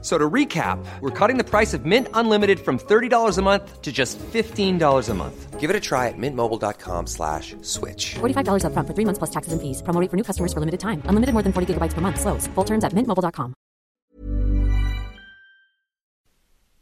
[0.00, 3.90] So to recap, we're cutting the price of Mint Unlimited from $30 a month to
[3.90, 5.58] just $15 a month.
[5.58, 8.14] Give it a try at mintmobile.com slash switch.
[8.20, 9.82] $45 upfront for three months plus taxes and fees.
[9.82, 11.02] Promo rate for new customers for limited time.
[11.10, 12.20] Unlimited more than 40 gigabytes per month.
[12.20, 12.46] Slows.
[12.54, 13.54] Full terms at mintmobile.com.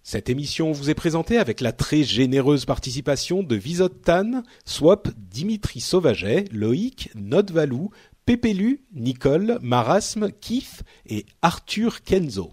[0.08, 6.44] Cette émission vous est présentée avec la très généreuse participation de Visottan, Swap, Dimitri Sauvaget,
[6.52, 7.90] Loïc, Nodvalou,
[8.24, 12.52] Pépélu, Nicole, Marasme, Kif et Arthur Kenzo.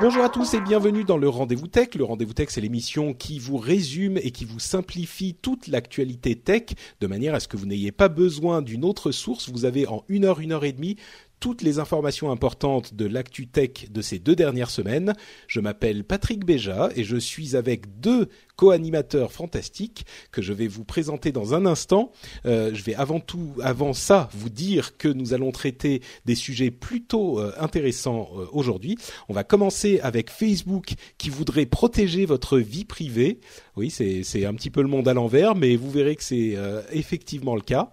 [0.00, 1.96] Bonjour à tous et bienvenue dans le Rendez-vous Tech.
[1.96, 6.66] Le Rendez-vous Tech, c'est l'émission qui vous résume et qui vous simplifie toute l'actualité tech
[7.00, 9.48] de manière à ce que vous n'ayez pas besoin d'une autre source.
[9.48, 10.96] Vous avez en une heure, une heure et demie
[11.40, 15.14] toutes les informations importantes de l'actu tech de ces deux dernières semaines.
[15.48, 18.28] Je m'appelle Patrick Béja et je suis avec deux
[18.58, 22.10] co-animateurs fantastiques que je vais vous présenter dans un instant.
[22.44, 26.72] Euh, je vais avant tout, avant ça, vous dire que nous allons traiter des sujets
[26.72, 28.98] plutôt euh, intéressants euh, aujourd'hui.
[29.28, 33.38] On va commencer avec Facebook qui voudrait protéger votre vie privée.
[33.76, 36.56] Oui, c'est un petit peu le monde à l'envers, mais vous verrez que c'est
[36.90, 37.92] effectivement le cas.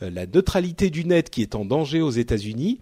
[0.00, 2.80] La neutralité du net qui est en danger aux États-Unis.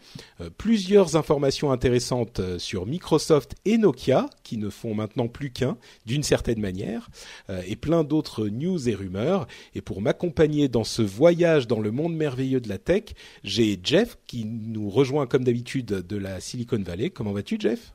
[0.56, 5.76] Plusieurs informations intéressantes sur Microsoft et Nokia qui ne font maintenant plus qu'un
[6.06, 7.08] d'une certaine manière.
[7.50, 9.46] Euh, et plein d'autres news et rumeurs.
[9.74, 13.04] Et pour m'accompagner dans ce voyage dans le monde merveilleux de la tech,
[13.42, 17.10] j'ai Jeff qui nous rejoint comme d'habitude de la Silicon Valley.
[17.10, 17.92] Comment vas-tu Jeff?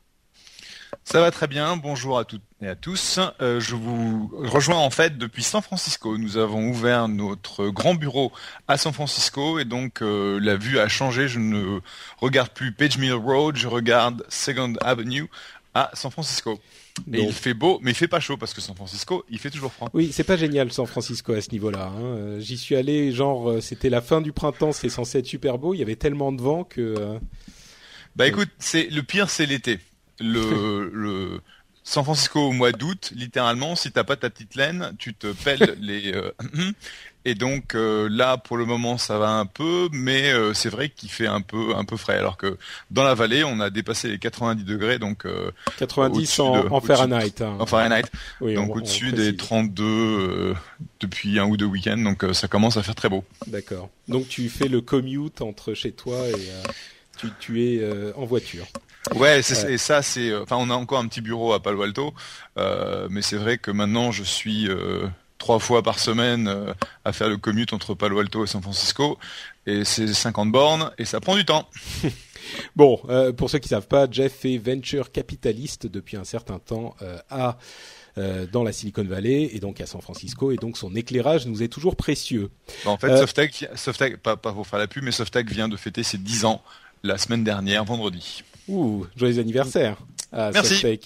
[1.03, 3.19] Ça va très bien, bonjour à toutes et à tous.
[3.41, 6.17] Euh, je vous rejoins en fait depuis San Francisco.
[6.17, 8.31] Nous avons ouvert notre grand bureau
[8.67, 11.27] à San Francisco et donc euh, la vue a changé.
[11.27, 11.79] Je ne
[12.17, 15.29] regarde plus Page Mill Road, je regarde Second Avenue
[15.73, 16.59] à San Francisco.
[17.11, 19.39] Et Donc- il fait beau, mais il fait pas chaud parce que San Francisco, il
[19.39, 19.89] fait toujours froid.
[19.93, 21.91] Oui, c'est pas génial San Francisco à ce niveau-là.
[21.95, 22.01] hein.
[22.01, 25.57] Euh, J'y suis allé, genre euh, c'était la fin du printemps, c'est censé être super
[25.57, 25.73] beau.
[25.73, 27.19] Il y avait tellement de vent que euh,
[28.15, 29.79] Bah écoute, c'est le pire, c'est l'été.
[30.19, 31.41] Le, le
[31.89, 35.75] San Francisco au mois d'août, littéralement, si t'as pas ta petite laine, tu te pelles
[35.81, 36.13] les.
[36.13, 36.31] euh,
[37.25, 40.89] et donc euh, là, pour le moment, ça va un peu, mais euh, c'est vrai
[40.89, 42.17] qu'il fait un peu un peu frais.
[42.17, 42.57] Alors que
[42.91, 46.69] dans la vallée, on a dépassé les 90 degrés, donc euh, 90 Au-dessus en, de-
[46.69, 47.41] en Fahrenheit.
[47.41, 47.57] hein.
[47.59, 48.05] en Fahrenheit,
[48.39, 50.53] Oui, donc on au-dessus des 32 euh,
[50.99, 53.23] depuis un ou deux week-ends, donc ça commence à faire très beau.
[53.47, 53.89] D'accord.
[54.07, 56.49] Donc tu fais le commute entre chez toi et
[57.19, 58.65] tu, tu es euh, en voiture.
[59.15, 62.13] Ouais, et ça c'est, euh, enfin on a encore un petit bureau à Palo Alto,
[62.57, 65.07] euh, mais c'est vrai que maintenant je suis euh,
[65.39, 66.53] trois fois par semaine
[67.05, 69.17] à faire le commute entre Palo Alto et San Francisco,
[69.65, 71.67] et c'est 50 bornes et ça prend du temps.
[72.75, 72.99] Bon,
[73.37, 76.95] pour ceux qui savent pas, Jeff est venture capitaliste depuis un certain temps
[77.29, 77.57] à
[78.51, 81.67] dans la Silicon Valley et donc à San Francisco et donc son éclairage nous est
[81.67, 82.49] toujours précieux.
[82.85, 85.77] En fait, Euh, Softec, Softec, pas, pas pour faire la pub, mais Softec vient de
[85.77, 86.61] fêter ses 10 ans
[87.03, 88.43] la semaine dernière, vendredi.
[88.67, 89.97] Ouh, joyeux anniversaire.
[90.31, 90.99] à Merci.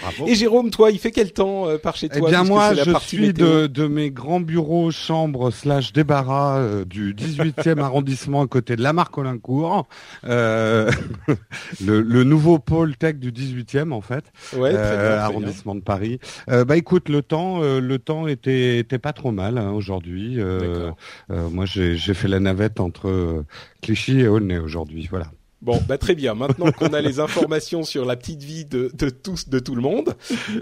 [0.00, 0.26] Bravo.
[0.26, 2.74] Et Jérôme, toi, il fait quel temps euh, par chez Eh toi bien puisque moi,
[2.74, 8.42] je partie suis de, de mes grands bureaux, chambres slash débarras euh, du 18e arrondissement
[8.42, 9.86] à côté de la Marcolincourt,
[10.24, 10.90] euh,
[11.84, 14.24] le, le nouveau pôle tech du 18e en fait,
[14.56, 15.18] Ouais, très euh, bien, très bien.
[15.18, 16.18] arrondissement de Paris.
[16.50, 20.38] Euh, bah écoute, le temps, euh, le temps était, était pas trop mal hein, aujourd'hui.
[20.40, 20.90] Euh,
[21.30, 23.44] euh, moi, j'ai j'ai fait la navette entre
[23.82, 25.06] Clichy et Aulnay aujourd'hui.
[25.10, 25.26] Voilà.
[25.62, 26.34] Bon, bah très bien.
[26.34, 30.14] Maintenant qu'on a les informations sur la petite vie de, tous, de tout le monde,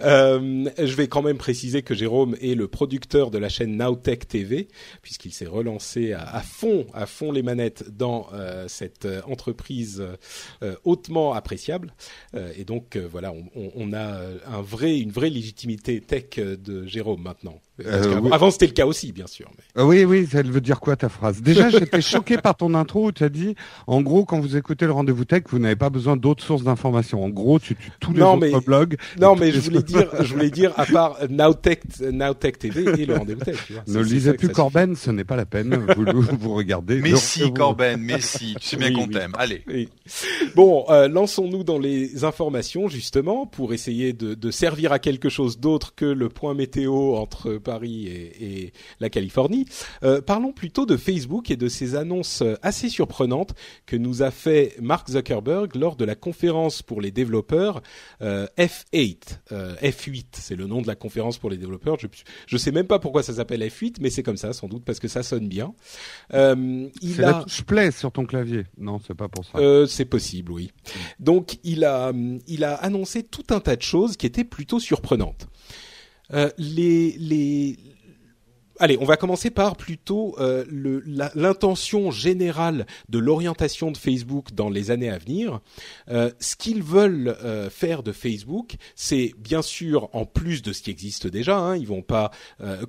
[0.05, 4.29] euh, je vais quand même préciser que Jérôme est le producteur de la chaîne Nowtech
[4.29, 4.69] TV,
[5.03, 10.03] puisqu'il s'est relancé à, fond, à fond les manettes dans euh, cette euh, entreprise
[10.85, 11.93] hautement appréciable.
[12.57, 17.61] Et donc voilà, on, a un vrai, une vraie légitimité tech de Jérôme maintenant.
[17.85, 18.31] Euh, oui.
[18.33, 19.51] Avant, c'était le cas aussi, bien sûr.
[19.57, 21.43] mais- Euh, oui, oui, elle veut dire quoi ta phrase?
[21.43, 23.57] Déjà, j'étais choqué par ton intro où tu as dit,
[23.89, 27.25] en gros, quand vous écoutez le rendez-vous tech, vous n'avez pas besoin d'autres sources d'informations.
[27.25, 28.97] En gros, tu tues tous les Non, autres mais- blogs.
[29.21, 33.17] Non, mais je voulais dire, je voulais dire à part Nowtech, Nowtech TV et le
[33.17, 33.57] rendez-vous tech.
[33.67, 33.83] tu vois.
[33.89, 35.85] Ne lisez plus Corben, ce n'est pas la peine.
[35.97, 37.01] Vous, vous regardez.
[37.01, 38.55] Mais si, rendez-vous- Corben, mais si.
[38.61, 39.11] Tu sais bien Oui, qu'on oui.
[39.15, 39.33] t'aime.
[39.37, 39.63] Allez.
[39.67, 39.89] Oui.
[40.55, 45.59] Bon, euh, lançons-nous dans les informations justement pour essayer de, de servir à quelque chose
[45.59, 49.67] d'autre que le point météo entre Paris et, et la Californie.
[50.05, 53.55] Euh, parlons plutôt de Facebook et de ces annonces assez surprenantes
[53.87, 57.83] que nous a fait Mark Zuckerberg lors de la conférence pour les développeurs
[58.23, 59.41] euh, F8.
[59.53, 61.97] Euh, F8, c'est le nom de la conférence pour les développeurs.
[61.99, 62.07] Je
[62.47, 65.01] je sais même pas pourquoi ça s'appelle F8, mais c'est comme ça, sans doute parce
[65.01, 65.75] que ça sonne bien.
[66.33, 67.33] Euh, il a...
[67.33, 68.65] la touche play sur ton clavier.
[68.79, 69.59] Non, c'est pas pour ça.
[69.59, 70.71] Euh, c'est possible, oui.
[71.19, 72.13] Donc il a
[72.47, 75.49] il a annoncé tout un tas de choses qui étaient plutôt surprenantes.
[76.33, 77.77] Euh, les
[78.81, 80.65] Allez, on va commencer par plutôt euh,
[81.37, 85.61] l'intention générale de l'orientation de Facebook dans les années à venir.
[86.11, 87.37] Euh, ce qu'ils veulent
[87.71, 91.57] faire de Facebook, c'est bien sûr en plus de ce qui existe déjà.
[91.57, 92.33] Hein, ils vont pas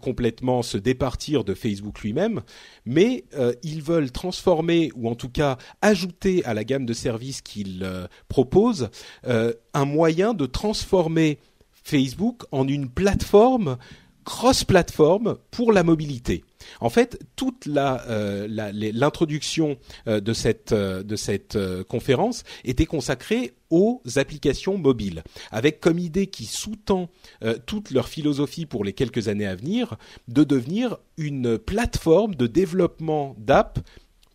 [0.02, 2.42] complètement se départir de Facebook lui-même,
[2.86, 3.26] mais
[3.62, 7.88] ils veulent transformer ou en tout cas ajouter à la gamme de services qu'ils
[8.28, 8.90] proposent
[9.24, 11.38] un moyen de transformer
[11.86, 13.78] Facebook en une plateforme
[14.26, 16.44] cross-plateforme pour la mobilité.
[16.82, 19.78] En fait, toute euh, l'introduction
[20.08, 27.10] euh, de cette euh, conférence était consacrée aux applications mobiles, avec comme idée qui sous-tend
[27.66, 29.98] toute leur philosophie pour les quelques années à venir
[30.28, 33.80] de devenir une plateforme de développement d'app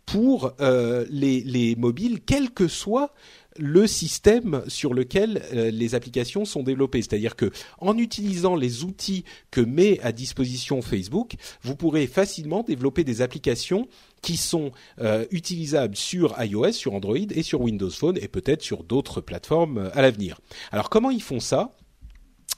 [0.05, 3.15] pour les, les mobiles, quel que soit
[3.59, 7.03] le système sur lequel euh, les applications sont développées.
[7.03, 13.05] C'est-à-dire que en utilisant les outils que met à disposition Facebook, vous pourrez facilement développer
[13.05, 13.89] des applications
[14.23, 18.85] qui sont euh, utilisables sur iOS, sur Android et sur Windows Phone et peut-être sur
[18.85, 20.41] d'autres plateformes euh, à l'avenir.
[20.73, 21.73] Alors comment ils font ça?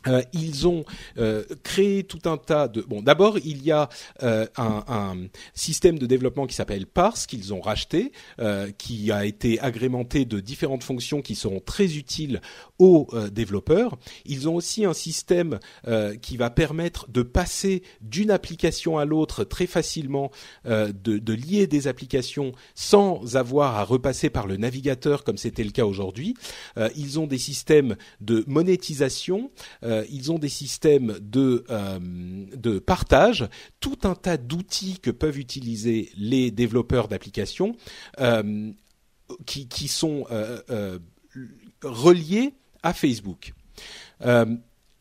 [0.06, 0.84] Euh, ils ont
[1.18, 2.82] euh, créé tout un tas de.
[2.82, 3.88] Bon, d'abord, il y a
[4.22, 5.16] euh, un, un
[5.54, 10.40] système de développement qui s'appelle Parse qu'ils ont racheté, euh, qui a été agrémenté de
[10.40, 12.40] différentes fonctions qui seront très utiles
[12.78, 13.98] aux euh, développeurs.
[14.24, 19.44] Ils ont aussi un système euh, qui va permettre de passer d'une application à l'autre
[19.44, 20.30] très facilement,
[20.64, 25.70] de, de lier des applications sans avoir à repasser par le navigateur comme c'était le
[25.70, 26.34] cas aujourd'hui.
[26.96, 29.50] Ils ont des systèmes de monétisation.
[29.92, 31.98] Euh, ils ont des systèmes de, euh,
[32.54, 33.48] de partage,
[33.80, 37.76] tout un tas d'outils que peuvent utiliser les développeurs d'applications
[38.20, 38.72] euh,
[39.46, 40.26] qui, qui sont
[41.82, 43.54] reliés à Facebook.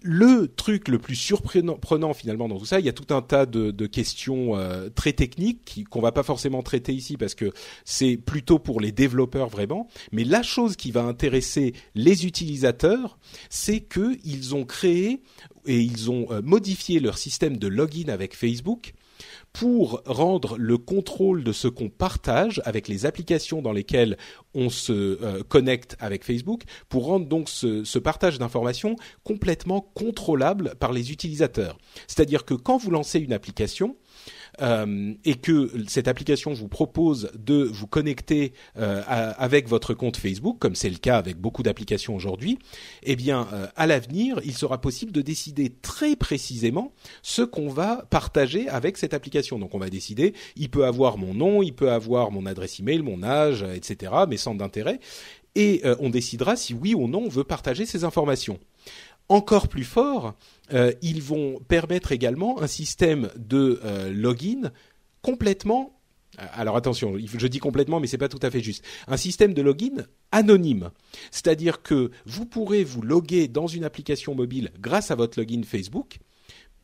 [0.04, 3.22] Le truc le plus surprenant prenant, finalement dans tout ça, il y a tout un
[3.22, 7.52] tas de, questions euh, très techniques qu'on va pas forcément traiter ici parce que
[7.86, 9.88] c'est plutôt pour les développeurs vraiment.
[10.12, 13.20] Mais la chose qui va intéresser les utilisateurs,
[13.50, 15.22] c'est que ils ont créé
[15.68, 18.94] et ils ont euh, modifié leur système de login avec Facebook
[19.54, 24.18] pour rendre le contrôle de ce qu'on partage avec les applications dans lesquelles
[24.54, 30.76] on se euh, connecte avec Facebook, pour rendre donc ce, ce partage d'informations complètement contrôlable
[30.80, 31.78] par les utilisateurs.
[32.08, 33.96] C'est-à-dire que quand vous lancez une application,
[34.62, 40.58] euh, et que cette application vous propose de vous connecter euh, avec votre compte Facebook,
[40.60, 42.60] comme c'est le cas avec beaucoup d'applications aujourd'hui,
[43.04, 48.06] eh bien, euh, à l'avenir, il sera possible de décider très précisément ce qu'on va
[48.10, 49.60] partager avec cette application.
[49.60, 53.02] Donc, on va décider, il peut avoir mon nom, il peut avoir mon adresse email,
[53.02, 55.00] mon âge, etc., mes centres d'intérêt,
[55.56, 58.58] et on décidera si oui ou non on veut partager ces informations.
[59.32, 60.34] Encore plus fort,
[60.74, 64.74] euh, ils vont permettre également un système de euh, login
[65.22, 65.98] complètement.
[66.38, 68.84] Alors attention, je dis complètement, mais c'est pas tout à fait juste.
[69.08, 70.92] Un système de login anonyme,
[71.32, 76.18] c'est-à-dire que vous pourrez vous loguer dans une application mobile grâce à votre login Facebook,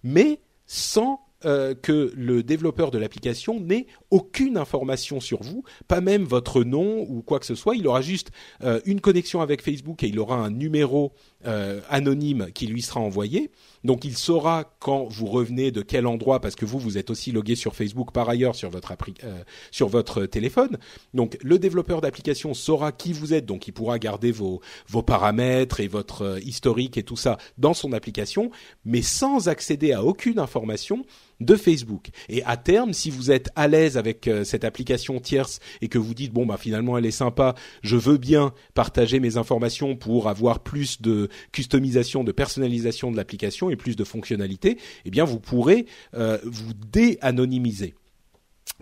[0.01, 6.23] mais sans euh, que le développeur de l'application n'ait aucune information sur vous, pas même
[6.23, 7.75] votre nom ou quoi que ce soit.
[7.75, 8.31] Il aura juste
[8.63, 11.13] euh, une connexion avec Facebook et il aura un numéro
[11.45, 13.51] euh, anonyme qui lui sera envoyé.
[13.83, 17.31] Donc il saura quand vous revenez de quel endroit parce que vous vous êtes aussi
[17.31, 20.79] logué sur Facebook par ailleurs sur votre euh, sur votre téléphone.
[21.13, 25.79] Donc le développeur d'application saura qui vous êtes, donc il pourra garder vos vos paramètres
[25.79, 28.49] et votre euh, historique et tout ça dans son application,
[28.83, 31.05] mais sans accéder à aucune information
[31.39, 32.07] de Facebook.
[32.29, 36.15] Et à terme, si vous êtes à l'aise avec cette application tierce et que vous
[36.15, 37.53] dites bon bah finalement elle est sympa,
[37.83, 43.69] je veux bien partager mes informations pour avoir plus de customisation, de personnalisation de l'application
[43.69, 47.95] et plus de fonctionnalités, eh bien vous pourrez euh, vous dé-anonymiser.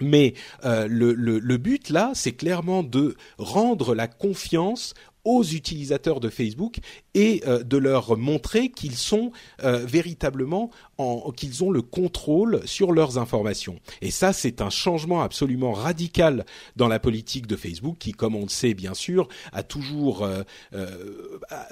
[0.01, 0.33] Mais
[0.65, 4.93] euh, le, le, le but là, c'est clairement de rendre la confiance
[5.25, 6.77] aux utilisateurs de Facebook
[7.15, 9.31] et euh, de leur montrer qu'ils sont
[9.63, 13.79] euh, véritablement en, qu'ils ont le contrôle sur leurs informations.
[14.01, 18.43] Et ça, c'est un changement absolument radical dans la politique de Facebook, qui, comme on
[18.43, 20.43] le sait bien sûr, a toujours euh,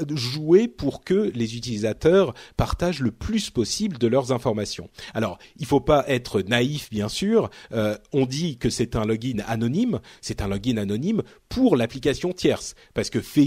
[0.10, 4.89] joué pour que les utilisateurs partagent le plus possible de leurs informations.
[5.13, 7.50] Alors, il faut pas être naïf, bien sûr.
[8.13, 10.00] on dit que c'est un login anonyme.
[10.22, 13.42] C'est un login anonyme pour l'application tierce, parce que Facebook,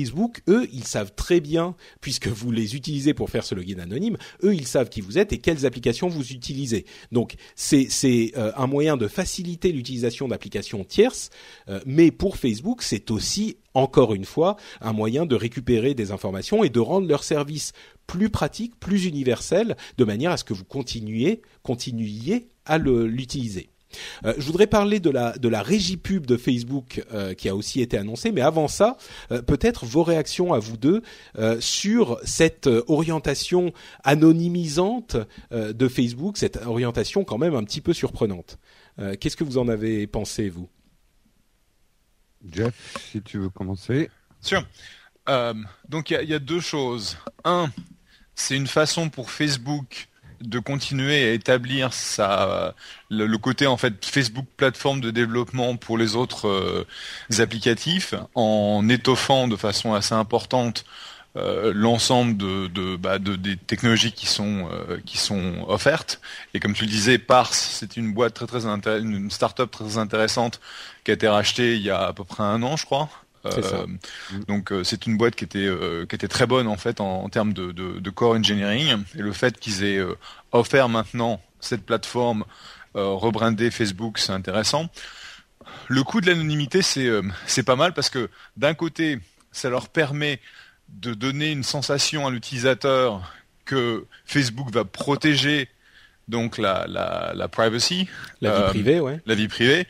[0.48, 4.54] eux, ils savent très bien puisque vous les utilisez pour faire ce login anonyme, eux
[4.54, 6.86] ils savent qui vous êtes et quelles applications vous utilisez.
[7.12, 11.30] Donc c'est c'est euh, un moyen de faciliter l'utilisation d'applications tierces,
[11.68, 16.64] euh, mais pour Facebook c'est aussi encore une fois un moyen de récupérer des informations
[16.64, 17.72] et de rendre leur service
[18.06, 23.70] plus pratique, plus universel, de manière à ce que vous continuiez continuiez à l'utiliser.
[24.24, 27.54] Euh, je voudrais parler de la de la régie pub de Facebook euh, qui a
[27.54, 28.96] aussi été annoncée, mais avant ça,
[29.30, 31.02] euh, peut-être vos réactions à vous deux
[31.60, 33.72] sur cette orientation
[34.04, 35.16] anonymisante
[35.50, 38.58] de Facebook, cette orientation quand même un petit peu surprenante.
[39.20, 40.68] Qu'est-ce que vous en avez pensé vous?
[42.50, 44.10] Jeff, si tu veux commencer.
[44.40, 44.66] Sûr.
[45.88, 47.16] donc il y, y a, deux choses.
[47.44, 47.70] Un,
[48.34, 50.08] c'est une façon pour Facebook
[50.40, 51.90] de continuer à établir
[53.10, 56.86] le, côté en fait Facebook plateforme de développement pour les autres euh,
[57.38, 60.84] applicatifs en étoffant de façon assez importante
[61.36, 66.20] euh, l'ensemble de, bah, de, des technologies qui sont euh, qui sont offertes.
[66.54, 70.60] Et comme tu le disais Parse c'est une une start-up très intéressante
[71.04, 73.08] qui a été rachetée il y a à peu près un an je crois
[73.56, 73.86] euh,
[74.46, 77.28] donc euh, c'est une boîte qui était euh, qui était très bonne en fait en,
[77.28, 80.00] termes de, de, core engineering et le fait qu'ils aient
[80.52, 82.44] offert maintenant cette plateforme
[82.94, 84.88] rebrandée Facebook, c'est intéressant.
[85.88, 87.10] Le coût de l'anonymité, c'est
[87.46, 89.18] c'est pas mal parce que d'un côté,
[89.52, 90.40] ça leur permet
[90.88, 93.34] de donner une sensation à l'utilisateur
[93.64, 95.68] que Facebook va protéger
[96.28, 98.08] donc la, la, la privacy,
[98.40, 99.20] la vie privée, ouais.
[99.26, 99.86] la vie privée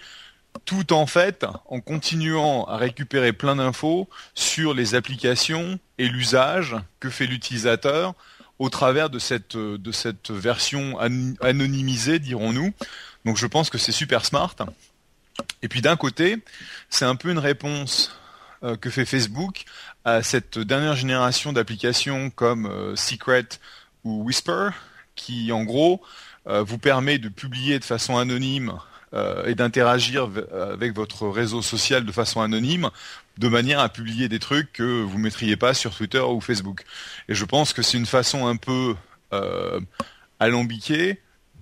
[0.64, 7.10] tout en fait en continuant à récupérer plein d'infos sur les applications et l'usage que
[7.10, 8.14] fait l'utilisateur
[8.58, 9.56] au travers de cette,
[10.30, 10.98] version
[11.40, 12.72] anonymisée, dirons-nous.
[13.25, 14.54] Donc je pense que c'est super smart.
[15.62, 16.38] Et puis d'un côté,
[16.88, 18.16] c'est un peu une réponse
[18.62, 19.64] euh, que fait Facebook
[20.04, 23.48] à cette dernière génération d'applications comme euh, Secret
[24.04, 24.70] ou Whisper,
[25.14, 26.00] qui en gros
[26.46, 28.78] euh, vous permet de publier de façon anonyme
[29.46, 32.90] et d'interagir avec votre réseau social de façon anonyme,
[33.38, 36.85] de manière à publier des trucs que vous mettriez pas sur Twitter ou Facebook.
[37.28, 38.94] Et je pense que c'est une façon un peu
[39.32, 39.80] euh,
[40.38, 41.20] alambiquée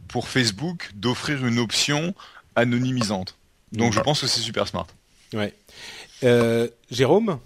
[0.08, 2.14] pour Facebook d'offrir une option
[2.56, 3.36] anonymisante.
[3.72, 4.86] Donc je pense que c'est super smart.
[5.32, 5.52] Ouais.
[6.22, 7.38] Euh, Jérôme?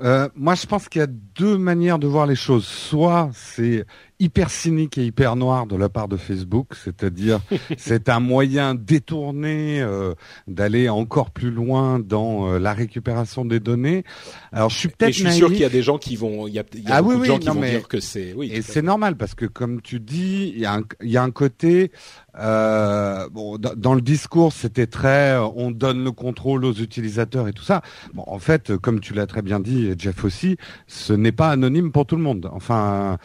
[0.00, 2.66] Euh, moi, je pense qu'il y a deux manières de voir les choses.
[2.66, 3.86] Soit c'est
[4.18, 7.40] hyper cynique et hyper noir de la part de Facebook, c'est-à-dire
[7.76, 10.14] c'est un moyen détourné euh,
[10.46, 14.04] d'aller encore plus loin dans euh, la récupération des données.
[14.52, 16.54] Alors je suis peut-être je suis sûr qu'il y a des gens qui vont il
[16.54, 18.50] y a, il y a ah beaucoup de gens qui vont dire que c'est oui
[18.52, 21.22] et c'est normal parce que comme tu dis il y a un, il y a
[21.22, 21.92] un côté
[22.38, 27.52] euh, bon dans le discours c'était très euh, on donne le contrôle aux utilisateurs et
[27.52, 27.82] tout ça.
[28.14, 30.56] Bon en fait comme tu l'as très bien dit Jeff aussi
[30.86, 32.48] ce n'est pas anonyme pour tout le monde.
[32.52, 33.18] Enfin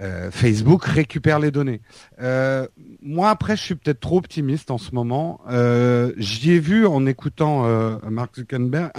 [0.00, 1.80] euh, Facebook récupère les données.
[2.20, 2.66] Euh,
[3.02, 5.40] moi après, je suis peut-être trop optimiste en ce moment.
[5.50, 7.66] Euh, J'y ai vu en écoutant
[8.10, 8.90] Mark Zuckerberg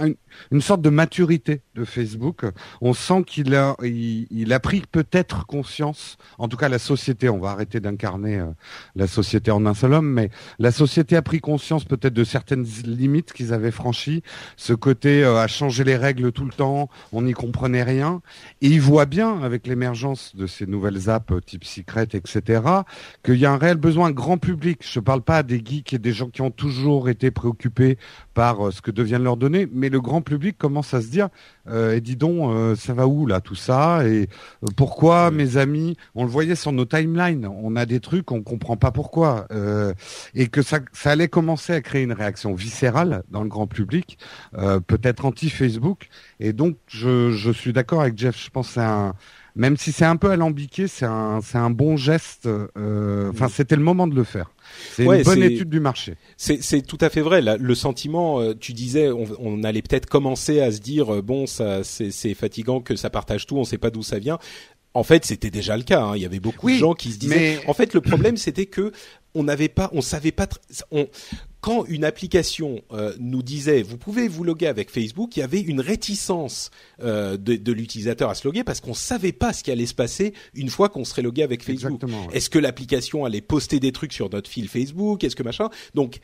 [0.50, 2.44] une, sorte de maturité Facebook.
[2.80, 6.16] On sent qu'il a, il, a pris peut-être conscience.
[6.38, 7.28] En tout cas, la société.
[7.28, 8.42] On va arrêter d'incarner
[8.96, 12.64] la société en un seul homme, mais la société a pris conscience peut-être de certaines
[12.84, 14.22] limites qu'ils avaient franchies.
[14.56, 18.22] Ce côté à changer les règles tout le temps, on n'y comprenait rien.
[18.62, 22.62] Et il voit bien avec l'émergence de ces nouvelles apps type Secret, etc.,
[23.24, 24.80] qu'il y a un réel besoin grand public.
[24.82, 27.98] Je ne parle pas des geeks et des gens qui ont toujours été préoccupés
[28.40, 31.28] par euh, ce que deviennent leurs données, mais le grand public commence à se dire,
[31.68, 34.08] euh, et dis donc, euh, ça va où là tout ça?
[34.08, 34.30] Et
[34.78, 38.78] pourquoi mes amis, on le voyait sur nos timelines, on a des trucs, on comprend
[38.78, 39.46] pas pourquoi,
[40.34, 44.18] et que ça, ça allait commencer à créer une réaction viscérale dans le grand public,
[44.86, 46.08] peut-être anti-Facebook.
[46.38, 49.12] Et donc, je, je suis d'accord avec Jeff, je pense que c'est un
[49.56, 52.46] même si c'est un peu alambiqué, c'est un, c'est un bon geste.
[52.46, 54.50] Euh, enfin, c'était le moment de le faire.
[54.94, 56.16] C'est une bonne étude du marché.
[56.36, 57.40] C'est tout à fait vrai.
[57.42, 61.46] le sentiment, euh, tu disais, on, on allait peut-être commencer à se dire, euh, bon,
[61.46, 64.38] ça, c'est fatigant que ça partage tout, on sait pas d'où ça vient.
[64.92, 66.02] En fait, c'était déjà le cas.
[66.02, 66.16] Hein.
[66.16, 67.60] Il y avait beaucoup de gens qui se disaient.
[67.68, 68.92] En fait, le problème, c'était que
[69.34, 70.48] on n'avait pas, on savait pas.
[70.90, 71.06] On,
[71.60, 75.60] quand une application euh, nous disait vous pouvez vous loguer avec Facebook, il y avait
[75.60, 76.70] une réticence
[77.02, 79.94] euh, de, de l'utilisateur à se loguer parce qu'on savait pas ce qui allait se
[79.94, 82.02] passer une fois qu'on serait logué avec Facebook.
[82.02, 82.10] Ouais.
[82.32, 85.22] Est-ce que l'application allait poster des trucs sur notre fil Facebook?
[85.24, 85.68] Est-ce que machin?
[85.94, 86.20] Donc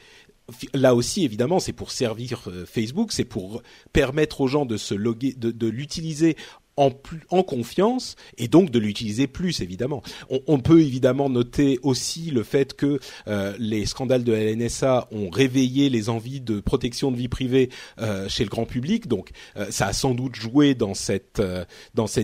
[0.74, 3.62] là aussi, évidemment, c'est pour servir euh, Facebook, c'est pour
[3.92, 6.36] permettre aux gens de se loguer, de, de l'utiliser
[6.76, 6.90] en,
[7.30, 10.02] en confiance et donc de l'utiliser plus évidemment.
[10.46, 15.30] On, peut évidemment noter aussi le fait que euh, les scandales de la NSA ont
[15.30, 19.06] réveillé les envies de protection de vie privée euh, chez le grand public.
[19.06, 21.40] Donc euh, ça a sans doute joué dans cette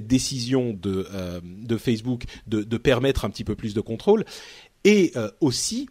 [0.06, 4.25] décision de Facebook de, permettre un petit peu plus de contrôle.
[4.85, 5.88] Et aussi,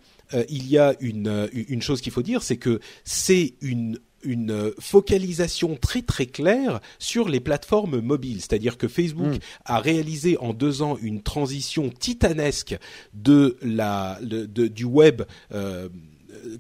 [0.50, 6.02] il y a une chose qu'il faut dire, c'est que c'est une une focalisation très
[6.02, 9.34] très claire sur les plateformes mobiles, c'est-à-dire que Facebook
[9.66, 12.78] a réalisé en deux ans une transition titanesque
[13.14, 15.24] de la de- de- du web
[15.54, 15.90] euh,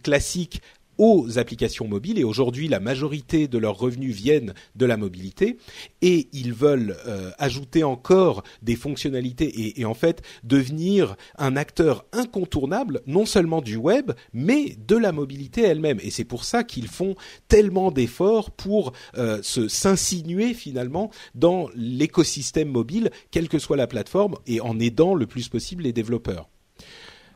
[0.04, 0.62] classique
[1.02, 5.58] aux applications mobiles et aujourd'hui la majorité de leurs revenus viennent de la mobilité
[6.04, 13.02] et ils veulent euh, ajouter encore des fonctionnalités et, en fait devenir un acteur incontournable
[13.08, 17.16] non seulement du web mais de la mobilité elle-même et c'est pour ça qu'ils font
[17.48, 24.62] tellement d'efforts pour euh, s'insinuer finalement dans l'écosystème mobile quelle que soit la plateforme et
[24.62, 26.48] en aidant le plus possible les développeurs.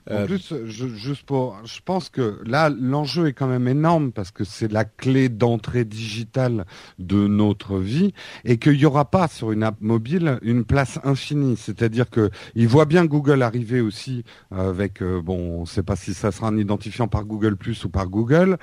[0.09, 4.11] En Euh, plus, je, juste pour, je pense que là, l'enjeu est quand même énorme
[4.11, 6.65] parce que c'est la clé d'entrée digitale
[6.99, 11.57] de notre vie et qu'il n'y aura pas sur une app mobile une place infinie.
[11.57, 15.95] C'est-à-dire que il voit bien Google arriver aussi avec, euh, bon, on ne sait pas
[15.95, 18.57] si ça sera un identifiant par Google Plus ou par Google,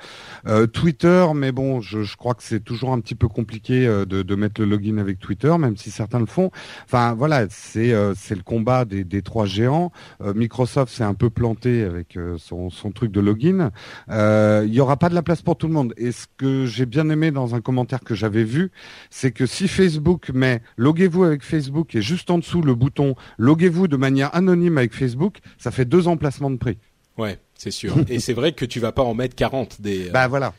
[0.47, 4.05] Euh, Twitter, mais bon, je, je crois que c'est toujours un petit peu compliqué de,
[4.23, 6.51] de mettre le login avec Twitter, même si certains le font.
[6.85, 9.91] Enfin, voilà, c'est euh, c'est le combat des, des trois géants.
[10.21, 13.71] Euh, Microsoft s'est un peu planté avec euh, son, truc de login.
[14.09, 15.93] Euh, Il y aura pas de la place pour tout le monde.
[15.97, 18.71] Et ce que j'ai bien aimé dans un commentaire que j'avais vu,
[19.09, 23.87] c'est que si Facebook met loguez-vous avec Facebook et juste en dessous le bouton loguez-vous
[23.87, 26.77] de manière anonyme avec Facebook, ça fait deux emplacements de prix.
[27.17, 27.95] Ouais, c'est sûr.
[28.09, 30.07] et c'est vrai que tu vas pas en mettre 40 des.
[30.09, 30.53] euh, Bah voilà.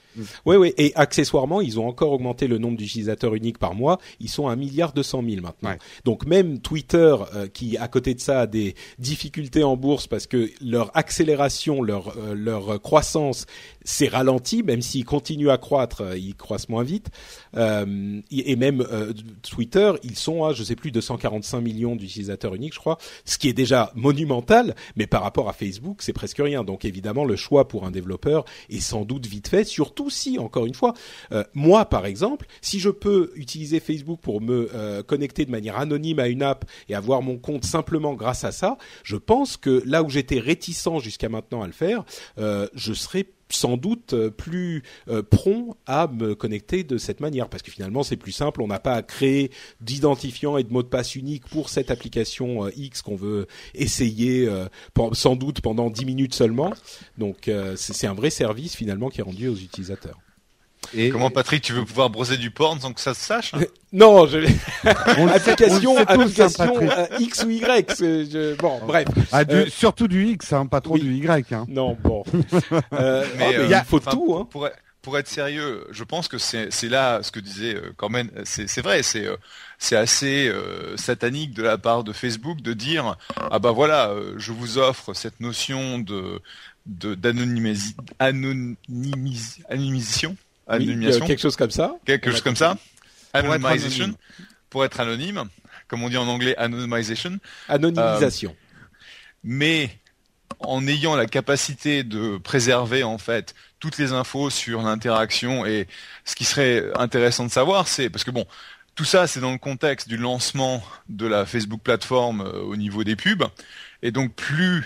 [0.47, 0.73] Oui, oui.
[0.79, 3.99] Et accessoirement, ils ont encore augmenté le nombre d'utilisateurs uniques par mois.
[4.21, 5.71] Ils sont à un milliard deux cent mille maintenant.
[5.71, 5.79] Ouais.
[6.05, 10.27] Donc même Twitter, euh, qui à côté de ça a des difficultés en bourse parce
[10.29, 13.47] que leur accélération, leur euh, leur croissance
[13.85, 17.11] s'est ralentie, même s'ils continuent à croître, ils croissent moins vite.
[17.57, 18.85] Et même
[19.43, 23.49] Twitter, ils sont à je sais plus 245 millions d'utilisateurs uniques, je crois, ce qui
[23.49, 24.75] est déjà monumental.
[24.97, 26.65] Mais par rapport à Facebook, c'est presque rien.
[26.65, 30.65] Donc évidemment, le choix pour un développeur est sans doute vite fait, surtout si, encore
[30.65, 30.95] une fois,
[31.33, 35.77] euh, moi par exemple, si je peux utiliser Facebook pour me euh, connecter de manière
[35.77, 39.83] anonyme à une app et avoir mon compte simplement grâce à ça, je pense que
[39.85, 42.05] là où j'étais réticent jusqu'à maintenant à le faire,
[42.39, 47.49] euh, je serais sans doute euh, plus euh, prompt à me connecter de cette manière.
[47.49, 48.63] Parce que finalement c'est plus simple.
[48.63, 52.67] On n'a pas à créer d'identifiant et de mot de passe unique pour cette application
[52.67, 54.67] euh, X qu'on veut essayer euh,
[55.13, 56.73] sans doute pendant 10 minutes seulement.
[57.19, 60.19] Donc c'est un vrai service finalement qui est rendu aux utilisateurs
[60.93, 63.61] Et Comment Patrick, tu veux pouvoir brosser du porn sans que ça se sache hein
[63.93, 64.39] non je
[65.33, 70.09] application tous, hein, application euh, X ou Y je- bon bref Ah, du- Euh, surtout
[70.09, 71.01] du X, hein, pas trop oui.
[71.01, 71.53] du Y.
[71.53, 71.65] Hein.
[71.69, 72.23] non bon
[72.93, 76.03] euh, Mais, ah, mais euh, il faut tout hein Pour, être- pour être sérieux, je
[76.03, 79.37] pense que c'est là ce que disait euh, Corben, c'est vrai, c'est euh,
[79.79, 83.17] c'est assez euh, satanique de la part de Facebook de dire
[83.51, 86.41] ah bah voilà, euh, je vous offre cette notion de
[88.19, 89.63] anonymis-
[90.67, 91.97] anonymisation, Oui, anonymisation, euh, quelque chose comme ça.
[92.05, 92.77] Quelque chose comme ça,
[93.33, 94.19] Pour être anonymization, anonyme.
[94.71, 95.45] pour être anonyme,
[95.89, 98.57] comme on dit en anglais anonymization, anonymisation.
[99.43, 99.91] Mais
[100.61, 105.87] en ayant la capacité de préserver en fait toutes les infos sur l'interaction et
[106.25, 108.47] ce qui serait intéressant de savoir c'est parce que bon
[108.95, 113.05] tout ça c'est dans le contexte du lancement de la Facebook plateforme euh, au niveau
[113.05, 113.45] des pubs.
[114.03, 114.85] Et donc plus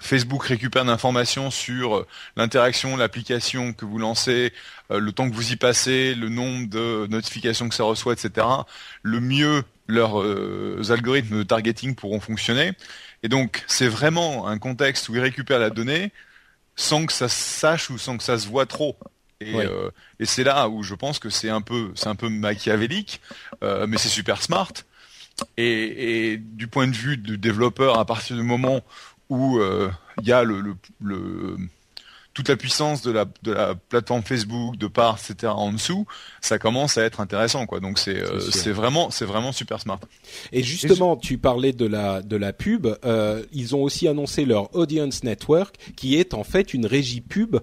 [0.00, 4.52] Facebook récupère d'informations sur euh, l'interaction, l'application que vous lancez,
[4.90, 8.46] euh, le temps que vous y passez, le nombre de notifications que ça reçoit, etc.,
[9.02, 12.72] le mieux leurs euh, algorithmes de targeting pourront fonctionner.
[13.22, 16.12] Et donc, c'est vraiment un contexte où ils récupèrent la donnée
[16.76, 18.96] sans que ça se sache ou sans que ça se voit trop.
[19.40, 19.90] Et, euh,
[20.22, 23.20] c'est là où je pense que c'est un peu, c'est un peu machiavélique,
[23.62, 24.72] euh, mais c'est super smart.
[25.56, 28.82] Et, et du point de vue du développeur, à partir du moment
[29.30, 29.90] où euh,
[30.20, 31.56] il y a le, le, le-
[32.32, 35.52] toute la puissance de la, de la plateforme Facebook, de part, etc.
[35.52, 36.06] en dessous,
[36.40, 37.80] ça commence à être intéressant, quoi.
[37.80, 39.98] Donc c'est, euh, c'est vraiment, c'est vraiment super smart.
[40.52, 42.86] Et justement, tu parlais de la de la pub.
[43.04, 47.56] euh, ils ont aussi annoncé leur Audience Network, qui est en fait une régie pub.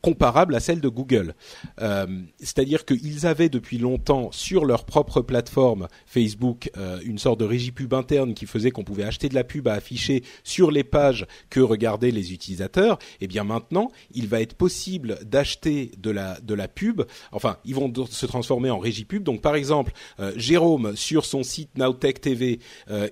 [0.00, 1.34] Comparable à celle de Google.
[1.80, 2.06] Euh,
[2.38, 7.72] C'est-à-dire qu'ils avaient depuis longtemps sur leur propre plateforme Facebook euh, une sorte de régie
[7.72, 11.26] pub interne qui faisait qu'on pouvait acheter de la pub à afficher sur les pages
[11.50, 12.98] que regardaient les utilisateurs.
[13.20, 17.02] Et bien maintenant, il va être possible d'acheter de la de la pub.
[17.32, 19.22] Enfin, ils vont se transformer en régie pub.
[19.22, 22.60] Donc par exemple, euh, Jérôme sur son site Nowtech TV,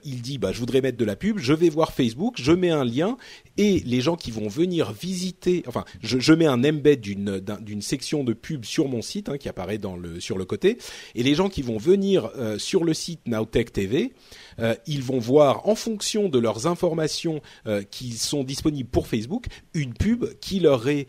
[0.05, 2.70] il dit bah je voudrais mettre de la pub, je vais voir Facebook, je mets
[2.70, 3.16] un lien
[3.57, 7.61] et les gens qui vont venir visiter, enfin, je, je mets un embed d'une d'un-
[7.61, 9.79] d'une section de pub sur mon site hein, qui apparaît
[10.21, 10.79] sur le côté,
[11.15, 14.12] et les gens qui vont venir euh, sur le site Nowtech TV,
[14.59, 19.47] euh, ils vont voir en fonction de leurs informations euh, qui sont disponibles pour Facebook
[19.75, 21.07] une pub qui leur est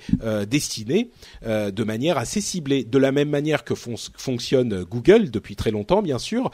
[0.49, 1.11] destinée
[1.45, 6.01] de manière assez ciblée, de la même manière que fon- fonctionne Google depuis très longtemps,
[6.01, 6.51] bien sûr.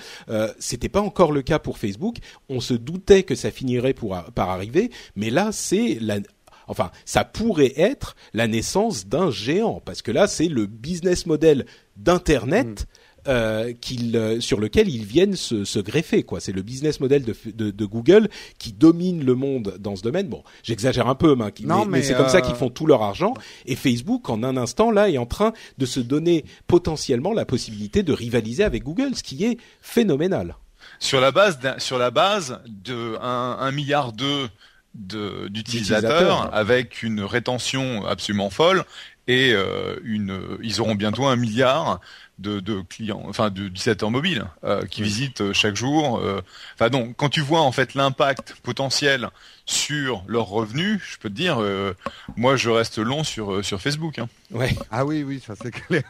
[0.60, 2.18] C'était pas encore le cas pour Facebook.
[2.50, 6.20] On se doutait que ça finirait pour, par arriver, mais là c'est la
[6.68, 11.66] Enfin, ça pourrait être la naissance d'un géant, parce que là, c'est le business model
[11.98, 12.86] d'Internet
[13.26, 16.24] euh, qu'il, euh, sur lequel ils viennent se, se greffer.
[16.24, 16.42] quoi.
[16.42, 18.28] C'est le business model de, de, de Google
[18.60, 20.28] qui domine le monde dans ce domaine.
[20.28, 22.70] Bon, j'exagère un peu, mais, Non, mais, mais mais, c'est comme ça euh, qu'ils font
[22.70, 23.34] tout leur argent.
[23.66, 28.04] Et Facebook, en un instant, là, est en train de se donner potentiellement la possibilité
[28.04, 30.58] de rivaliser avec Google, ce qui est phénoménal.
[31.00, 34.50] sur la base d'un- sur la base de un, un milliard deux de
[34.96, 38.84] d'utilisateurs avec une rétention absolument folle
[39.28, 42.00] et euh, une ils auront bientôt un milliard
[42.40, 45.08] de, de clients enfin de d'utilisateurs mobiles euh, qui Oui.
[45.08, 46.42] visitent chaque jour euh,
[46.76, 49.30] enfin donc quand tu vois en fait l'impact potentiel
[49.66, 51.94] sur leurs revenus je peux te dire euh,
[52.36, 54.28] moi je reste long sur euh, sur Facebook hein.
[54.54, 54.70] Ouais.
[54.92, 56.04] Ah oui, oui, ça c'est clair.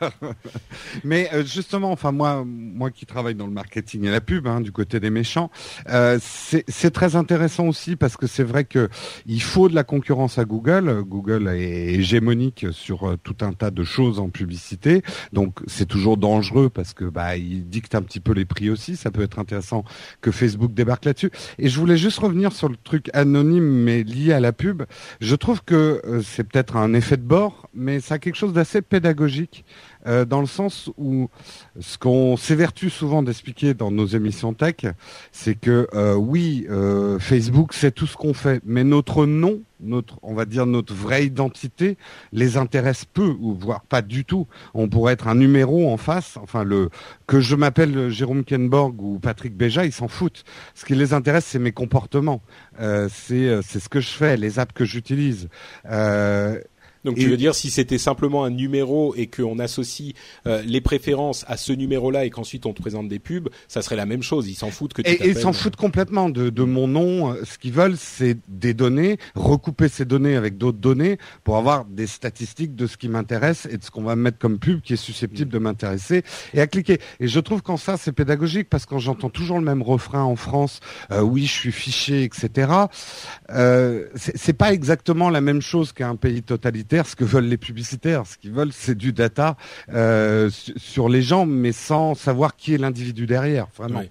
[1.05, 4.59] Mais euh, justement, enfin moi, moi qui travaille dans le marketing et la pub, hein,
[4.59, 5.49] du côté des méchants,
[5.89, 8.89] euh, c'est très intéressant aussi parce que c'est vrai que
[9.25, 11.03] il faut de la concurrence à Google.
[11.03, 16.69] Google est hégémonique sur tout un tas de choses en publicité, donc c'est toujours dangereux
[16.69, 18.97] parce que bah il dicte un petit peu les prix aussi.
[18.97, 19.85] Ça peut être intéressant
[20.21, 21.31] que Facebook débarque là-dessus.
[21.59, 24.83] Et je voulais juste revenir sur le truc anonyme mais lié à la pub.
[25.21, 28.53] Je trouve que euh, c'est peut-être un effet de bord, mais ça a quelque chose
[28.53, 29.65] d'assez pédagogique
[30.05, 31.29] euh, dans le sens où
[31.79, 34.75] ce qu'on s'évertue souvent d'expliquer dans nos émissions tech,
[35.31, 40.19] c'est que euh, oui, euh, Facebook c'est tout ce qu'on fait, mais notre nom, notre,
[40.23, 41.97] on va dire notre vraie identité,
[42.31, 44.47] les intéresse peu ou voire pas du tout.
[44.73, 46.89] On pourrait être un numéro en face, enfin le
[47.27, 50.43] que je m'appelle Jérôme Kenborg ou Patrick Béja, ils s'en foutent.
[50.75, 52.41] Ce qui les intéresse, c'est mes comportements,
[52.79, 55.49] euh, c'est euh, c'est ce que je fais, les apps que j'utilise.
[55.89, 56.59] Euh,
[57.03, 60.13] Donc Et- tu veux dire si c'était simplement un numéro et qu'on associe
[60.47, 63.95] euh, les préférences à ce numéro-là et qu'ensuite on te présente des pubs, ça serait
[63.95, 64.47] la même chose.
[64.47, 67.35] Ils s'en foutent que tu Et, et ils s'en foutent complètement de, de mon nom.
[67.43, 72.07] Ce qu'ils veulent, c'est des données, recouper ces données avec d'autres données pour avoir des
[72.07, 74.93] statistiques de ce qui m'intéresse et de ce qu'on va me mettre comme pub qui
[74.93, 76.99] est susceptible de m'intéresser et à cliquer.
[77.19, 80.23] Et je trouve qu'en ça, c'est pédagogique parce que quand j'entends toujours le même refrain
[80.23, 80.79] en France,
[81.11, 82.71] euh, oui, je suis fiché, etc.
[83.49, 86.92] Euh, c'est pas exactement la même chose qu'un pays totalitaire.
[87.03, 89.57] Ce que veulent les publicitaires, ce qu'ils veulent, c'est du data
[89.89, 93.67] euh, su- sur les gens, mais sans savoir qui est l'individu derrière.
[93.75, 94.03] Vraiment.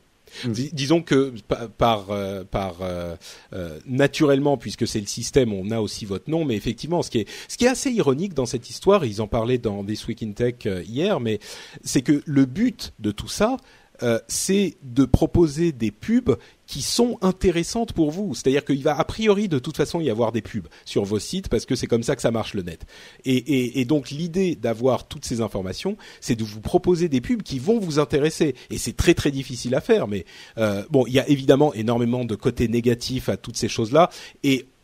[0.46, 3.14] Dis- disons que pa- par par, par euh,
[3.52, 7.18] euh, naturellement puisque c'est le système on a aussi votre nom mais effectivement ce qui
[7.18, 10.22] est ce qui est assez ironique dans cette histoire ils en parlaient dans This Week
[10.22, 11.38] in Tech euh, hier mais
[11.84, 13.58] c'est que le but de tout ça
[14.02, 16.34] euh, c'est de proposer des pubs
[16.72, 18.35] qui sont intéressantes pour vous.
[18.35, 21.50] C'est-à-dire qu'il va a priori de toute façon y avoir des pubs sur vos sites
[21.50, 22.87] parce que c'est comme ça que ça marche le net.
[23.26, 27.78] Et, donc l'idée d'avoir toutes ces informations, c'est de vous proposer des pubs qui vont
[27.78, 28.54] vous intéresser.
[28.70, 30.08] Et c'est très très difficile à faire.
[30.08, 30.24] Mais
[30.56, 34.08] euh, bon, il y a évidemment énormément de côtés négatifs à toutes ces choses-là.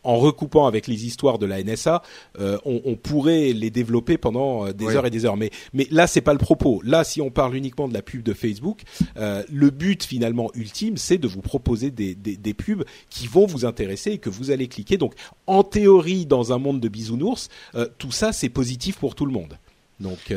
[0.09, 2.03] En recoupant avec les histoires de la NSA,
[2.41, 4.95] euh, on, on pourrait les développer pendant euh, des Oui.
[4.97, 5.37] heures et des heures.
[5.37, 6.81] Mais, mais là, c'est pas le propos.
[6.83, 8.83] Là, si on parle uniquement de la pub de Facebook,
[9.19, 13.47] euh, le but finalement ultime, c'est de vous proposer des, des, des pubs qui vont
[13.47, 14.97] vous intéresser et que vous allez cliquer.
[14.97, 15.13] Donc,
[15.47, 19.33] en théorie, dans un monde de bisounours, euh, tout ça, c'est positif pour tout le
[19.33, 19.59] monde.
[20.01, 20.33] Donc,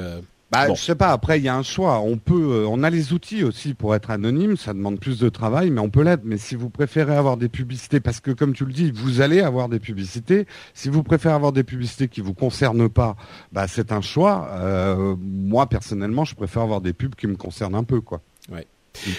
[0.51, 0.75] Bah, Bon.
[0.75, 1.09] je sais pas.
[1.09, 1.99] Après, il y a un choix.
[2.01, 4.57] On peut, euh, on a les outils aussi pour être anonyme.
[4.57, 6.23] Ça demande plus de travail, mais on peut l'être.
[6.25, 9.39] Mais si vous préférez avoir des publicités, parce que comme tu le dis, vous allez
[9.39, 10.45] avoir des publicités.
[10.73, 13.15] Si vous préférez avoir des publicités qui vous concernent pas,
[13.53, 14.49] bah c'est un choix.
[14.51, 18.21] Euh, moi personnellement, je préfère avoir des pubs qui me concernent un peu, quoi.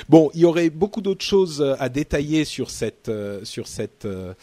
[0.09, 4.05] Bon, il y aurait beaucoup d'autres choses euh, à détailler sur cette euh, sur cette
[4.05, 4.35] euh,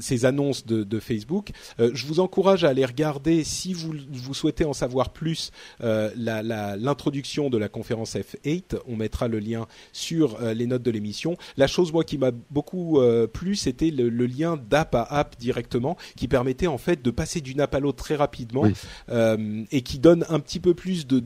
[0.00, 1.50] ces annonces de, de Facebook.
[1.78, 7.50] je vous encourage à aller regarder si vous, vous souhaitez en savoir plus l'introduction la,
[7.50, 8.78] de la conférence F8.
[8.86, 11.36] On mettra le lien sur les notes de l'émission.
[11.56, 13.00] La chose moi qui m'a beaucoup
[13.32, 17.40] plu, c'était le, le, lien d'app à app directement, qui permettait en fait de passer
[17.40, 18.64] d'une app à l'autre très rapidement
[19.08, 21.18] et qui donne un petit peu plus de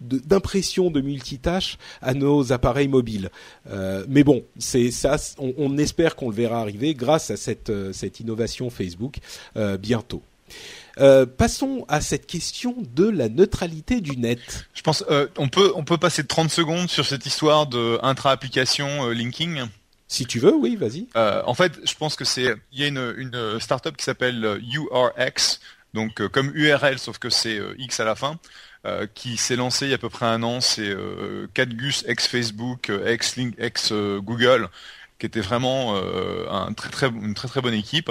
[0.00, 3.30] d'impression de, de, multitâche à nos appareils mobiles.
[3.70, 5.16] Euh, mais bon, c'est ça.
[5.38, 9.18] On, on espère qu'on le verra arriver grâce à cette, euh, cette innovation Facebook
[9.56, 10.22] euh, bientôt.
[10.98, 14.66] Euh, passons à cette question de la neutralité du net.
[14.74, 19.08] Je pense euh, on peut on peut passer 30 secondes sur cette histoire de intra-application
[19.08, 19.62] euh, linking.
[20.08, 21.08] Si tu veux, oui, vas-y.
[21.16, 25.58] en fait, je pense que c'est il y a une une startup qui s'appelle URX,
[25.94, 28.38] donc comme URL sauf que c'est X à la fin.
[29.14, 30.94] Qui s'est lancé il y a à peu près un an, c'est
[31.54, 34.68] Cadgus ex Facebook, ex Link, ex Google,
[35.18, 36.00] qui était vraiment
[36.76, 38.10] très une très très bonne équipe.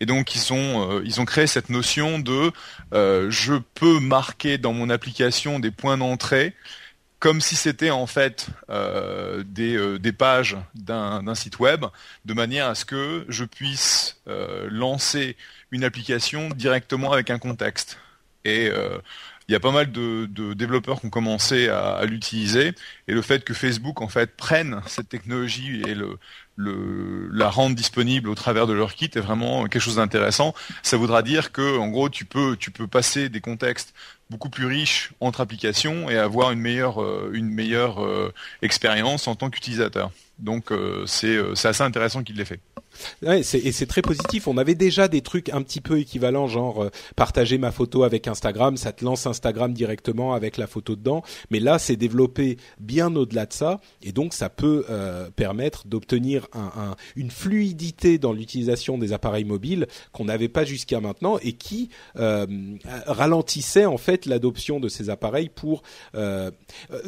[0.00, 2.52] Et donc ils ont ils ont créé cette notion de
[2.92, 6.54] je peux marquer dans mon application des points d'entrée
[7.20, 8.48] comme si c'était en fait
[9.44, 11.84] des, des pages d'un site web,
[12.24, 14.20] de manière à ce que je puisse
[14.70, 15.36] lancer
[15.70, 17.98] une application directement avec un contexte.
[18.44, 18.70] Et
[19.50, 22.72] il y a pas mal de, développeurs qui ont commencé à, l'utiliser
[23.08, 25.96] et le fait que Facebook en fait prenne cette technologie et
[26.56, 30.54] la rende disponible au travers de leur kit est vraiment quelque chose d'intéressant.
[30.84, 32.56] Ça voudra dire que en gros tu peux
[32.88, 33.92] passer des contextes
[34.30, 38.32] beaucoup plus riches entre applications et avoir une meilleure euh, euh,
[38.62, 40.12] expérience en tant qu'utilisateur.
[40.40, 42.60] Donc euh, c'est c'est assez intéressant qu'il l'ait fait.
[43.22, 44.48] Ouais, et c'est très positif.
[44.48, 48.26] On avait déjà des trucs un petit peu équivalents, genre euh, partager ma photo avec
[48.26, 51.22] Instagram, ça te lance Instagram directement avec la photo dedans.
[51.50, 56.48] Mais là, c'est développé bien au-delà de ça, et donc ça peut euh, permettre d'obtenir
[56.52, 61.52] un, un, une fluidité dans l'utilisation des appareils mobiles qu'on n'avait pas jusqu'à maintenant et
[61.52, 62.46] qui euh,
[63.06, 65.82] ralentissait en fait l'adoption de ces appareils pour,
[66.14, 66.50] euh,
[66.90, 67.00] euh,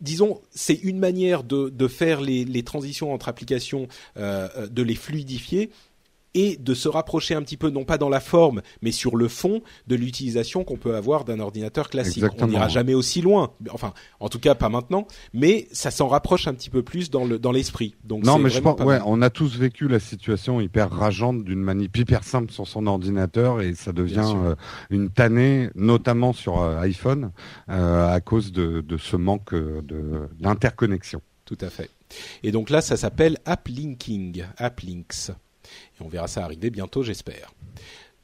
[0.00, 5.70] disons, c'est une manière de, de faire les, les, transitions entre applications, de les fluidifier
[6.34, 9.28] et de se rapprocher un petit peu, non pas dans la forme, mais sur le
[9.28, 12.24] fond de l'utilisation qu'on peut avoir d'un ordinateur classique.
[12.40, 16.46] On n'ira jamais aussi loin, enfin, en tout cas pas maintenant, mais ça s'en rapproche
[16.46, 17.94] un petit peu plus dans le dans l'esprit.
[18.04, 21.60] Donc non, mais je pense, ouais, on a tous vécu la situation hyper rageante d'une
[21.60, 24.54] manip hyper simple sur son ordinateur et ça devient euh,
[24.90, 27.32] une tannée, notamment sur euh, iPhone,
[27.68, 31.20] euh, à cause de, de ce manque de d'interconnexion.
[31.44, 31.90] Tout à fait.
[32.42, 35.30] Et donc là, ça s'appelle App Linking, App Links.
[35.30, 37.52] Et on verra ça arriver bientôt, j'espère.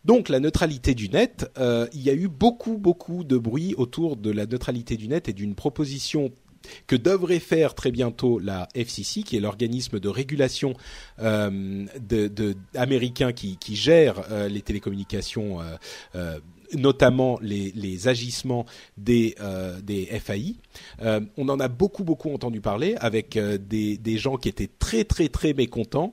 [0.05, 4.16] Donc la neutralité du net, euh, il y a eu beaucoup beaucoup de bruit autour
[4.16, 6.31] de la neutralité du net et d'une proposition
[6.87, 10.75] que devrait faire très bientôt la FCC, qui est l'organisme de régulation
[11.20, 11.87] euh,
[12.75, 15.59] américain qui, gère euh, les télécommunications
[16.76, 20.56] notamment les, agissements des, euh, des FAI.
[21.02, 24.70] Euh, on en a beaucoup beaucoup entendu parler avec euh, des, des gens qui étaient
[24.78, 26.12] très très très mécontents.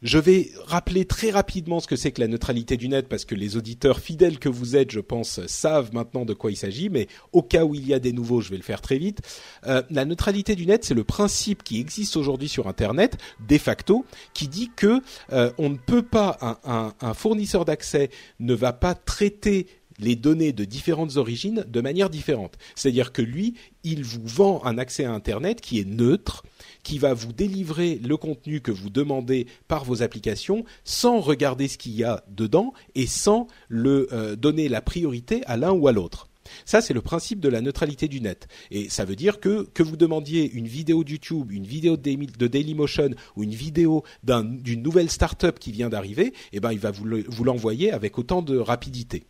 [0.00, 3.34] Je vais rappeler très rapidement ce que c'est que la neutralité du net parce que
[3.34, 7.08] les auditeurs fidèles que vous êtes, je pense, savent maintenant de quoi il s'agit, mais
[7.32, 9.22] au cas où il y a des nouveaux, je vais le faire très vite.
[9.64, 14.46] La neutralité du net, c'est le principe qui existe aujourd'hui sur Internet, de facto, qui
[14.46, 15.00] dit que
[15.32, 19.66] on ne peut pas, un fournisseur d'accès ne va pas traiter
[19.98, 22.56] les données de différentes origines de manière différente.
[22.74, 26.44] C'est-à-dire que lui, il vous vend un accès à Internet qui est neutre,
[26.82, 31.78] qui va vous délivrer le contenu que vous demandez par vos applications sans regarder ce
[31.78, 35.92] qu'il y a dedans et sans le euh, donner la priorité à l'un ou à
[35.92, 36.28] l'autre.
[36.64, 38.48] Ça, c'est le principe de la neutralité du net.
[38.70, 42.46] Et ça veut dire que que vous demandiez une vidéo de YouTube, une vidéo de
[42.46, 47.44] Dailymotion ou une vidéo d'une nouvelle start-up qui vient d'arriver, eh ben, il va vous
[47.44, 49.26] l'envoyer avec autant de rapidité.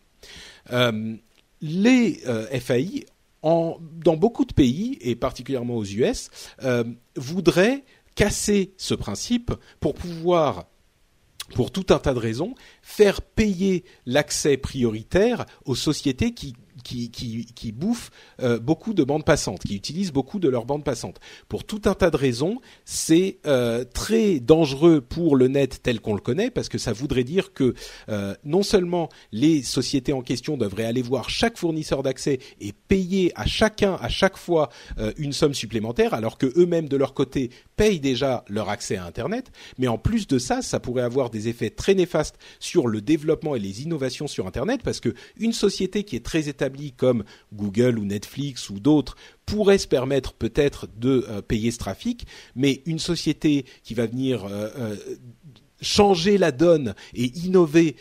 [0.73, 1.17] Euh,
[1.61, 3.07] les euh, FAI,
[3.43, 6.31] dans beaucoup de pays, et particulièrement aux US,
[6.63, 6.85] euh,
[7.17, 10.67] voudraient casser ce principe pour pouvoir
[11.55, 16.55] pour tout un tas de raisons, faire payer l'accès prioritaire aux sociétés qui
[16.89, 18.11] qui, bouffent
[18.43, 21.19] euh, beaucoup de bandes passantes, qui utilisent beaucoup de leurs bandes passantes.
[21.49, 26.15] Pour tout un tas de raisons, c'est euh, très dangereux pour le net tel qu'on
[26.15, 27.75] le connaît, parce que ça voudrait dire que
[28.09, 33.33] euh, non seulement les sociétés en question devraient aller voir chaque fournisseur d'accès et payer
[33.35, 34.71] à chacun, à chaque fois,
[35.17, 39.53] une somme supplémentaire, alors que eux-mêmes de leur côté payent déjà leur accès à Internet,
[39.79, 43.55] mais en plus de ça, ça pourrait avoir des effets très néfastes sur le développement
[43.55, 47.99] et les innovations sur Internet, parce que une société qui est très établie comme Google
[47.99, 52.99] ou Netflix ou d'autres pourraient se permettre peut-être de euh, payer ce trafic, mais une
[52.99, 54.97] société qui va venir euh, euh,
[55.81, 57.95] changer la donne et innover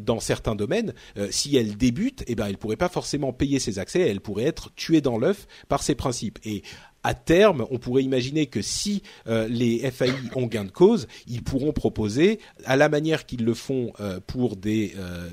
[0.00, 0.94] dans certains domaines,
[1.28, 4.74] si elle débute, eh ben elle pourrait pas forcément payer ses accès, elle pourrait être
[4.76, 6.38] tuée dans l'œuf par ses principes.
[6.46, 6.62] Et
[7.02, 11.42] à terme, on pourrait imaginer que si euh, les FAI ont gain de cause, ils
[11.42, 15.30] pourront proposer, à la manière qu'ils le font euh, pour des euh,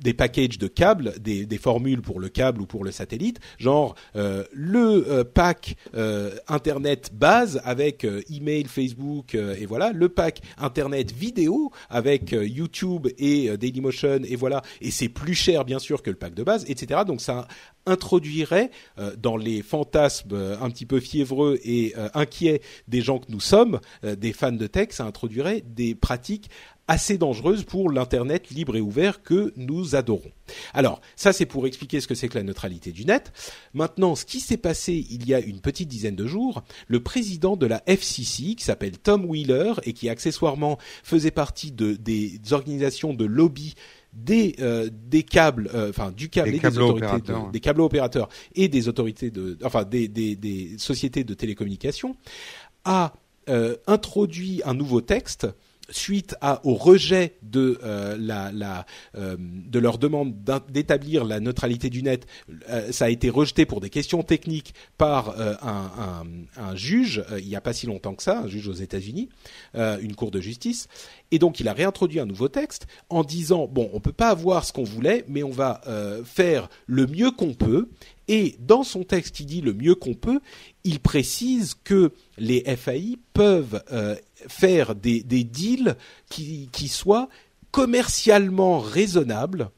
[0.00, 5.22] des packages de câbles, des, formules pour le câble ou pour le satellite, genre le
[5.22, 5.76] pack
[6.48, 14.20] internet base avec email, Facebook et voilà, le pack internet vidéo avec YouTube et Dailymotion
[14.24, 17.02] et voilà, et c'est plus cher bien sûr que le pack de base, etc.
[17.06, 17.46] Donc ça
[17.86, 23.18] introduirait euh, dans les fantasmes euh, un petit peu fiévreux et euh, inquiets des gens
[23.18, 26.50] que nous sommes, des fans de tech, ça introduirait des pratiques
[26.90, 30.32] assez dangereuses pour l'internet libre et ouvert que nous adorons.
[30.74, 33.32] Alors, ça c'est pour expliquer ce que c'est que la neutralité du net.
[33.74, 37.56] Maintenant, ce qui s'est passé il y a une petite dizaine de jours, le président
[37.56, 43.14] de la FCC, qui s'appelle Tom Wheeler et qui accessoirement faisait partie de, des organisations
[43.14, 43.76] de lobby
[44.12, 48.28] des euh, des câbles, euh, enfin du câble des et des autorités, des câbles opérateurs
[48.56, 52.16] et des autorités de, enfin des des, des sociétés de télécommunications,
[52.84, 53.12] a
[53.48, 55.46] euh, introduit un nouveau texte
[55.90, 58.16] suite au rejet de euh,
[59.16, 59.36] euh,
[59.72, 60.34] leur demande
[60.68, 62.26] d'établir la neutralité du net,
[62.68, 66.24] euh, ça a été rejeté pour des questions techniques par un,
[66.74, 69.28] juge il n'y a pas si longtemps que ça, un juge aux États-Unis,
[69.74, 70.88] une cour de justice,
[71.30, 74.64] et donc il a réintroduit un nouveau texte en disant bon, on peut pas avoir
[74.64, 75.80] ce qu'on voulait, mais on va
[76.24, 77.88] faire le mieux qu'on peut.
[78.28, 80.40] Et dans son texte, il dit le mieux qu'on peut.
[80.84, 83.82] Il précise que les FAI peuvent
[84.48, 85.96] faire des, deals
[86.28, 87.28] qui, qui, soient
[87.70, 89.70] commercialement raisonnables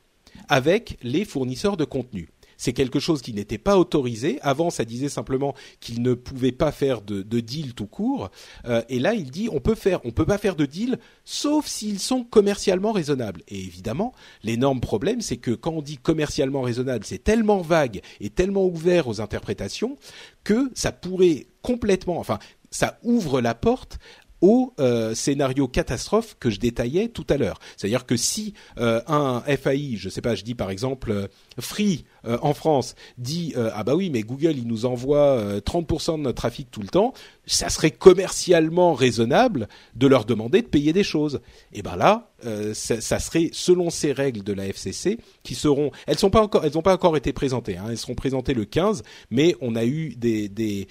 [0.48, 2.28] avec les fournisseurs de contenu
[2.62, 4.38] c'est quelque chose qui n'était pas autorisé.
[4.40, 8.30] Avant, ça disait simplement qu'il ne pouvait pas faire de, de deal tout court.
[8.66, 11.66] Euh, et là, il dit on peut faire, on peut pas faire de deal, sauf
[11.66, 13.42] s'ils sont commercialement raisonnables.
[13.48, 14.12] Et évidemment,
[14.44, 19.08] l'énorme problème, c'est que quand on dit commercialement raisonnable, c'est tellement vague et tellement ouvert
[19.08, 19.96] aux interprétations
[20.44, 22.38] que ça pourrait complètement, enfin,
[22.70, 23.98] ça ouvre la porte
[24.42, 27.58] au euh, scénario catastrophe que je détaillais tout à l'heure.
[27.76, 31.26] C'est-à-dire que si euh, un FAI, je sais pas, je dis par exemple euh,
[31.58, 36.18] Free euh, en France dit euh, ah bah oui mais Google il nous envoie 30%
[36.18, 37.12] de notre trafic tout le temps,
[37.46, 41.40] ça serait commercialement raisonnable de leur demander de payer des choses.
[41.72, 42.28] Et ben là
[42.72, 46.74] ça, serait selon ces règles de la FCC qui seront elles sont pas encore elles
[46.74, 50.16] n'ont pas encore été présentées hein, elles seront présentées le 15 mais on a eu
[50.16, 50.88] des des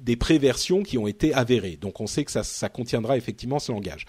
[0.00, 1.76] des préversions qui ont été avérées.
[1.80, 4.06] Donc on sait que ça ça contiendra effectivement ce langage.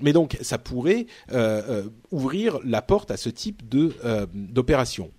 [0.00, 5.10] Mais donc, ça pourrait euh, euh, ouvrir la porte à ce type euh, d'opération.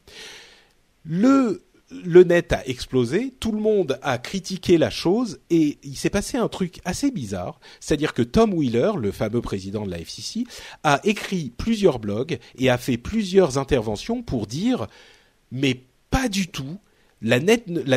[1.03, 1.61] Le
[2.03, 6.35] le net a explosé, tout le monde a critiqué la chose et il s'est passé
[6.35, 10.45] un truc assez bizarre, c'est-à-dire que Tom Wheeler, le fameux président de la FCC,
[10.83, 14.87] a écrit plusieurs blogs et a fait plusieurs interventions pour dire
[15.51, 16.79] mais pas du tout,
[17.21, 17.39] la,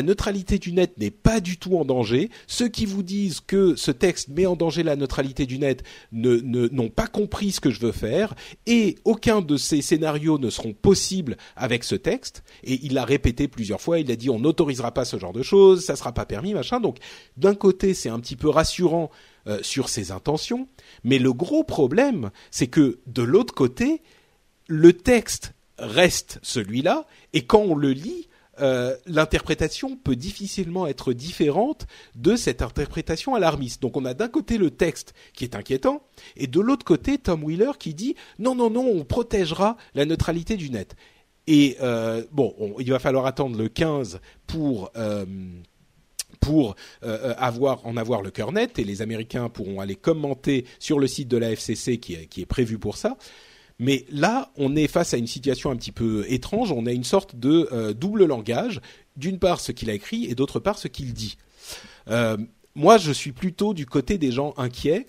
[0.03, 2.31] neutralité du net n'est pas du tout en danger.
[2.47, 6.39] Ceux qui vous disent que ce texte met en danger la neutralité du net ne,
[6.69, 8.35] n'ont pas compris ce que je veux faire
[8.67, 12.43] et aucun de ces scénarios ne seront possibles avec ce texte.
[12.63, 13.99] Et il l'a répété plusieurs fois.
[13.99, 16.81] Il a dit on n'autorisera pas ce genre de choses, ça sera pas permis, machin.
[16.81, 16.99] Donc
[17.37, 19.11] d'un côté c'est un petit peu rassurant
[19.47, 20.69] euh, sur ses intentions,
[21.05, 24.01] mais le gros problème c'est que de l'autre côté
[24.69, 28.29] le texte reste celui-là et quand on le lit
[28.61, 33.83] euh, l'interprétation peut difficilement être différente de cette interprétation alarmiste.
[33.83, 36.03] Donc on a d'un côté le texte qui est inquiétant
[36.37, 40.57] et de l'autre côté Tom Wheeler qui dit non non non on protégera la neutralité
[40.57, 40.97] du net.
[41.47, 45.25] Et euh, bon, on, il va falloir attendre le 15 pour euh,
[46.41, 51.07] pour avoir en avoir le cœur net et les Américains pourront aller commenter sur le
[51.07, 53.17] site de la FCC qui qui est prévu pour ça.
[53.79, 56.73] Mais là, on est face à une situation un petit peu étrange.
[56.73, 58.81] On a une sorte de euh, double langage.
[59.17, 61.37] D'une part, ce qu'il a écrit et d'autre part, ce qu'il dit.
[62.09, 62.37] Euh,
[62.75, 65.07] moi, je suis plutôt du côté des gens inquiets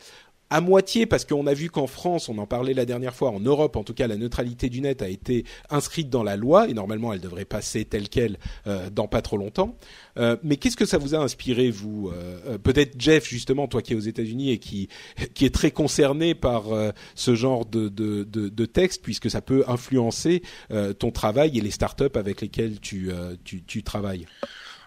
[0.49, 3.39] à moitié parce qu'on a vu qu'en France, on en parlait la dernière fois, en
[3.39, 6.73] Europe en tout cas, la neutralité du net a été inscrite dans la loi et
[6.73, 9.75] normalement elle devrait passer telle quelle euh, dans pas trop longtemps.
[10.17, 13.81] Euh, mais qu'est-ce que ça vous a inspiré vous euh, euh Peut-être Jeff justement, toi
[13.81, 14.89] qui es aux États-Unis et qui
[15.33, 19.41] qui est très concerné par euh, ce genre de, de, de, de, texte puisque ça
[19.41, 23.11] peut influencer euh, ton travail et les startups avec lesquelles tu,
[23.43, 24.25] tu, tu travailles?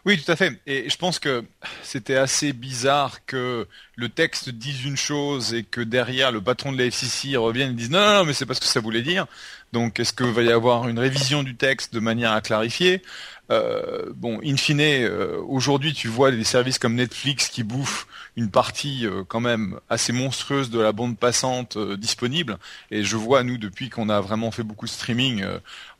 [0.04, 0.60] Oui, tout à fait.
[0.66, 1.44] Et je pense que
[1.82, 6.78] c'était assez bizarre que le texte dise une chose et que derrière le patron de
[6.78, 9.02] la FCC revienne et dise non, non, non mais c'est pas ce que ça voulait
[9.02, 9.26] dire.
[9.72, 13.02] Donc, est-ce qu'il va y avoir une révision du texte de manière à clarifier?
[13.50, 18.06] Euh, bon, in fine, euh, aujourd'hui, tu vois des services comme Netflix qui bouffent
[18.37, 22.58] une partie euh, quand même assez monstrueuse de la bande passante disponible.
[22.90, 25.44] Et je vois, nous, depuis qu'on a vraiment fait beaucoup de streaming,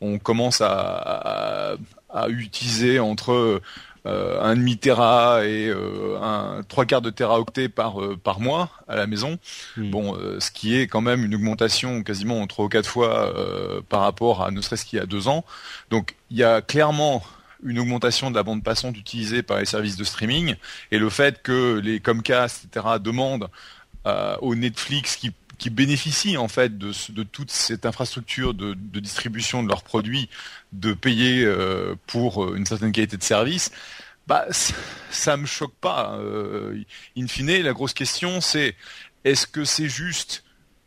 [0.01, 1.77] on commence à,
[2.29, 3.63] utiliser entre
[4.05, 8.97] un demi tera et euh, un trois quarts de teraoctet par euh, par mois à
[8.97, 9.39] la maison.
[9.77, 9.91] Hmm.
[9.91, 13.33] Bon, ce qui est quand même une augmentation quasiment trois ou quatre fois
[13.89, 15.45] par rapport à ne serait-ce qu'il y a deux ans.
[15.91, 17.23] Donc il y a clairement
[17.65, 20.57] une augmentation de la bande passante utilisée par les services de streaming
[20.91, 23.49] et le fait que les Comcast, etc., demandent
[24.41, 25.33] au Netflix qui
[25.63, 30.29] qui bénéficient en fait de, toute cette infrastructure de, distribution de leurs produits,
[30.73, 33.71] de payer euh, pour euh, une certaine qualité de service,
[34.27, 34.45] bah
[35.11, 36.17] ça me choque pas.
[36.19, 36.83] Euh,
[37.17, 38.75] in fine, la grosse question c'est
[39.23, 40.43] est-ce que c'est juste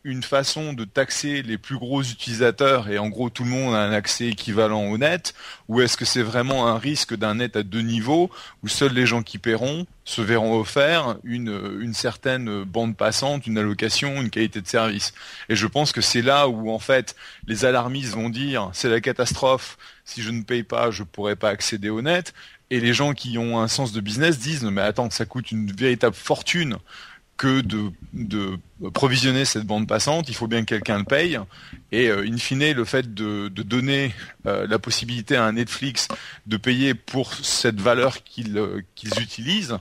[0.05, 3.79] une façon de taxer les plus gros utilisateurs et en gros tout le monde a
[3.79, 5.33] un accès équivalent au net
[5.67, 8.29] ou est-ce que c'est vraiment un risque d'un net à deux niveaux
[8.61, 13.57] où seuls les gens qui paieront se verront offert une, une certaine bande passante, une
[13.57, 15.11] allocation, une qualité de service?
[15.49, 17.15] Et je pense que c'est là où en fait
[17.47, 19.75] les alarmistes vont dire c'est la catastrophe,
[20.05, 22.35] si je ne paye pas je pourrai pas accéder au net
[22.69, 25.71] et les gens qui ont un sens de business disent mais attends ça coûte une
[25.71, 26.77] véritable fortune
[27.38, 28.57] que de,
[28.93, 31.39] provisionner cette bande passante, il faut bien que quelqu'un le paye.
[31.91, 34.13] Et euh, in fine, le fait de, donner
[34.45, 36.07] euh, la possibilité à un Netflix
[36.45, 39.77] de payer pour cette valeur qu'ils euh, qu'ils utilisent,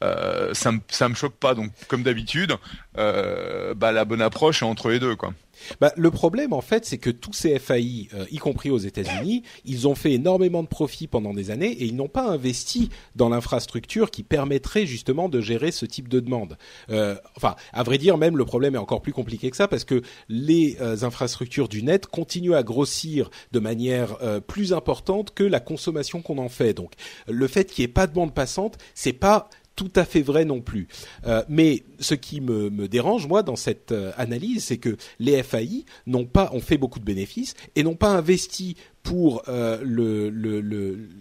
[0.00, 1.54] ça ça me choque pas.
[1.54, 2.54] Donc comme d'habitude,
[2.94, 5.34] bah, la bonne approche est entre les deux, quoi.
[5.80, 9.42] Bah, le problème, en fait, c'est que tous ces FAI, euh, y compris aux États-Unis,
[9.64, 13.28] ils ont fait énormément de profits pendant des années et ils n'ont pas investi dans
[13.28, 16.56] l'infrastructure qui permettrait justement de gérer ce type de demande.
[16.90, 19.84] Euh, enfin, à vrai dire, même le problème est encore plus compliqué que ça parce
[19.84, 25.60] que les euh, infrastructures du net continuent à grossir de manière plus importante que la
[25.60, 26.74] consommation qu'on en fait.
[26.74, 26.92] Donc,
[27.28, 30.44] le fait qu'il n'y ait pas de bande passante, c'est pas tout à fait vrai
[30.44, 30.88] non plus.
[31.26, 35.84] Euh, mais ce qui me, dérange moi dans cette euh, analyse, c'est que les FAI
[36.06, 40.30] n'ont pas ont fait beaucoup de bénéfices et n'ont pas investi pour euh,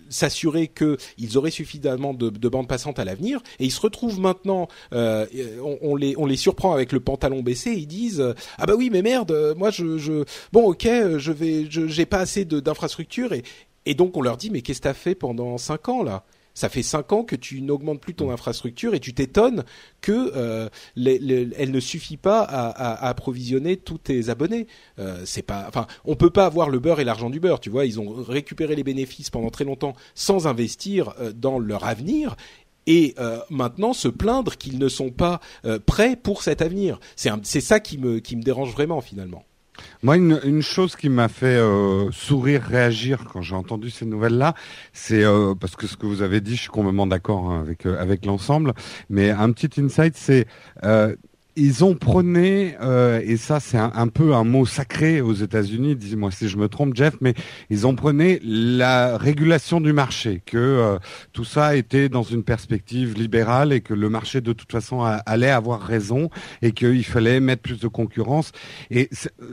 [0.09, 3.41] s'assurer qu'ils auraient suffisamment de, de bandes passantes à l'avenir.
[3.59, 7.73] Et ils se retrouvent maintenant on, les surprend avec le pantalon baissé.
[7.73, 8.23] Ils disent
[8.57, 10.87] ah bah oui mais merde moi je, bon ok
[11.17, 13.43] je vais j'ai pas assez d'infrastructures et
[13.85, 16.23] et donc on leur dit mais qu'est-ce que t'as fait pendant cinq ans là?
[16.55, 19.65] Ça fait cinq ans que tu n'augmentes plus ton infrastructure et tu t'étonnes
[20.01, 24.67] que euh, elle ne suffit pas à, approvisionner tous tes abonnés.
[24.97, 27.59] Euh, c'est pas, enfin, on peut pas avoir le beurre et l'argent du beurre.
[27.59, 31.83] Tu vois, ils ont récupéré les bénéfices pendant très longtemps sans investir euh, dans leur
[31.83, 32.35] avenir
[32.87, 35.41] et euh, maintenant se plaindre qu'ils ne sont pas
[35.85, 36.99] prêts pour cet avenir.
[37.15, 39.43] C'est ça qui me dérange vraiment finalement.
[40.03, 44.53] Moi, une, chose qui m'a fait euh, sourire, réagir quand j'ai entendu ces nouvelles-là,
[44.93, 47.85] c'est euh, parce que ce que vous avez dit, je suis complètement d'accord hein, avec
[47.85, 48.73] euh, avec l'ensemble,
[49.09, 50.47] mais un petit insight, c'est
[51.55, 56.31] ils ont prôné, euh, et ça c'est un, peu un mot sacré aux États-Unis, dis-moi
[56.31, 57.33] si je me trompe Jeff, mais
[57.69, 60.97] ils ont prôné la régulation du marché, que euh,
[61.31, 65.49] tout ça était dans une perspective libérale et que le marché de toute façon allait
[65.49, 66.29] avoir raison
[66.61, 68.51] et qu'il fallait mettre plus de concurrence.
[68.91, 69.09] Et
[69.41, 69.45] euh,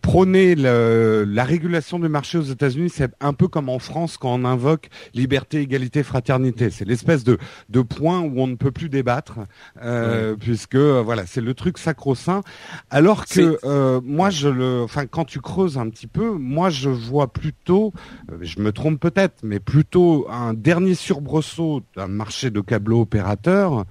[0.00, 4.32] prôner le, la régulation du marché aux États-Unis, c'est un peu comme en France quand
[4.32, 6.70] on invoque liberté, égalité, fraternité.
[6.70, 7.36] C'est l'espèce de,
[7.68, 9.40] de point où on ne peut plus débattre,
[9.82, 12.42] euh, puisque voilà, c'est le truc sacro-saint.
[12.90, 16.88] Alors que euh, moi, je le, enfin, quand tu creuses un petit peu, moi, je
[16.88, 17.92] vois plutôt,
[18.30, 23.84] euh, je me trompe peut-être, mais plutôt un dernier surbrosseau d'un marché de câble opérateur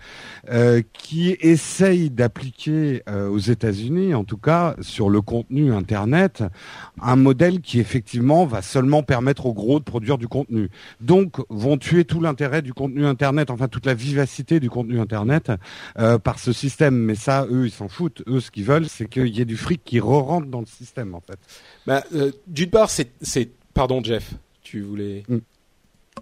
[0.49, 6.43] euh, qui essaye d'appliquer aux États-Unis, en tout cas sur le contenu Internet,
[7.01, 10.69] un modèle qui effectivement va seulement permettre aux gros de produire du contenu.
[10.99, 15.51] Donc, vont tuer tout l'intérêt du contenu Internet, enfin toute la vivacité du contenu Internet
[16.23, 16.95] par ce système.
[16.95, 18.23] Mais ça, eux, ils s'en foutent.
[18.27, 21.15] Eux, ce qu'ils veulent, c'est qu'il y ait du fric qui re-rentre dans le système,
[21.15, 21.39] en fait.
[21.85, 23.11] Bah, euh, d'une part, c'est,
[23.73, 25.23] pardon, Jeff, tu voulais.
[25.27, 25.37] Mm.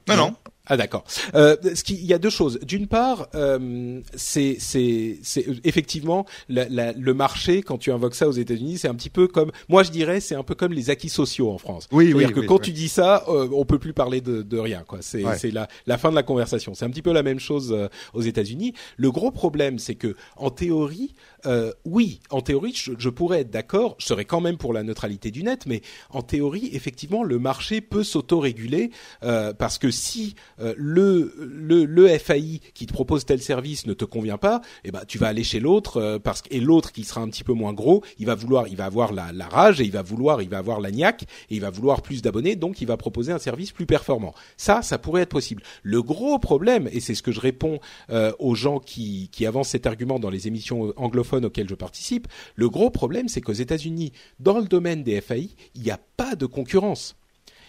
[0.07, 0.35] Non, non.
[0.69, 1.03] Ah d'accord.
[1.33, 2.59] Euh, ce qui, il y a deux choses.
[2.61, 8.77] D'une part, euh, c'est c'est c'est effectivement le marché quand tu invoques ça aux États-Unis,
[8.77, 11.49] c'est un petit peu comme moi je dirais c'est un peu comme les acquis sociaux
[11.51, 11.87] en France.
[11.91, 12.25] Oui, oui.
[12.25, 14.99] dire que quand tu dis ça, euh, on peut plus parler de, de rien quoi.
[15.01, 16.73] C'est c'est la la fin de la conversation.
[16.75, 18.73] C'est un petit peu la même chose euh, aux États-Unis.
[18.97, 21.13] Le gros problème, c'est que en théorie,
[21.45, 23.95] euh, oui, en théorie, je, je pourrais être d'accord.
[23.99, 27.81] Je serais quand même pour la neutralité du net, mais en théorie, effectivement, le marché
[27.81, 28.91] peut s'autoréguler
[29.23, 33.93] euh, parce que si euh, le, le le FAI qui te propose tel service ne
[33.93, 36.91] te convient pas, eh ben tu vas aller chez l'autre euh, parce que et l'autre
[36.91, 39.47] qui sera un petit peu moins gros, il va vouloir, il va avoir la, la
[39.47, 42.55] rage et il va vouloir, il va avoir la et il va vouloir plus d'abonnés,
[42.55, 44.33] donc il va proposer un service plus performant.
[44.57, 45.63] Ça, ça pourrait être possible.
[45.83, 47.79] Le gros problème, et c'est ce que je réponds
[48.09, 52.27] euh, aux gens qui qui avancent cet argument dans les émissions anglophones auxquelles je participe,
[52.55, 56.35] le gros problème, c'est qu'aux États-Unis, dans le domaine des FAI, il n'y a pas
[56.35, 57.15] de concurrence.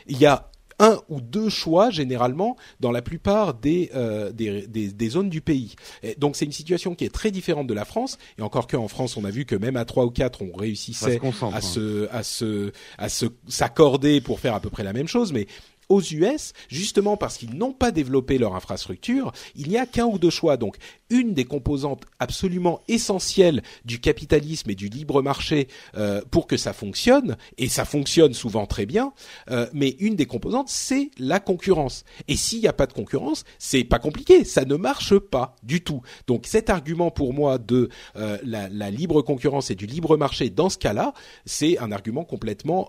[0.06, 0.50] Il y a
[0.80, 5.42] un ou deux choix généralement dans la plupart des, euh, des, des, des zones du
[5.42, 5.76] pays.
[6.02, 8.18] Et donc c'est une situation qui est très différente de la France.
[8.38, 10.58] Et encore qu'en France, on a vu que même à trois ou quatre, on se
[10.58, 11.60] réussissait à hein.
[11.60, 15.46] se à se à se s'accorder pour faire à peu près la même chose, mais
[15.90, 20.18] aux US, justement parce qu'ils n'ont pas développé leur infrastructure, il n'y a qu'un ou
[20.18, 20.56] deux choix.
[20.56, 20.76] Donc,
[21.10, 26.72] une des composantes absolument essentielles du capitalisme et du libre marché euh, pour que ça
[26.72, 29.12] fonctionne, et ça fonctionne souvent très bien,
[29.50, 32.04] euh, mais une des composantes, c'est la concurrence.
[32.28, 35.82] Et s'il n'y a pas de concurrence, c'est pas compliqué, ça ne marche pas du
[35.82, 36.02] tout.
[36.28, 40.68] Donc, cet argument pour moi de euh, la, libre concurrence et du libre marché dans
[40.68, 41.12] ce cas-là,
[41.44, 42.88] c'est un argument complètement,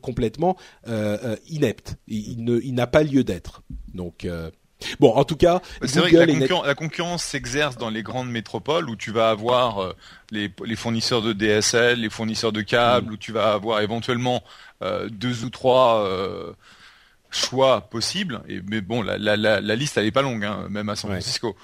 [0.00, 0.56] complètement
[1.48, 1.96] inepte.
[2.18, 3.62] Il n'a pas lieu d'être.
[3.94, 4.50] Donc, euh,
[5.00, 8.88] bon, en tout cas, C'est vrai que la, concurren- concurrence s'exerce dans les grandes métropoles
[8.88, 9.92] où tu vas avoir euh,
[10.30, 12.64] les, les fournisseurs de DSL, les fournisseurs de Mm.
[12.64, 14.42] câbles, où tu vas avoir éventuellement
[14.82, 16.52] euh, deux ou trois euh,
[17.30, 18.40] choix possibles.
[18.48, 20.96] Et, mais bon, la, la, la, la liste elle est pas longue, hein, même à
[20.96, 21.10] San.
[21.10, 21.56] Francisco.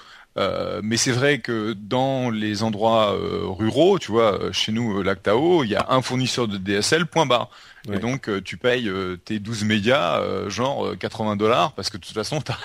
[0.82, 5.76] Mais c'est vrai que dans les endroits ruraux, tu vois, chez nous, Lactao, il y
[5.76, 7.50] a un fournisseur de DSL, point barre.
[7.88, 7.96] Ouais.
[7.96, 11.90] Et donc, euh, tu payes euh, tes 12 mégas, euh, genre euh, 80 dollars, parce
[11.90, 12.56] que de toute façon, t'as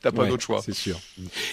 [0.00, 0.60] t'as pas Ouais, d'autre choix.
[0.62, 0.98] C'est sûr.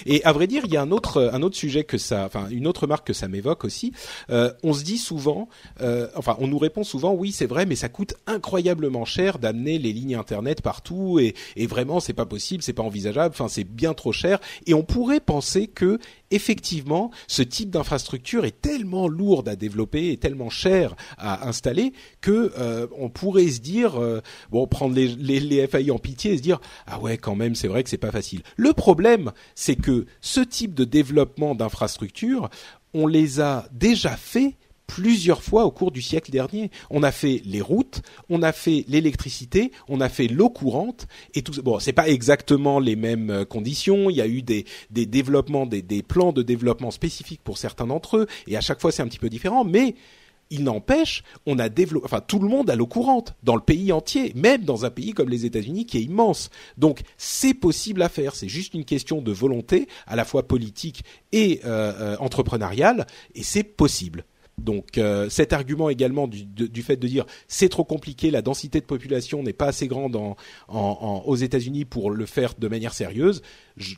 [0.06, 2.48] Et à vrai dire, il y a un autre un autre sujet que ça, enfin
[2.50, 3.92] une autre remarque que ça m'évoque aussi.
[4.30, 5.48] Euh, on se dit souvent,
[5.80, 9.78] euh, enfin on nous répond souvent, oui c'est vrai, mais ça coûte incroyablement cher d'amener
[9.78, 13.64] les lignes internet partout et, et vraiment c'est pas possible, c'est pas envisageable, enfin c'est
[13.64, 14.38] bien trop cher.
[14.66, 15.98] Et on pourrait penser que
[16.34, 22.52] effectivement ce type d'infrastructure est tellement lourde à développer et tellement cher à installer que
[22.58, 24.20] euh, on pourrait se dire euh,
[24.50, 27.82] bon prendre les, FAI en pitié et se dire ah ouais quand même c'est vrai
[27.82, 28.42] que c'est pas facile.
[28.56, 32.50] Le problème c'est que ce type de développement d'infrastructures
[32.92, 34.56] on les a déjà fait
[34.86, 36.70] plusieurs fois au cours du siècle dernier.
[36.90, 41.42] On a fait les routes, on a fait l'électricité, on a fait l'eau courante et
[41.42, 41.60] tout.
[41.62, 44.10] Bon, c'est pas exactement les mêmes euh, conditions.
[44.10, 48.18] Il y a eu des développements, des des plans de développement spécifiques pour certains d'entre
[48.18, 49.94] eux et à chaque fois c'est un petit peu différent, mais
[50.50, 53.92] il n'empêche, on a développé, enfin tout le monde a l'eau courante dans le pays
[53.92, 56.50] entier, même dans un pays comme les États-Unis qui est immense.
[56.76, 58.34] Donc c'est possible à faire.
[58.34, 63.42] C'est juste une question de volonté, à la fois politique et euh, euh, entrepreneuriale, et
[63.42, 64.24] c'est possible.
[64.58, 68.86] Donc euh, cet argument également du, fait de dire c'est trop compliqué, la densité de
[68.86, 70.16] population n'est pas assez grande
[70.68, 73.42] aux États-Unis pour le faire de manière sérieuse,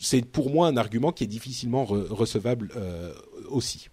[0.01, 3.13] c'est pour moi un argument qui est difficilement re- recevable euh,
[3.49, 3.89] aussi.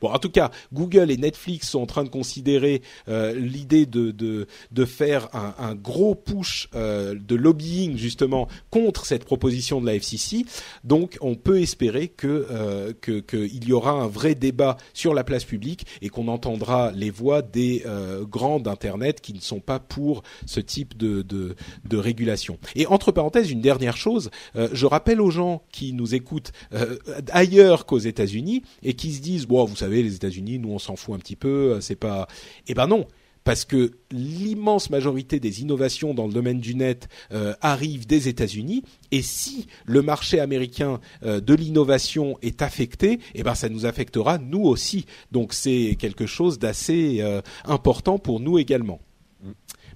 [0.00, 4.10] Bon, en tout cas, Google et Netflix sont en train de considérer euh, l'idée de,
[4.10, 9.86] de, de faire un, un gros push euh, de lobbying justement contre cette proposition de
[9.86, 10.44] la FCC.
[10.82, 15.24] Donc, on peut espérer que euh, que- qu'il y aura un vrai débat sur la
[15.24, 19.78] place publique et qu'on entendra les voix des euh, grands d'internet qui ne sont pas
[19.78, 21.54] pour ce type de, de,
[21.84, 22.58] de régulation.
[22.74, 26.96] Et entre parenthèses, une dernière chose, euh, je rappelle aux gens qui nous écoutent euh,
[27.30, 30.96] ailleurs qu'aux États-Unis et qui se disent bon, vous savez, les États-Unis, nous on s'en
[30.96, 32.28] fout un petit peu, euh, c'est pas.
[32.66, 33.06] Eh ben non.
[33.44, 38.82] Parce que l'immense majorité des innovations dans le domaine du net euh, arrivent des États-Unis,
[39.12, 44.38] et si le marché américain euh, de l'innovation est affecté, eh ben ça nous affectera
[44.38, 45.06] nous aussi.
[45.30, 47.22] Donc c'est quelque chose d'assez
[47.64, 49.00] important pour nous également.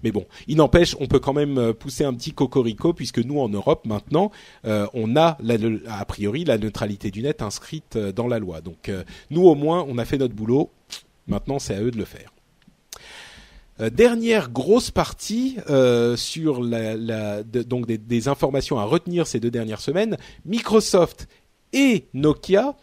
[0.02, 3.40] Mais bon, il n'empêche, on peut quand même euh, pousser un petit cocorico puisque nous
[3.40, 4.30] en Europe maintenant,
[4.64, 5.38] euh, on a
[5.88, 8.60] a priori la neutralité du net inscrite euh, dans la loi.
[8.60, 8.90] Donc
[9.30, 10.70] nous au moins, on a fait notre boulot.
[11.26, 12.32] Maintenant, c'est à eux de le faire.
[13.92, 15.56] Dernière grosse partie
[16.16, 20.18] sur des, informations à retenir ces deux dernières semaines.
[20.44, 21.28] Microsoft
[21.72, 22.76] et Nokia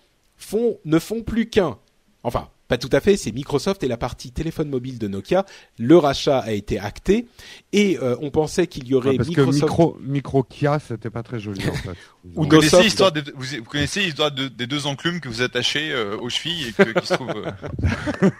[0.85, 1.77] ne font plus qu'un.
[2.23, 3.17] Enfin, pas tout à fait.
[3.17, 5.45] C'est Microsoft et la partie téléphone mobile de Nokia.
[5.77, 7.27] Le rachat a été acté
[7.73, 9.59] et euh, on pensait qu'il y aurait Ouais, parce Microsoft.
[9.59, 11.89] que micro, micro Kia, c'était pas très joli en fait.
[12.35, 15.41] Ou Vous connaissez l'histoire des, vous, vous connaissez l'histoire de- des deux enclumes que vous
[15.41, 17.29] attachez euh, aux chevilles et que, qui se trouvent.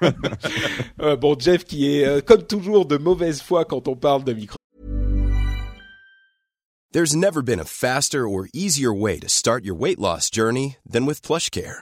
[0.01, 0.11] euh,
[1.01, 4.33] Euh, bon, Jeff qui est euh, comme toujours de mauvaise foi quand on parle de
[4.33, 4.57] Microsoft.
[6.93, 11.05] There's never been a faster or easier way to start your weight loss journey than
[11.05, 11.81] with PlushCare.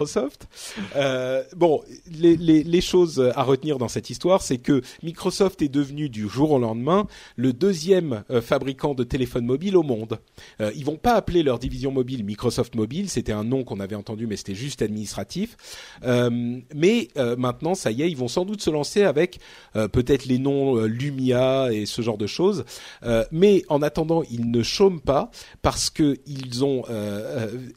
[0.00, 0.48] Microsoft.
[0.96, 6.28] Euh, bon, les, choses à retenir dans cette histoire, c'est que Microsoft est devenu du
[6.28, 10.18] jour au lendemain le deuxième euh, fabricant de téléphones mobiles au monde.
[10.60, 13.94] Euh, ils vont pas appeler leur division mobile Microsoft Mobile, c'était un nom qu'on avait
[13.94, 15.56] entendu, mais c'était juste administratif.
[16.04, 19.40] Euh, mais euh, maintenant, ça y est, ils vont sans doute se lancer avec
[19.76, 22.64] euh, peut-être les noms Lumia et ce genre de choses.
[23.30, 25.30] mais en attendant, ils ne chôment pas
[25.60, 26.84] parce que ils ont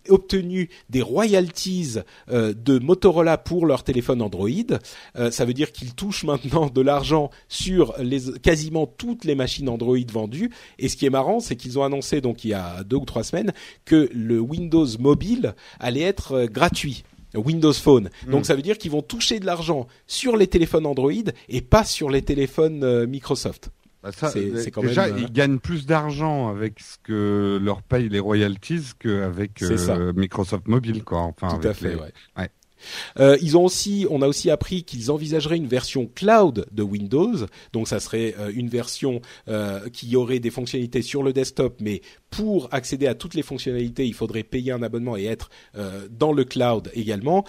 [0.09, 4.49] obtenu des royalties euh, de Motorola pour leur téléphone Android.
[5.15, 9.69] Euh, ça veut dire qu'ils touchent maintenant de l'argent sur les, quasiment toutes les machines
[9.69, 10.51] Android vendues.
[10.79, 13.05] Et ce qui est marrant, c'est qu'ils ont annoncé donc il y a deux ou
[13.05, 13.53] trois semaines
[13.85, 17.03] que le Windows Mobile allait être euh, gratuit.
[17.33, 18.09] Windows Phone.
[18.31, 18.43] Donc mm.
[18.45, 21.11] ça veut dire qu'ils vont toucher de l'argent sur les téléphones Android
[21.49, 23.71] et pas sur les téléphones Microsoft.
[24.05, 28.07] Bah ça, c'est quand déjà, même, ils gagnent plus d'argent avec ce que leur payent
[28.07, 31.21] les royalties qu'avec euh, Microsoft Mobile, quoi.
[31.21, 32.13] Enfin, Tout à fait, ouais.
[32.37, 32.49] ouais.
[33.19, 33.37] Euh,
[34.09, 37.45] on a aussi appris qu'ils envisageraient une version cloud de Windows.
[37.73, 42.01] Donc ça serait euh, une version euh, qui aurait des fonctionnalités sur le desktop, mais
[42.29, 45.49] pour accéder à toutes les fonctionnalités, il faudrait payer un abonnement et être
[46.09, 47.45] dans le cloud également.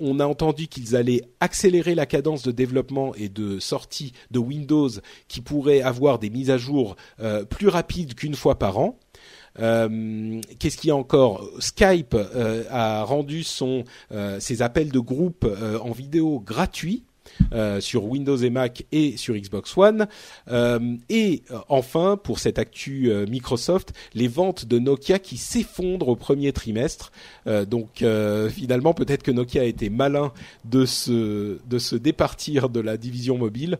[0.00, 4.88] On a entendu qu'ils allaient accélérer la cadence de développement et de sortie de Windows,
[5.28, 6.96] qui pourrait avoir des mises à jour
[7.50, 8.98] plus rapides qu'une fois par an.
[9.60, 14.98] Euh, Qu'est-ce qu'il y a encore Skype euh, a rendu son, euh, ses appels de
[14.98, 15.46] groupe
[15.82, 17.04] en vidéo gratuits.
[17.80, 20.06] Sur Windows et Mac et sur Xbox One.
[21.08, 27.10] Et enfin, pour cette actu Microsoft, les ventes de Nokia qui s'effondrent au premier trimestre.
[27.46, 28.04] donc
[28.50, 30.32] finalement, peut-être que Nokia a été malin
[30.66, 33.78] de se de se départir de la division mobile.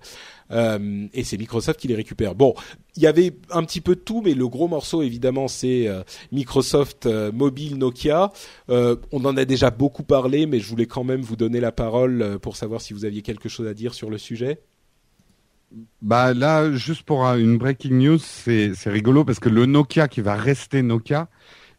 [0.53, 2.35] Euh, et c'est Microsoft qui les récupère.
[2.35, 2.55] Bon,
[2.97, 6.03] il y avait un petit peu de tout, mais le gros morceau évidemment c'est euh,
[6.31, 8.33] Microsoft euh, Mobile Nokia.
[8.69, 12.39] on en a déjà beaucoup parlé, mais je voulais quand même vous donner la parole
[12.41, 14.61] pour savoir si vous aviez quelque chose à dire sur le sujet.
[16.03, 20.35] Bah là, juste pour une breaking news, c'est rigolo parce que le Nokia qui va
[20.35, 21.29] rester Nokia,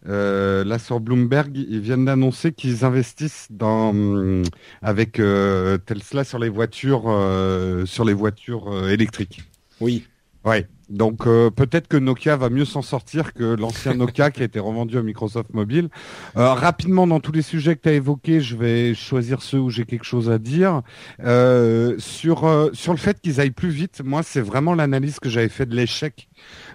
[0.07, 4.43] euh, là sur Bloomberg, ils viennent d'annoncer qu'ils investissent dans mm,
[4.81, 9.43] avec euh, Tesla sur les voitures euh, sur les voitures électriques.
[9.79, 10.05] Oui.
[10.45, 10.67] Ouais.
[10.89, 14.59] Donc euh, peut-être que Nokia va mieux s'en sortir que l'ancien Nokia qui a été
[14.59, 15.89] revendu à Microsoft Mobile.
[16.35, 19.69] Euh, rapidement, dans tous les sujets que tu as évoqués, je vais choisir ceux où
[19.69, 20.81] j'ai quelque chose à dire.
[21.23, 25.49] Euh, sur, sur le fait qu'ils aillent plus vite, moi c'est vraiment l'analyse que j'avais
[25.49, 26.27] fait de l'échec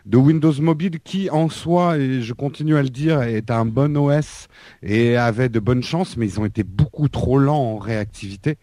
[0.07, 3.95] de Windows Mobile qui en soi, et je continue à le dire, est un bon
[3.97, 4.49] OS
[4.83, 8.57] et avait de bonnes chances, mais ils ont été beaucoup trop lents en réactivité,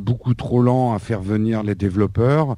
[0.00, 2.56] beaucoup trop lents à faire venir les développeurs,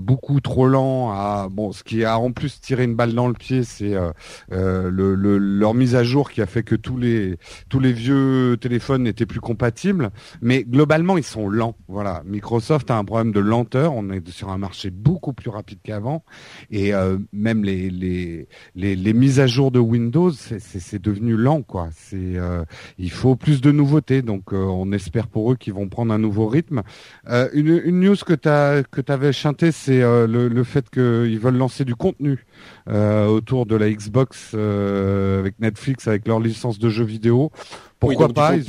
[0.00, 3.34] beaucoup trop lents à bon, ce qui a en plus tiré une balle dans le
[3.34, 4.10] pied, c'est euh,
[4.52, 7.92] euh le, le, leur mise à jour qui a fait que tous les tous les
[7.92, 10.10] vieux téléphones n'étaient plus compatibles,
[10.40, 11.76] mais globalement ils sont lents.
[11.88, 15.78] Voilà, Microsoft a un problème de lenteur, on est sur un marché beaucoup plus rapide
[15.82, 16.24] qu'avant
[16.70, 21.62] et euh, même les, les, les, les, mises à jour de Windows, c'est devenu lent,
[21.62, 21.88] quoi.
[21.92, 22.64] C'est, euh,
[22.98, 26.18] il faut plus de nouveautés, donc euh, on espère pour eux qu'ils vont prendre un
[26.18, 26.82] nouveau rythme.
[27.28, 30.88] Euh, une, une, news que tu que avais chanté, c'est le, le, fait
[31.24, 32.46] qu'ils veulent lancer du contenu
[32.86, 37.50] autour de la Xbox avec Netflix, avec leur licence de jeux vidéo.
[37.98, 38.60] Pourquoi pas ont...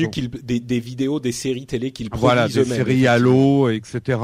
[0.44, 4.20] des, des, vidéos, des séries télé qu'ils produisent Voilà, des séries Halo, etc.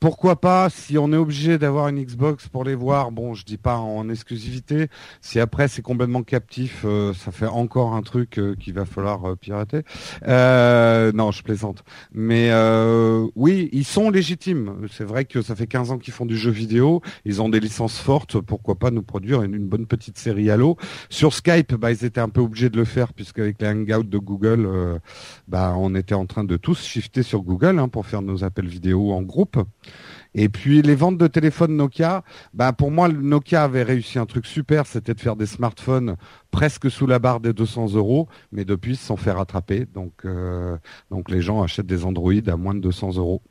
[0.00, 3.56] Pourquoi pas, si on est obligé d'avoir une Xbox pour les voir, bon, je dis
[3.56, 4.88] pas en exclusivité,
[5.20, 9.24] si après c'est complètement captif, euh, ça fait encore un truc euh, qu'il va falloir
[9.24, 9.82] euh, pirater.
[10.26, 11.84] Euh, non, je plaisante.
[12.12, 12.50] Mais
[13.34, 14.88] oui, ils sont légitimes.
[14.90, 17.60] C'est vrai que ça fait 15 ans qu'ils font du jeu vidéo, ils ont des
[17.60, 20.76] licences fortes, pourquoi pas nous produire une, une bonne petite série Halo.
[21.10, 24.18] Sur Skype, bah, ils étaient un peu obligés de le faire, puisqu'avec les hangouts de
[24.18, 24.98] Google, Google, euh,
[25.46, 28.66] bah, on était en train de tous shifter sur Google hein, pour faire nos appels
[28.66, 29.58] vidéo en groupe.
[30.34, 32.24] Et puis les ventes de téléphones Nokia,
[32.54, 36.16] bah pour moi Nokia avait réussi un truc super, c'était de faire des smartphones
[36.50, 39.84] presque sous la barre des 200 euros, mais depuis ils se sont fait rattraper.
[39.92, 40.78] Donc euh,
[41.10, 43.42] donc les gens achètent des Android à moins de 200 euros.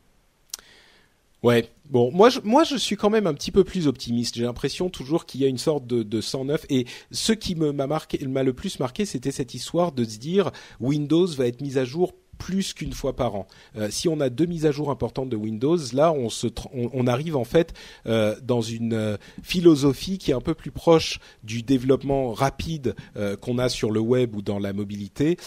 [1.44, 1.70] Ouais.
[1.90, 4.36] Bon, moi je, moi je suis quand même un petit peu plus optimiste.
[4.36, 7.88] J'ai l'impression toujours qu'il y a une sorte de, de 109 et ce qui m'a
[7.88, 11.78] marqué, m'a le plus marqué, c'était cette histoire de se dire Windows va être mise
[11.78, 13.48] à jour plus qu'une fois par an.
[13.76, 17.06] Euh, si on a deux mises à jour importantes de Windows, là on se on,
[17.06, 17.74] arrive en fait
[18.08, 22.96] euh, dans une euh, philosophie qui est un peu plus proche du développement rapide
[23.42, 25.38] qu'on a sur le web ou dans la mobilité.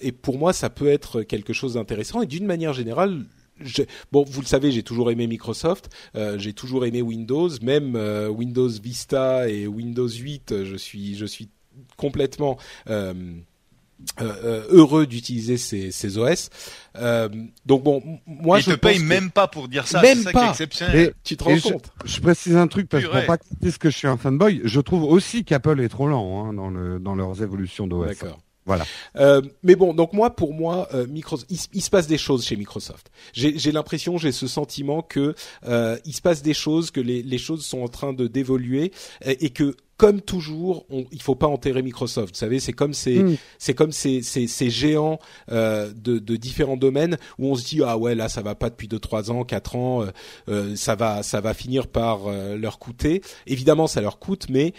[0.00, 2.22] Et pour moi, ça peut être quelque chose d'intéressant.
[2.22, 3.24] Et d'une manière générale,
[3.60, 3.82] je,
[4.12, 8.28] bon, vous le savez, j'ai toujours aimé Microsoft, euh, j'ai toujours aimé Windows, même euh,
[8.28, 11.48] Windows Vista et Windows 8, je suis, je suis
[11.96, 16.50] complètement euh, heureux d'utiliser ces, ces OS.
[16.96, 17.28] Euh,
[17.66, 20.00] donc bon, moi Ils je te que- même pas pour dire ça.
[20.02, 20.50] Même c'est ça qui est pas.
[20.50, 20.96] exceptionnel.
[20.96, 23.38] Et- tu te rends Et je, compte je précise un truc parce pour pas
[23.78, 27.00] que je suis un fanboy, je trouve aussi qu'Apple est trop lent hein, dans, le,
[27.00, 28.06] dans leurs évolutions d'OS.
[28.06, 28.38] D'accord.
[28.68, 28.84] Voilà.
[29.16, 32.54] Euh, mais bon, donc moi, pour moi, euh, Microsoft, il, se passe des choses chez
[32.54, 33.10] Microsoft.
[33.32, 35.34] J'ai j'ai l'impression, j'ai ce sentiment que
[35.66, 38.92] euh, il se passe des choses, que les, les choses sont en train de d'évoluer
[39.24, 42.34] et, et que comme toujours, on, il faut pas enterrer Microsoft.
[42.34, 43.36] Vous savez, c'est comme ces, Mm.
[43.58, 45.18] c'est comme ces, ces, ces géants
[45.50, 48.70] euh, de, de différents domaines où on se dit ah ouais là ça va pas
[48.70, 50.06] depuis deux trois ans, quatre ans, euh,
[50.48, 53.22] euh, ça va ça va finir par euh, leur coûter.
[53.48, 54.72] Évidemment, ça leur coûte, mais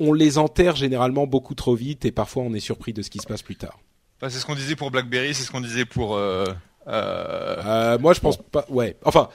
[0.00, 3.18] on les enterre généralement beaucoup trop vite et parfois on est surpris de ce qui
[3.18, 3.78] se passe plus tard.
[4.20, 6.16] Enfin, c'est ce qu'on disait pour BlackBerry, c'est ce qu'on disait pour.
[6.16, 6.44] Euh,
[6.88, 8.64] euh, Euh, moi, je pense pas.
[8.68, 8.96] Ouais.
[9.04, 9.28] Enfin.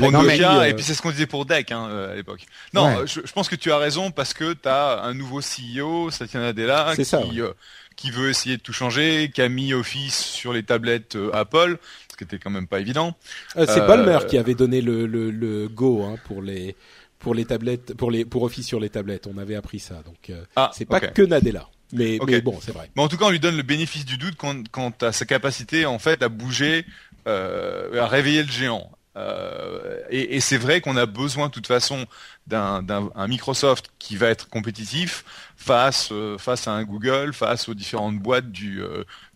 [0.00, 2.40] Nokia, euh, et puis c'est ce qu'on disait pour DEC hein, euh, à l'époque.
[2.74, 3.06] Non, Ouais.
[3.06, 6.40] je, je pense que tu as raison parce que tu as un nouveau CEO, Satya
[6.40, 7.50] Nadella, qui, ça, ouais.
[7.94, 11.78] qui veut essayer de tout changer, qui a mis Office sur les tablettes Apple,
[12.10, 13.14] ce qui était quand même pas évident.
[13.56, 16.74] euh, c'est Ballmer qui avait donné le, le, le go hein, pour les
[17.18, 19.26] pour les tablettes, pour les pour Office sur les tablettes.
[19.26, 20.02] On avait appris ça.
[20.04, 21.68] Donc euh, Ah, c'est pas que Nadella.
[21.92, 22.90] Mais, mais bon, c'est vrai.
[22.96, 25.24] Mais en tout cas, on lui donne le bénéfice du doute quant, quant à sa
[25.24, 26.84] capacité en fait à bouger,
[27.28, 28.90] euh, à réveiller le géant.
[29.16, 32.04] Euh, et et c'est vrai qu'on a besoin de toute façon
[32.46, 35.24] d'un d'un- un Microsoft qui va être compétitif
[35.56, 38.82] face euh, face à un Google, face aux différentes boîtes du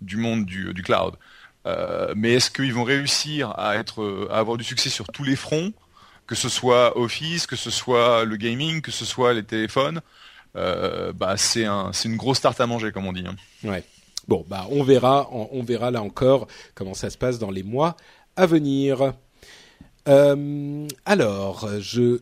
[0.02, 1.14] du monde du, du cloud.
[2.16, 5.72] Mais est-ce qu'ils vont réussir à être à avoir du succès sur tous les fronts,
[6.30, 10.00] que ce soit Office, que ce soit le gaming, que ce soit les téléphones
[10.56, 13.24] euh, bah c'est un c'est une grosse tarte à manger comme on dit.
[13.26, 13.36] hein.
[14.28, 17.64] Bon, bah on verra, on, on verra là encore comment ça se passe dans les
[17.64, 17.96] mois
[18.36, 19.12] à venir.
[20.08, 22.20] Euh, alors, je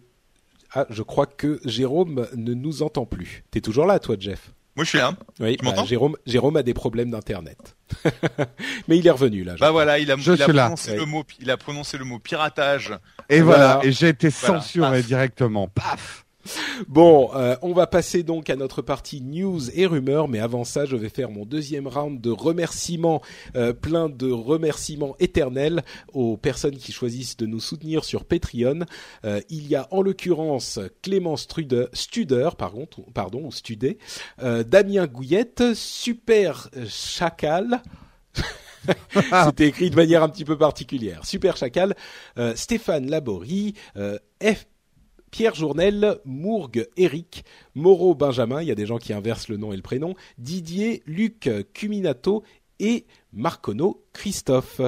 [0.73, 3.45] ah, je crois que Jérôme ne nous entend plus.
[3.51, 4.53] T'es toujours là, toi, Jeff?
[4.79, 5.12] Moi je suis là.
[5.41, 5.57] Oui.
[5.57, 7.59] Tu m'entends Jérôme, Jérôme a des problèmes d'internet,
[8.87, 9.57] mais il est revenu là.
[9.57, 9.72] je Bah crois.
[9.72, 10.62] voilà, il a, Je il a suis là.
[10.66, 12.93] prononcé le mot, il a prononcé le mot piratage.
[13.29, 13.72] Et Voilà.
[13.74, 13.85] voilà.
[13.85, 14.61] Et j'ai été Voilà.
[14.61, 15.07] censuré Paf.
[15.07, 15.66] directement.
[15.66, 16.24] Paf
[16.86, 20.86] Bon, euh, on va passer donc à notre partie news et rumeurs, mais avant ça,
[20.86, 23.20] je vais faire mon deuxième round de remerciements,
[23.57, 25.82] euh, plein de remerciements éternels
[26.12, 28.80] aux personnes qui choisissent de nous soutenir sur Patreon.
[29.24, 33.99] Euh, il y a en l'occurrence Clément Struder, Studer, pardon, t- pardon, ou Studé,
[34.39, 37.82] Damien Gouillette, Super Chacal.
[39.47, 41.26] C'était écrit de manière un petit peu particulière.
[41.26, 41.97] Super Chacal,
[42.55, 43.74] Stéphane Laborie,
[44.43, 44.66] F.
[45.31, 49.72] Pierre Journel, Mourgue, Eric, Moreau, Benjamin, il y a des gens qui inversent le nom
[49.72, 52.43] et le prénom, Didier, Luc, Cuminato
[52.81, 54.81] et Marcono, Christophe.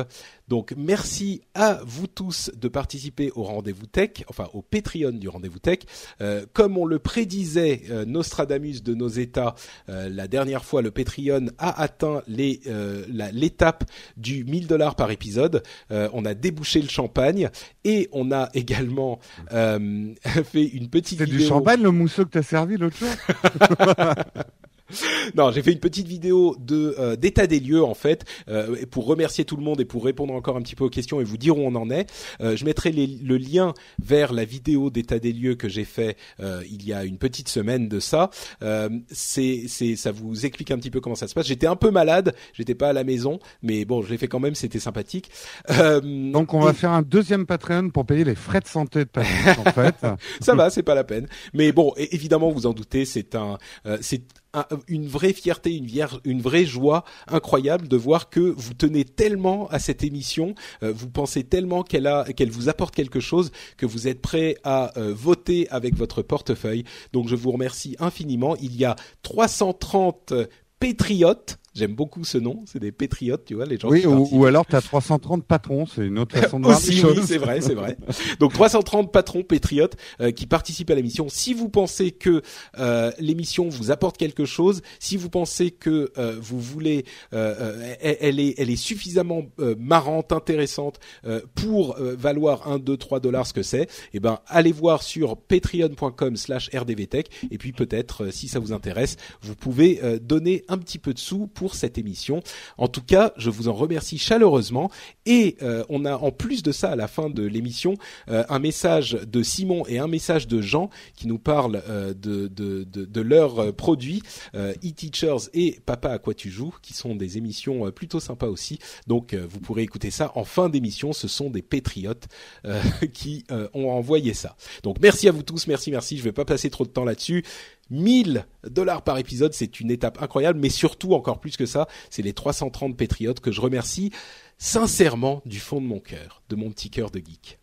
[0.50, 5.60] Donc merci à vous tous de participer au rendez-vous tech, enfin au Patreon du rendez-vous
[5.60, 5.78] tech.
[6.20, 9.54] Euh, comme on le prédisait, euh, Nostradamus de nos États,
[9.88, 13.84] euh, la dernière fois, le Patreon a atteint les, euh, la- l'étape
[14.16, 15.62] du 1000 dollars par épisode.
[15.92, 17.48] Euh, on a débouché le champagne
[17.84, 19.20] et on a également
[19.52, 20.12] euh,
[20.44, 23.08] fait une petite C'est du champagne le mousseux que t'as servi l'autre jour
[25.34, 29.06] Non, j'ai fait une petite vidéo de euh, d'état des lieux en fait euh, pour
[29.06, 31.36] remercier tout le monde et pour répondre encore un petit peu aux questions et vous
[31.36, 32.10] dire où on en est.
[32.40, 36.16] Euh, je mettrai les- le lien vers la vidéo d'état des lieux que j'ai fait
[36.40, 38.30] euh, il y a une petite semaine de ça.
[38.62, 41.46] Euh, c'est c'est ça vous explique un petit peu comment ça se passe.
[41.46, 44.40] J'étais un peu malade, j'étais pas à la maison, mais bon, je l'ai fait quand
[44.40, 45.30] même, c'était sympathique.
[45.70, 46.00] Euh,
[46.32, 49.58] Donc on va faire un deuxième Patreon pour payer les frais de santé de Patrick
[49.58, 49.94] en fait.
[50.40, 51.28] ça va, c'est pas la peine.
[51.54, 54.39] Mais bon, évidemment, vous en doutez, c'est un, euh, c'est un-
[54.88, 55.88] une vraie fierté, une,
[56.24, 61.08] une vraie joie incroyable de voir que vous tenez tellement à cette émission, euh, vous
[61.08, 65.14] pensez tellement qu'elle a, qu'elle vous apporte quelque chose, que vous êtes prêt à euh,
[65.14, 66.84] voter avec votre portefeuille.
[67.12, 68.56] Donc, je vous remercie infiniment.
[68.56, 70.32] Il y a 330
[70.80, 73.88] patriotes J'aime beaucoup ce nom, c'est des patriotes, tu vois, les gens.
[73.88, 76.76] Oui, qui ou, ou alors tu as 330 patrons, c'est une autre façon de voir
[76.76, 77.96] Aussi, oui, c'est vrai, c'est vrai.
[78.40, 81.28] Donc 330 patrons patriotes euh, qui participent à l'émission.
[81.28, 82.42] Si vous pensez que
[82.78, 87.94] euh, l'émission vous apporte quelque chose, si vous pensez que euh, vous voulez, euh, euh,
[88.00, 93.20] elle, est, elle est suffisamment euh, marrante, intéressante euh, pour euh, valoir 1, 2, 3
[93.20, 98.58] dollars ce que c'est, eh ben allez voir sur patreon.com/rdvtech et puis peut-être si ça
[98.58, 102.42] vous intéresse, vous pouvez euh, donner un petit peu de sous pour cette émission.
[102.78, 104.90] En tout cas, je vous en remercie chaleureusement.
[105.26, 107.94] Et euh, on a en plus de ça à la fin de l'émission
[108.28, 112.48] euh, un message de Simon et un message de Jean qui nous parlent euh, de,
[112.48, 114.22] de, de, de leurs euh, produits
[114.54, 118.48] euh, e-teachers et Papa à quoi tu joues, qui sont des émissions euh, plutôt sympas
[118.48, 118.78] aussi.
[119.06, 121.12] Donc vous pourrez écouter ça en fin d'émission.
[121.12, 122.28] Ce sont des patriotes
[122.64, 122.80] euh,
[123.12, 123.44] qui
[123.74, 124.56] ont envoyé ça.
[124.82, 126.18] Donc merci à vous tous, merci, merci.
[126.18, 127.44] Je vais pas passer trop de temps là-dessus.
[127.90, 132.22] 1000 dollars par épisode, c'est une étape incroyable, mais surtout encore plus que ça, c'est
[132.22, 134.10] les 330 patriotes que je remercie
[134.58, 137.58] sincèrement du fond de mon cœur, de mon petit cœur de geek.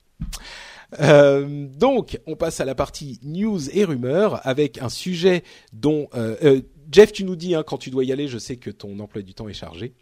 [1.00, 6.36] Euh, donc, on passe à la partie news et rumeurs avec un sujet dont euh,
[6.44, 6.62] euh,
[6.92, 8.28] Jeff, tu nous dis hein, quand tu dois y aller.
[8.28, 9.94] Je sais que ton emploi du temps est chargé.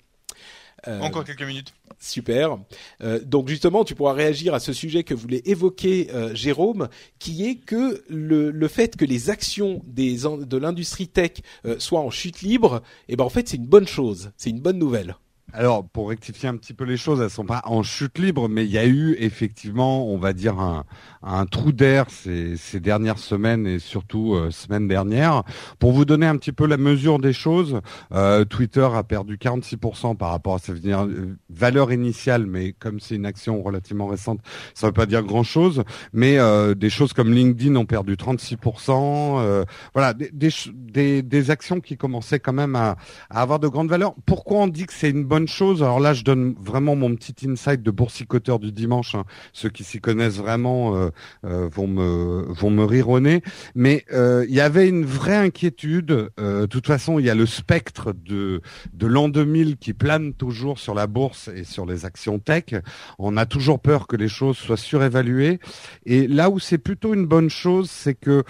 [0.88, 1.74] Euh, Encore quelques minutes.
[2.00, 2.58] Super.
[3.02, 7.46] Euh, donc justement, tu pourras réagir à ce sujet que voulait évoquer euh, Jérôme, qui
[7.48, 11.32] est que le, le fait que les actions des, de l'industrie tech
[11.66, 14.62] euh, soient en chute libre, eh ben en fait c'est une bonne chose, c'est une
[14.62, 15.16] bonne nouvelle.
[15.54, 18.66] Alors, pour rectifier un petit peu les choses, elles sont pas en chute libre, mais
[18.66, 20.84] il y a eu effectivement, on va dire, un,
[21.26, 25.44] un trou d'air ces, dernières semaines et surtout euh, semaine dernière.
[25.80, 27.82] Pour vous donner un petit peu la mesure des choses,
[28.14, 33.16] euh, Twitter a perdu 46% par rapport à sa euh, valeur initiale, mais comme c'est
[33.16, 34.40] une action relativement récente,
[34.74, 35.84] ça ne veut pas dire grand-chose.
[36.14, 39.40] Mais euh, des choses comme LinkedIn ont perdu 36%.
[39.40, 42.98] euh, voilà, des, des, des, actions qui commençaient quand même à,
[43.30, 44.14] à avoir de grandes valeurs.
[44.26, 45.82] Pourquoi on dit que c'est une bonne chose?
[45.82, 49.16] Alors là, je donne vraiment mon petit insight de boursicoteur du dimanche.
[49.16, 49.24] hein.
[49.54, 51.10] Ceux qui s'y connaissent vraiment euh,
[51.44, 53.42] vont me vont me rire au nez.
[53.76, 56.30] Mais euh, il y avait une vraie inquiétude.
[56.40, 58.62] Euh, de toute façon, il y a le spectre de
[58.94, 62.76] de l'an 2000 qui plane toujours sur la bourse et sur les actions tech.
[63.20, 65.60] On a toujours peur que les choses soient surévaluées.
[66.06, 68.44] Et là où c'est plutôt une bonne chose, c'est que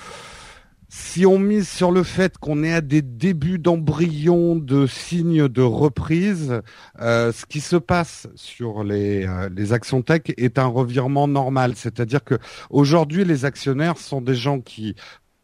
[0.97, 5.61] si on mise sur le fait qu'on est à des débuts d'embryon de signes de
[5.61, 6.61] reprise,
[7.01, 11.73] euh, ce qui se passe sur les, euh, les actions tech est un revirement normal.
[11.75, 12.35] C'est-à-dire que
[12.69, 14.95] aujourd'hui, les actionnaires sont des gens qui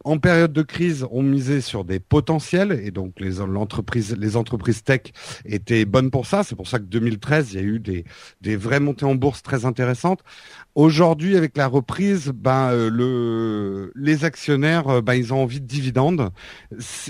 [0.04, 4.84] en période de crise, ont misé sur des potentiels et donc les, l'entreprise, les entreprises
[4.84, 5.02] tech
[5.46, 6.44] étaient bonnes pour ça.
[6.44, 8.06] C'est pour ça que 2013, il y a eu des,
[8.42, 10.22] des vraies montées en bourse très intéressantes.
[10.74, 15.66] Aujourd'hui, avec la reprise, ben euh, le, les actionnaires, euh, ben ils ont envie de
[15.66, 16.30] dividendes.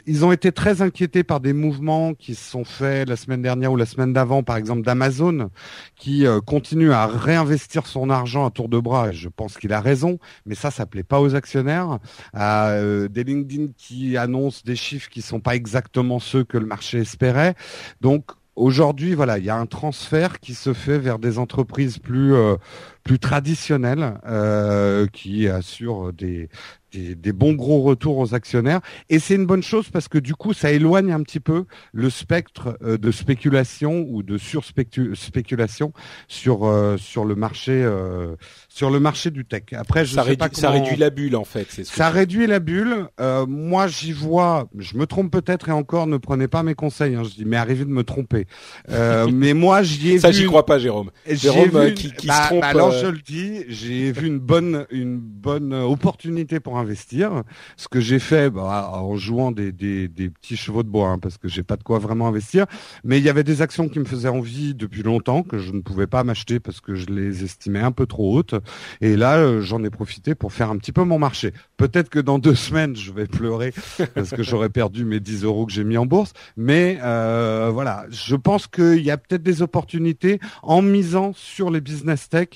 [0.08, 3.72] Ils ont été très inquiétés par des mouvements qui se sont faits la semaine dernière
[3.72, 5.52] ou la semaine d'avant, par exemple d'Amazon,
[5.96, 9.12] qui euh, continue à réinvestir son argent à tour de bras.
[9.12, 10.18] Je pense qu'il a raison,
[10.48, 12.00] mais ça, ça plaît pas aux actionnaires.
[12.82, 17.00] Euh, des LinkedIn qui annoncent des chiffres qui sont pas exactement ceux que le marché
[17.00, 17.56] espérait.
[18.02, 22.36] Donc Aujourd'hui, voilà, il y a un transfert qui se fait vers des entreprises plus
[22.36, 22.58] euh,
[23.04, 26.50] plus traditionnelles euh, qui assurent des,
[26.94, 28.82] des des bons gros retours aux actionnaires.
[29.10, 32.10] Et c'est une bonne chose parce que du coup, ça éloigne un petit peu le
[32.10, 35.94] spectre euh, de spéculation ou de surspéculation
[36.28, 38.36] sur euh, sur le marché euh,
[38.70, 39.64] sur le marché du tech.
[39.74, 41.68] Après, je ça, sais réduit, pas ça comment- réduit la bulle en fait.
[41.70, 43.08] C'est ce ça réduit la bulle.
[43.20, 44.68] Euh, moi, j'y vois.
[44.78, 47.16] Je me trompe peut-être et encore, ne prenez pas mes conseils.
[47.16, 48.48] Hein, je dis, mais arrivez de me tromper.
[48.90, 50.36] Euh, mais moi, j'y ai Ça, vu.
[50.36, 51.12] j'y crois pas, Jérôme.
[51.28, 52.62] Jérôme vu qui, qui bah, se trompe.
[52.62, 57.44] bah alors euh, je le dis, j'ai vu une bonne une bonne opportunité pour investir.
[57.78, 61.20] Ce que j'ai fait bah, en jouant des, des, des petits chevaux de bois hein,
[61.20, 62.66] parce que j'ai pas de quoi vraiment investir.
[63.04, 65.82] Mais il y avait des actions qui me faisaient envie depuis longtemps que je ne
[65.82, 68.56] pouvais pas m'acheter parce que je les estimais un peu trop hautes.
[69.02, 71.54] Et là, euh, j'en ai profité pour faire un petit peu mon marché.
[71.78, 73.74] Peut-être que dans deux semaines, je vais pleurer
[74.14, 76.34] parce que j'aurais perdu mes 10 euros que j'ai mis en bourse.
[76.58, 81.82] Mais euh, voilà, je pense qu'il y a peut-être des opportunités en misant sur les
[81.82, 82.48] business tech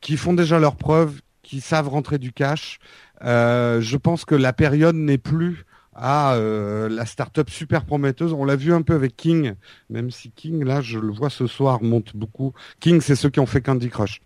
[0.00, 2.78] qui font déjà leurs preuves, qui savent rentrer du cash.
[3.22, 5.64] Euh, je pense que la période n'est plus
[5.94, 8.32] à euh, la start-up super prometteuse.
[8.32, 9.54] On l'a vu un peu avec King,
[9.90, 12.52] même si King, là, je le vois ce soir, monte beaucoup.
[12.80, 14.20] King, c'est ceux qui ont fait Candy Crush.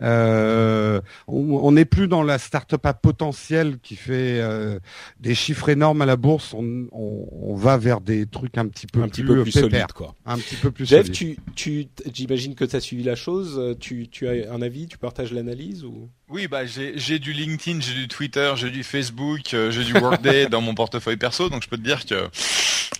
[0.00, 4.78] Euh, on on n'est plus dans la start-up à potentiel qui fait euh,
[5.20, 6.54] des chiffres énormes à la bourse.
[6.54, 9.52] On, on, on va vers des trucs un petit peu un petit plus, peu plus
[9.52, 10.14] solide, quoi.
[10.24, 11.14] un petit peu plus Jeff, solide.
[11.14, 13.56] tu, tu, j'imagine que tu as suivi la chose.
[13.58, 16.08] euh, Tu, tu as un avis, tu partages l'analyse ou?
[16.32, 20.46] Oui, bah j'ai du LinkedIn, j'ai du Twitter, j'ai du Facebook, euh, j'ai du Workday
[20.50, 22.30] dans mon portefeuille perso, donc je peux te dire que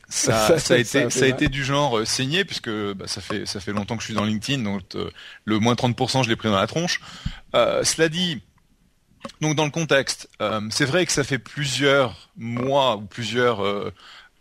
[0.07, 3.47] ça, ça, a été, ça, a été du genre euh, saigné puisque bah, ça fait
[3.47, 5.11] ça fait longtemps que je suis dans LinkedIn, donc euh,
[5.47, 7.01] le moins 30% je l'ai pris dans la tronche.
[7.55, 8.43] Cela dit,
[9.41, 10.29] donc dans le contexte,
[10.69, 13.63] c'est vrai que ça fait plusieurs mois ou plusieurs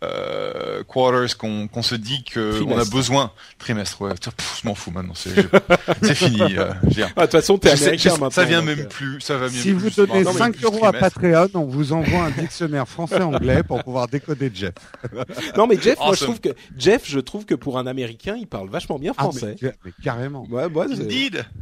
[0.02, 3.32] euh, quarters qu'on se dit qu'on a besoin.
[3.58, 4.12] Trimestre ouais.
[4.22, 8.44] Je m'en fous maintenant c'est fini euh, ah, de toute façon t'es américain maintenant ça
[8.44, 8.88] vient même euh.
[8.88, 12.88] plus ça va si vous donnez 5 euros à Patreon on vous envoie un dictionnaire
[12.88, 14.74] français anglais pour pouvoir décoder Jeff.
[15.56, 18.46] Non mais Jeff moi je trouve que Jeff je trouve que pour un américain il
[18.46, 19.56] parle vachement bien ah, français.
[19.62, 19.72] Mais,
[20.02, 20.46] carrément.
[20.50, 21.44] Ouais moi Indeed.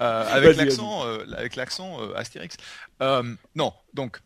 [0.00, 1.02] Euh, avec l'accent
[1.36, 2.56] avec l'accent Astérix.
[3.54, 4.20] Non donc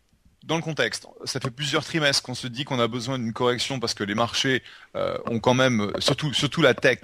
[0.44, 3.78] dans le contexte, ça fait plusieurs trimestres qu'on se dit qu'on a besoin d'une correction
[3.78, 4.62] parce que les marchés
[4.96, 6.98] euh, ont quand même, surtout la tech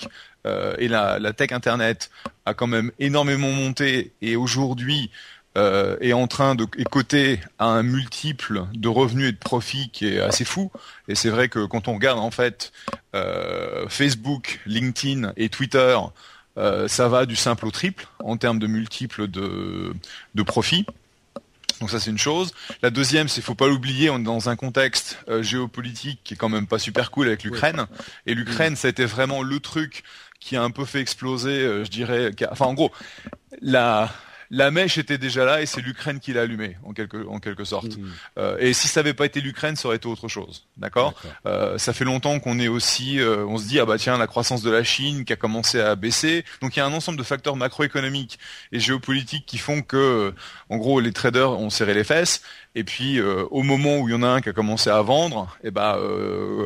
[0.46, 2.10] euh, et la, tech internet
[2.46, 5.10] a quand même énormément monté et aujourd'hui
[5.58, 10.08] euh, est en train de écoter à un multiple de revenus et de profits qui
[10.08, 10.70] est assez fou.
[11.08, 12.72] Et c'est vrai que quand on regarde en fait
[13.88, 15.98] Facebook, LinkedIn et Twitter,
[16.56, 19.94] ça va du simple au triple en termes de multiples de,
[20.34, 20.86] de profits.
[21.80, 22.52] Donc ça c'est une chose.
[22.82, 26.36] La deuxième, c'est faut pas l'oublier, on est dans un contexte euh, géopolitique qui est
[26.36, 27.86] quand même pas super cool avec l'Ukraine.
[28.26, 30.02] Et l'Ukraine, ça a été vraiment le truc
[30.40, 32.30] qui a un peu fait exploser, euh, je dirais.
[32.50, 32.92] Enfin en gros,
[33.60, 34.10] la
[34.50, 37.64] la mèche était déjà là et c'est l'Ukraine qui l'a allumée en quelque en quelque
[37.64, 37.96] sorte.
[37.96, 38.06] Mmh.
[38.38, 40.66] Euh, et si ça n'avait pas été l'Ukraine, ça aurait été autre chose.
[40.76, 41.14] D'accord?
[41.46, 44.26] Euh, ça fait longtemps qu'on est aussi, euh, on se dit ah bah tiens la
[44.26, 46.44] croissance de la Chine qui a commencé à baisser.
[46.60, 48.38] Donc il y a un ensemble de facteurs macroéconomiques
[48.72, 50.34] et géopolitiques qui font que
[50.68, 52.42] en gros les traders ont serré les fesses.
[52.74, 55.56] Et puis au moment où il y en a un qui a commencé à vendre,
[55.64, 55.98] et eh bah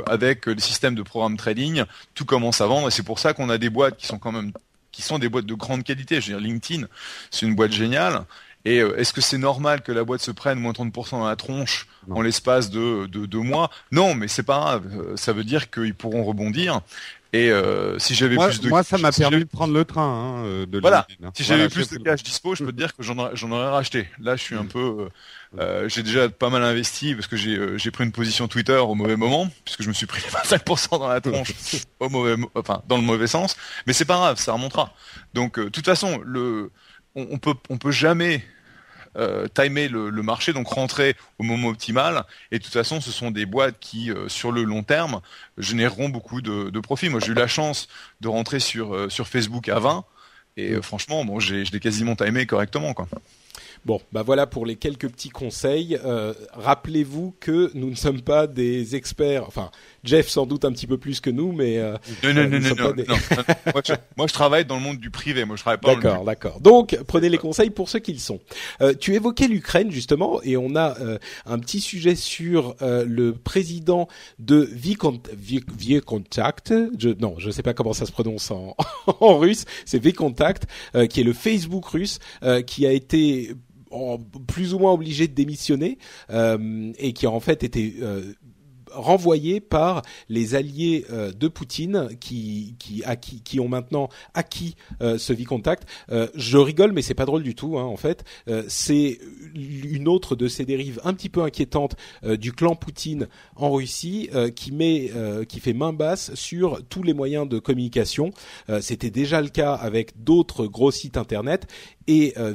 [0.07, 3.49] avec le système de programme trading, tout commence à vendre et c'est pour ça qu'on
[3.49, 4.53] a des boîtes qui sont quand même
[5.01, 6.21] qui sont des boîtes de grande qualité.
[6.21, 6.87] Je veux dire, LinkedIn,
[7.31, 8.25] c'est une boîte géniale.
[8.67, 11.37] Et euh, est-ce que c'est normal que la boîte se prenne moins 30% dans la
[11.37, 13.71] tronche en l'espace de, deux mois?
[13.91, 14.85] Non, mais c'est pas grave.
[14.95, 16.83] Euh, ça veut dire qu'ils pourront rebondir.
[17.33, 20.65] Et euh, si j'avais plus de moi, ça m'a permis de prendre le train hein,
[20.67, 21.07] de voilà.
[21.23, 21.31] Hein.
[21.35, 24.09] Si j'avais plus de cash dispo, je peux te dire que j'en aurais, racheté.
[24.21, 24.69] Là, je suis un mm.
[24.69, 25.09] peu,
[25.59, 28.77] euh, j'ai déjà pas mal investi parce que j'ai euh, j'ai pris une position Twitter
[28.77, 31.53] au mauvais moment puisque je me suis pris 25% dans la tronche
[32.01, 33.57] au mauvais, enfin dans le mauvais sens.
[33.87, 34.93] Mais c'est pas grave, ça remontera.
[35.33, 36.73] Donc, de toute façon, le,
[37.15, 38.45] on, on peut on peut jamais
[39.17, 42.25] euh, timer le, marché, donc rentrer au moment optimal.
[42.53, 45.21] Et de toute façon, ce sont des boîtes qui, euh, sur le long terme,
[45.59, 47.09] généreront beaucoup de, profits.
[47.09, 47.89] Moi, j'ai eu la chance
[48.21, 50.05] de rentrer sur, euh, sur Facebook à 20.
[50.57, 52.95] Et euh, franchement, bon, je l'ai quasiment timé correctement.
[53.87, 55.99] Bon, bah voilà pour les quelques petits conseils.
[56.53, 59.45] Rappelez-vous que nous ne sommes pas des experts.
[59.47, 59.71] Enfin,
[60.05, 62.95] Jeff sans doute un petit peu plus que nous, mais euh, non, non, non, non,
[62.97, 63.05] non,
[64.17, 65.45] moi, je, travaille dans le monde du privé.
[65.45, 65.95] Moi, je travaille pas.
[65.95, 66.61] D'accord, d'accord.
[66.61, 68.41] Donc, prenez les conseils pour ceux qu'ils sont.
[68.81, 70.97] Euh, tu évoquais l'Ukraine justement, et on a
[71.47, 76.75] un petit sujet sur le président de Vcontact.
[76.99, 78.77] Je, non, je sais pas comment ça se prononce en,
[79.21, 79.65] en russe.
[79.85, 80.67] C'est Vcontact,
[81.09, 82.19] qui est le Facebook russe,
[82.67, 83.55] qui a été
[84.47, 85.99] plus ou moins obligé de démissionner
[86.31, 88.33] euh, et qui a en fait été euh,
[88.93, 95.19] renvoyé par les alliés euh, de Poutine qui qui, acquis, qui ont maintenant acquis euh,
[95.19, 95.87] ce Vicontact.
[96.11, 97.79] Euh, je rigole, mais c'est pas drôle du tout.
[97.79, 98.25] Hein, en fait,
[98.69, 99.19] c'est
[99.55, 104.73] une autre de ces dérives un petit peu inquiétantes du clan Poutine en Russie qui
[104.73, 105.11] met
[105.49, 108.33] qui fait main basse sur tous les moyens de communication.
[108.81, 111.67] C'était déjà le cas avec d'autres gros sites internet
[112.11, 112.53] et euh,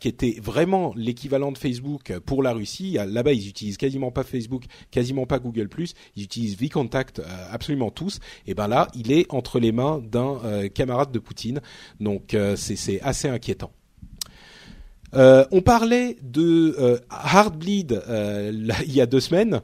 [0.00, 2.98] qui était vraiment l'équivalent de Facebook pour la Russie.
[3.06, 5.68] Là-bas, ils utilisent quasiment pas Facebook, quasiment pas Google+.
[6.16, 7.22] Ils utilisent Vcontact euh,
[7.52, 8.18] absolument tous.
[8.48, 11.60] Et ben là, il est entre les mains d'un euh, camarade de Poutine.
[12.00, 13.70] Donc c'est assez inquiétant.
[15.14, 18.52] Euh, on parlait de euh, Heartbleed euh,
[18.86, 19.60] il y a deux semaines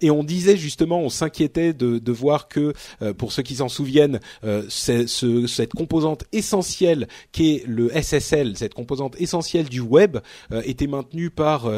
[0.00, 2.72] et on disait justement, on s'inquiétait de, voir que,
[3.16, 9.68] pour ceux qui s'en souviennent, ce, cette composante essentielle qu'est le SSL, cette composante essentielle
[9.68, 10.18] du web,
[10.64, 11.70] était maintenue par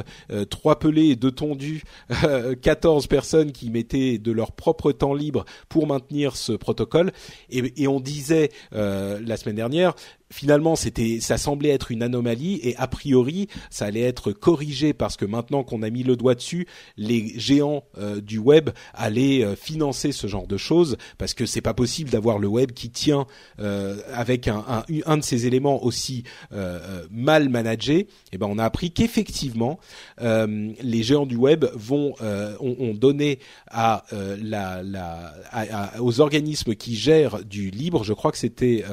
[0.50, 1.82] trois pelés et deux tondus,
[2.62, 7.12] 14 personnes qui mettaient de leur propre temps libre pour maintenir ce protocole.
[7.50, 9.94] Et on disait la semaine dernière,
[10.30, 15.16] finalement c'était ça semblait être une anomalie et a priori ça allait être corrigé parce
[15.16, 16.66] que maintenant qu'on a mis le doigt dessus
[16.96, 21.60] les géants euh, du web allaient euh, financer ce genre de choses parce que c'est
[21.60, 23.26] pas possible d'avoir le web qui tient
[23.60, 26.24] euh, avec un, un, un, de ces éléments aussi
[27.10, 29.78] mal managé et eh ben on a appris qu'effectivement
[30.20, 33.38] les géants du web vont ont, ont, donné
[33.70, 38.84] à la, la aux organismes qui gèrent du libre je crois que c'était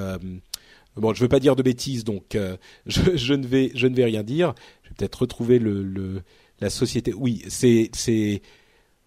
[0.97, 4.05] Bon, je veux pas dire de bêtises, donc euh, je, ne vais je ne vais
[4.05, 4.53] rien dire.
[4.83, 6.21] Je vais peut-être retrouver le,
[6.59, 7.13] la société.
[7.13, 8.41] Oui, c'est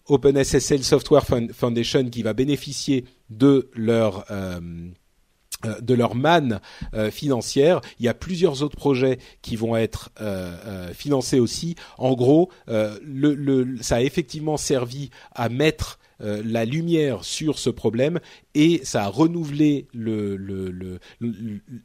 [0.07, 4.61] OpenSSL Software Foundation qui va bénéficier de leur euh,
[5.64, 6.61] euh, de leur manne
[7.11, 7.80] financière.
[7.99, 10.11] Il y a plusieurs autres projets qui vont être
[10.95, 11.74] financés aussi.
[11.99, 18.21] En gros, ça a effectivement servi à mettre la lumière sur ce problème
[18.55, 19.89] et ça a renouvelé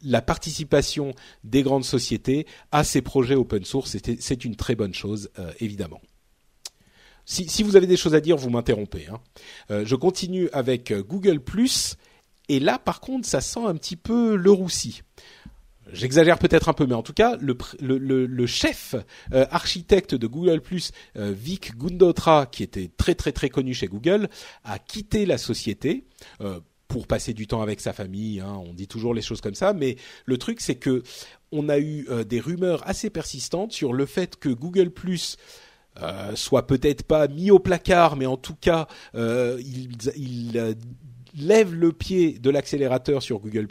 [0.03, 1.13] la participation
[1.43, 3.97] des grandes sociétés à ces projets open source.
[4.19, 6.01] C'est une très bonne chose, évidemment.
[7.25, 9.07] Si, vous avez des choses à dire, vous m'interrompez.
[9.07, 9.19] Hein.
[9.83, 11.37] je continue avec Google⁇
[12.49, 15.03] et là, par contre, ça sent un petit peu le roussi.
[15.93, 18.95] J'exagère peut-être un peu, mais en tout cas, le, chef
[19.33, 20.61] euh, architecte de Google
[21.17, 24.29] euh, Vic Gundotra, qui était très très très connu chez Google,
[24.63, 26.05] a quitté la société.
[26.41, 29.53] Euh, pour passer du temps avec sa famille, hein, on dit toujours les choses comme
[29.53, 31.03] ça, mais le truc c'est que
[31.51, 34.91] on a eu euh, des rumeurs assez persistantes sur le fait que Google
[36.33, 39.97] soit peut-être pas mis au placard, mais en tout cas, il
[41.37, 43.67] lève le pied de l'accélérateur sur Google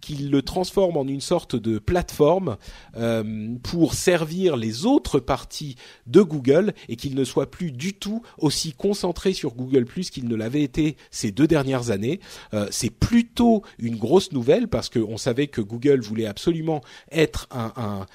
[0.00, 2.56] qu'il le transforme en une sorte de plateforme
[2.96, 5.76] euh, pour servir les autres parties
[6.06, 10.36] de Google et qu'il ne soit plus du tout aussi concentré sur Google qu'il ne
[10.36, 12.20] l'avait été ces deux dernières années.
[12.54, 18.06] Euh, c'est plutôt une grosse nouvelle parce qu'on savait que Google voulait absolument être un,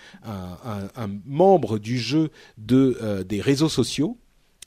[1.25, 2.29] membre du jeu
[2.71, 4.17] euh, des réseaux sociaux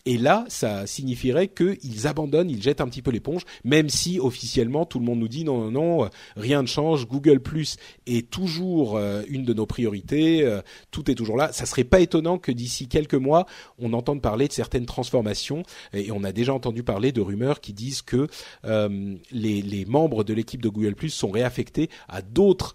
[0.06, 4.84] et là, ça signifierait qu'ils abandonnent, ils jettent un petit peu l'éponge, même si officiellement
[4.84, 7.06] tout le monde nous dit non, non, non, rien ne change.
[7.06, 7.76] Google Plus
[8.06, 11.52] est toujours euh, une de nos priorités, euh, tout est toujours là.
[11.52, 13.46] Ça serait pas étonnant que d'ici quelques mois,
[13.78, 15.62] on entende parler de certaines transformations.
[15.94, 18.28] Et on a déjà entendu parler de rumeurs qui disent que
[18.66, 22.74] euh, les, les, membres de l'équipe de Google Plus sont réaffectés à d'autres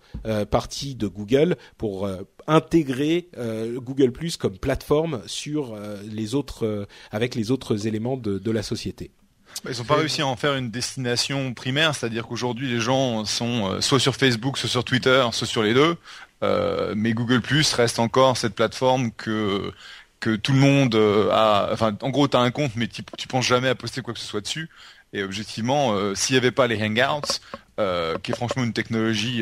[0.52, 2.08] parties de Google pour
[2.48, 8.18] intégrer euh, Google Plus comme plateforme sur euh, les autres euh, avec les autres éléments
[8.18, 9.12] de, de la société.
[9.66, 13.82] Ils n'ont pas réussi à en faire une destination primaire, c'est-à-dire qu'aujourd'hui les gens sont
[13.82, 15.98] soit sur Facebook, soit sur Twitter, soit sur les deux,
[16.96, 19.74] mais Google Plus reste encore cette plateforme que
[20.20, 20.96] que tout le monde
[21.34, 21.70] a.
[21.74, 24.14] Enfin, en gros, tu as un compte, mais tu, tu penses jamais à poster quoi
[24.14, 24.70] que ce soit dessus.
[25.14, 27.40] Et objectivement, s'il n'y avait pas les Hangouts,
[28.22, 29.42] qui est franchement une technologie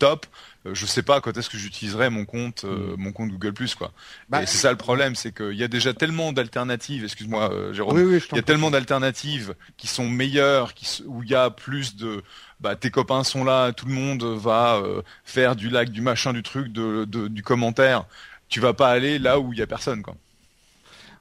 [0.00, 0.26] top,
[0.72, 3.00] je sais pas quand est-ce que j'utiliserai mon compte euh, mm.
[3.00, 3.92] mon compte Google Plus quoi.
[4.28, 7.04] Bah, et c'est ça le problème, c'est qu'il y a déjà tellement d'alternatives.
[7.04, 7.98] Excuse-moi, euh, Jérôme.
[7.98, 12.22] il y a tellement d'alternatives qui sont meilleures, qui, où il y a plus de
[12.60, 14.82] bah tes copains sont là, tout le monde va
[15.24, 18.06] faire du like, du machin, du truc, de, de, du commentaire.
[18.48, 20.14] Tu vas pas aller là où il y a personne quoi.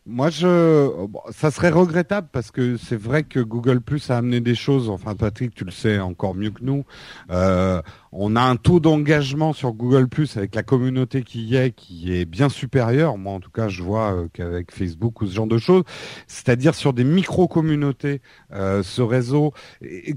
[0.05, 4.55] Moi, je, ça serait regrettable parce que c'est vrai que Google Plus a amené des
[4.55, 4.89] choses.
[4.89, 6.83] Enfin, Patrick, tu le sais encore mieux que nous.
[7.31, 7.81] Euh,
[8.16, 12.14] on a un taux d'engagement sur Google Plus avec la communauté qui y est, qui
[12.14, 13.18] est bien supérieur.
[13.18, 15.84] Moi, en tout cas, je vois euh, qu'avec Facebook ou ce genre de choses,
[16.28, 18.22] c'est-à-dire sur des micro-communautés,
[18.53, 19.53] euh, ce réseau,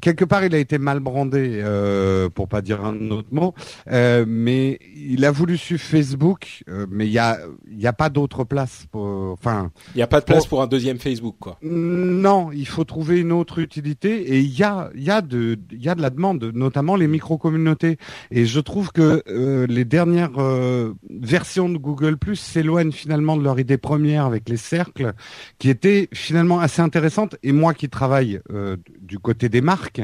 [0.00, 3.54] quelque part, il a été mal brandé, euh, pour pas dire un autre mot,
[3.90, 7.38] euh, mais il a voulu suivre Facebook, euh, mais il y a,
[7.70, 8.86] y a pas d'autre place.
[8.90, 11.58] Pour, enfin, il n'y a pas de place pour, un deuxième Facebook, quoi.
[11.62, 15.58] Non, il faut trouver une autre utilité, et il y a, il y a de,
[15.72, 17.85] il y a de la demande, notamment les micro-communautés
[18.30, 23.42] et je trouve que euh, les dernières euh, versions de Google Plus s'éloignent finalement de
[23.42, 25.12] leur idée première avec les cercles,
[25.58, 27.36] qui étaient finalement assez intéressantes.
[27.42, 30.02] Et moi qui travaille euh, du côté des marques,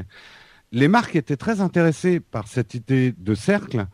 [0.73, 3.87] les marques étaient très intéressées par cette idée de cercle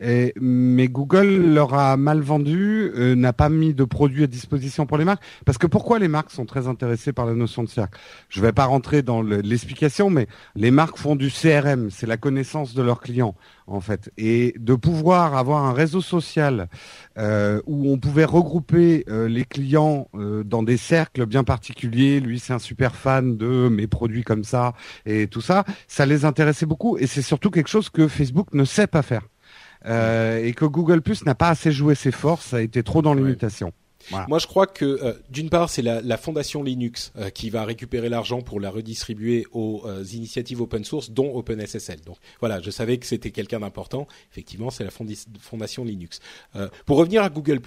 [0.00, 4.98] mais Google leur a mal vendu, euh, n'a pas mis de produits à disposition pour
[4.98, 5.22] les marques.
[5.44, 7.98] Parce que pourquoi les marques sont très intéressées par la notion de cercle?
[8.28, 12.16] Je ne vais pas rentrer dans l'explication, mais les marques font du CRM, c'est la
[12.16, 13.34] connaissance de leurs clients
[13.68, 16.68] en fait, et de pouvoir avoir un réseau social
[17.18, 20.08] euh, où on pouvait regrouper euh, les clients
[20.44, 22.20] dans des cercles bien particuliers.
[22.20, 24.74] Lui, c'est un super fan de mes produits comme ça
[25.04, 25.64] et tout ça.
[25.88, 29.22] Ça les intéressait beaucoup, et c'est surtout quelque chose que Facebook ne sait pas faire.
[29.84, 33.14] Euh, et que Google Plus n'a pas assez joué ses forces, a été trop dans
[33.14, 33.72] l'imitation.
[34.28, 37.64] Moi, je crois que euh, d'une part, c'est la, la, fondation Linux euh, qui va
[37.64, 42.02] récupérer l'argent pour la redistribuer aux initiatives open source, dont OpenSSL.
[42.02, 44.06] Donc voilà, je savais que c'était quelqu'un d'important.
[44.30, 44.92] Effectivement, c'est la
[45.40, 46.20] fondation Linux.
[46.84, 47.60] pour revenir à Google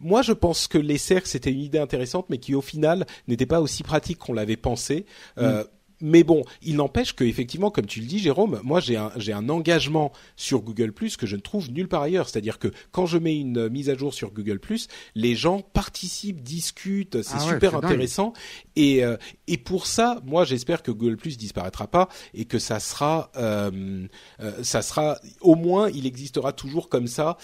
[0.00, 3.46] moi, je pense que les cercles c'était une idée intéressante, mais qui au final n'était
[3.46, 5.06] pas aussi pratique qu'on l'avait pensé.
[5.38, 5.62] Mm
[6.00, 9.32] mais bon, il n'empêche que effectivement, comme tu le dis, Jérôme, moi j'ai un j'ai
[9.32, 12.28] un engagement sur Google Plus que je ne trouve nulle part ailleurs.
[12.28, 16.42] C'est-à-dire que quand je mets une mise à jour sur Google Plus, les gens participent,
[16.42, 18.32] discutent, c'est ah super intéressant.
[18.76, 22.80] Et euh, et pour ça, moi j'espère que Google Plus disparaîtra pas et que ça
[22.80, 24.06] sera euh,
[24.40, 27.36] euh, ça sera au moins il existera toujours comme ça.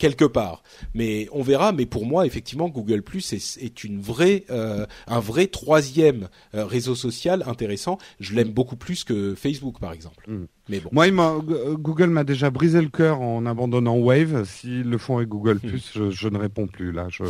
[0.00, 0.62] Quelque part.
[0.94, 1.72] Mais on verra.
[1.72, 6.64] Mais pour moi, effectivement, Google Plus est, est une vraie, euh, un vrai troisième euh,
[6.64, 7.98] réseau social intéressant.
[8.18, 10.24] Je l'aime beaucoup plus que Facebook, par exemple.
[10.26, 10.46] Mm.
[10.70, 10.88] Mais bon.
[10.92, 14.44] Moi, il Google m'a déjà brisé le cœur en abandonnant Wave.
[14.44, 15.68] S'ils le font avec Google Hmm.
[15.68, 16.92] Plus, je, je ne réponds plus.
[16.92, 17.24] Là, je,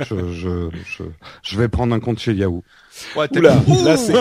[0.00, 1.02] je, je, je,
[1.42, 2.62] je vais prendre un compte chez Yahoo.
[3.16, 4.14] Ouais, t'es- Oula, Ouh là c'est.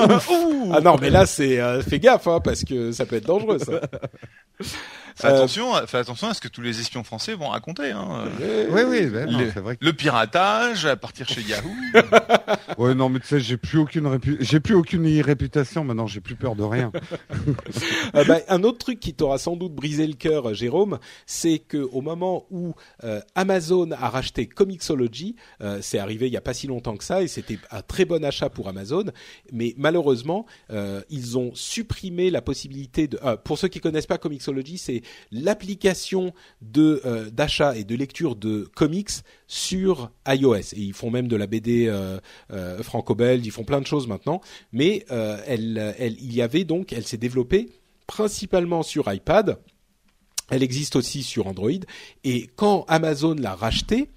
[0.73, 1.59] Ah non, mais là c'est.
[1.61, 3.79] euh, fais gaffe, hein, parce que ça peut être dangereux, ça.
[5.15, 7.91] Fais Euh, attention, fais attention à ce que tous les espions français vont raconter.
[7.91, 8.23] Hein.
[8.71, 9.75] Oui, oui, ouais, non, Le- c'est vrai.
[9.77, 11.69] que- Le piratage à partir chez Yahoo.
[12.79, 15.83] Ouais, non, mais tu sais, j'ai plus aucune répu- j'ai plus aucune réputation.
[15.83, 16.91] Maintenant, j'ai plus peur de rien.
[18.15, 21.59] Euh, bah, un autre truc qui t'aura sans doute brisé le cœur, euh, Jérôme, c'est
[21.59, 22.73] que au moment où
[23.03, 27.03] euh, Amazon a racheté Comixology, euh, c'est arrivé il y a pas si longtemps que
[27.03, 29.05] ça, et c'était un très bon achat pour Amazon.
[29.51, 30.45] Mais malheureusement,
[31.09, 33.19] ils ont supprimé la possibilité de.
[33.43, 39.09] pour ceux qui connaissent pas Comixology, c'est l'application de d'achat et de lecture de comics
[39.47, 40.73] sur iOS.
[40.73, 41.93] Et ils font même de la BD
[42.81, 44.41] franco-belge, ils font plein de choses maintenant.
[44.71, 47.69] Mais elle, elle, il y avait donc, elle s'est développée
[48.13, 49.57] principalement sur iPad.
[50.51, 51.71] Elle existe aussi sur Android.
[52.23, 54.09] Et quand Amazon l'a racheté,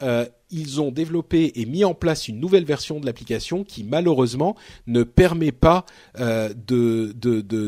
[0.00, 4.56] euh, ils ont développé et mis en place une nouvelle version de l'application qui malheureusement
[4.86, 5.84] ne permet pas
[6.18, 7.12] euh, de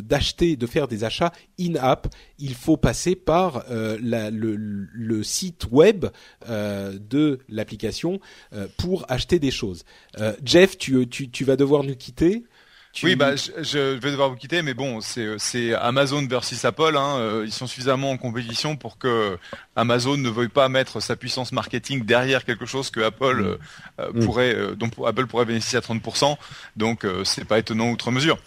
[0.01, 2.09] d'acheter, de, faire des achats in-app.
[2.39, 6.07] Il faut passer par euh, le, site web
[6.49, 8.21] de l'application
[8.79, 9.85] pour acheter des choses.
[10.43, 12.45] Jeff, tu vas devoir nous quitter.
[12.95, 16.97] Tu- Oui, bah, je, je vais devoir vous quitter, mais bon, c'est Amazon versus Apple.
[16.97, 19.37] Hein, euh, ils sont suffisamment en compétition pour que
[19.75, 23.59] Amazon ne veuille pas mettre sa puissance marketing derrière quelque chose que Apple euh,
[24.01, 24.25] euh, Mm.
[24.25, 26.39] pourrait, euh, dont Apple pourrait bénéficier à 30%.
[26.77, 28.39] Donc, euh, c'est pas étonnant outre mesure.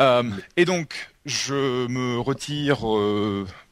[0.00, 0.22] Euh,
[0.56, 2.78] et donc, je me retire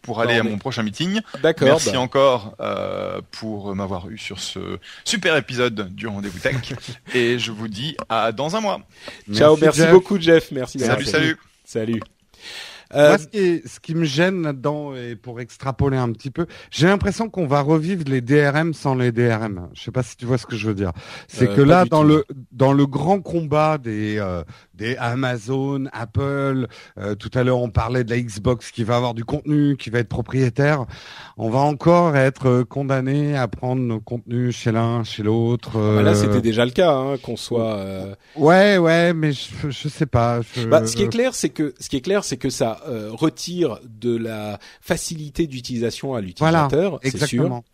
[0.04, 1.20] pour aller à mon prochain meeting.
[1.42, 1.66] D'accord.
[1.68, 6.56] Merci bah, encore euh, pour m'avoir eu sur ce super épisode du Rendez-vous Tech.
[7.14, 8.80] et je vous dis à dans un mois.
[9.32, 9.90] Ciao, merci Jeff.
[9.90, 10.78] beaucoup Jeff, merci.
[10.78, 11.36] Salut, salut.
[11.64, 12.00] Salut.
[12.94, 16.30] Euh, Moi, ce qui, est- ce qui me gêne là-dedans, et pour extrapoler un petit
[16.30, 19.68] peu, j'ai l'impression qu'on va revivre les DRM sans les DRM.
[19.74, 20.92] Je sais pas si tu vois ce que je veux dire.
[21.26, 22.08] C'est Euh, que là, dans tout.
[22.08, 24.44] le dans le grand combat des euh,
[24.76, 26.66] des Amazon, Apple,
[26.98, 29.90] euh, tout à l'heure on parlait de la Xbox qui va avoir du contenu, qui
[29.90, 30.84] va être propriétaire.
[31.36, 35.72] On va encore être euh, condamné à prendre nos contenus chez l'un, chez l'autre.
[35.78, 37.76] bah là, euh, c'était déjà le cas, hein, qu'on soit.
[37.76, 40.40] euh, Ouais, ouais, mais je, je sais pas.
[40.54, 42.80] je- Bah, ce qui est clair, c'est que ce qui est clair, c'est que ça
[42.88, 47.16] euh, retire de la facilité d'utilisation à l'utilisateur, c'est sûr.
[47.24, 47.64] Exactement.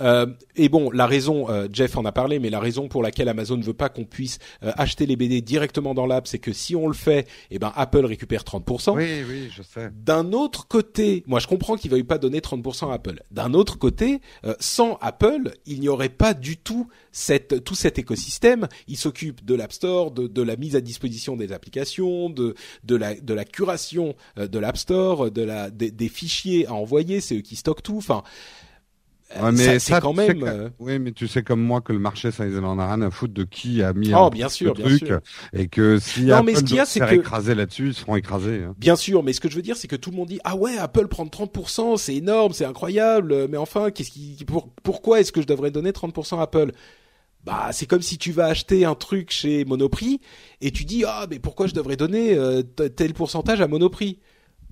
[0.00, 0.26] Euh,
[0.56, 3.56] et bon, la raison, euh, Jeff en a parlé, mais la raison pour laquelle Amazon
[3.56, 6.76] ne veut pas qu'on puisse euh, acheter les BD directement dans l'app, c'est que si
[6.76, 8.94] on le fait, eh ben Apple récupère 30%.
[8.94, 9.90] Oui, oui, je sais.
[9.94, 13.22] D'un autre côté, moi je comprends qu'ils veuillent pas donner 30% à Apple.
[13.30, 17.98] D'un autre côté, euh, sans Apple, il n'y aurait pas du tout cette, tout cet
[17.98, 18.68] écosystème.
[18.88, 22.54] Ils s'occupent de l'App Store, de, de la mise à disposition des applications, de,
[22.84, 26.74] de, la, de la curation euh, de l'App Store, de la, des, des fichiers à
[26.74, 27.96] envoyer, c'est eux qui stockent tout.
[27.96, 28.22] Enfin,
[29.40, 30.40] Ouais, mais ça, quand même.
[30.40, 32.86] que- euh, Oui, mais tu sais comme moi que le marché, ça, ils en a
[32.86, 35.20] rien à foutre de qui a mis Oh, un bien sûr, bien truc, sûr.
[35.52, 37.14] et que si Non, Apple mais ce qu'il y a, doit se c'est faire que-
[37.14, 38.62] écraser là-dessus, ils seront écrasés.
[38.64, 38.74] hein.
[38.78, 40.56] Bien sûr, mais ce que je veux dire, c'est que tout le monde dit ah
[40.56, 45.32] ouais, Apple prend 30%, c'est énorme, c'est incroyable, mais enfin, qu'est-ce qui, pour- pourquoi est-ce
[45.32, 46.72] que je devrais donner 30% à Apple?
[47.44, 50.20] Bah, c'est comme si tu vas acheter un truc chez Monoprix
[50.60, 54.18] et tu dis ah mais pourquoi je devrais donner euh, tel pourcentage à Monoprix?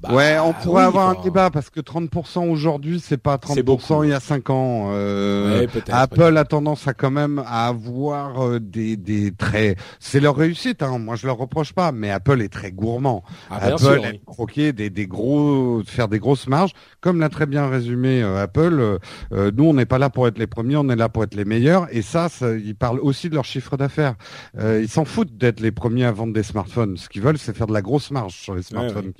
[0.02, 3.54] Bah, ouais, on pourrait oui, avoir un débat parce que 30% aujourd'hui, c'est pas 30%
[3.54, 4.04] C'est beaucoup.
[4.04, 4.90] il y a 5 ans.
[4.92, 9.78] Euh, Ouais, Apple a tendance à quand même à avoir euh, des, des traits.
[9.98, 10.98] C'est leur réussite, hein.
[10.98, 13.24] moi je leur reproche pas, mais Apple est très gourmand.
[13.50, 14.20] Ah, Apple sûr, aime oui.
[14.24, 18.98] croquer des, des gros, faire des grosses marges, comme l'a très bien résumé euh, Apple.
[19.32, 21.34] euh, nous, on n'est pas là pour être les premiers, on est là pour être
[21.34, 21.88] les meilleurs.
[21.90, 24.14] Et ça, ça ils parlent aussi de leur chiffre d'affaires.
[24.58, 26.96] Euh, ils s'en foutent d'être les premiers à vendre des smartphones.
[26.96, 29.12] Ce qu'ils veulent, c'est faire de la grosse marge sur les smartphones.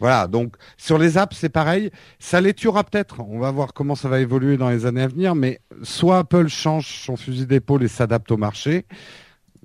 [0.00, 1.90] Voilà, donc sur les apps, c'est pareil.
[2.18, 3.20] Ça les tuera peut-être.
[3.20, 5.34] On va voir comment ça va évoluer dans les années à venir.
[5.34, 8.86] Mais soit Apple change son fusil d'épaule et s'adapte au marché.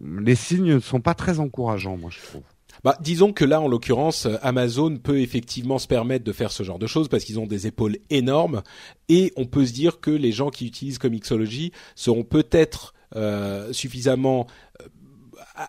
[0.01, 2.43] Les signes ne sont pas très encourageants, moi, je trouve.
[2.83, 6.63] Bah, disons que là, en l'occurrence, euh, Amazon peut effectivement se permettre de faire ce
[6.63, 8.61] genre de choses parce qu'ils ont des épaules énormes
[9.09, 14.47] et on peut se dire que les gens qui utilisent Comixology seront peut-être euh, suffisamment
[14.81, 14.85] euh,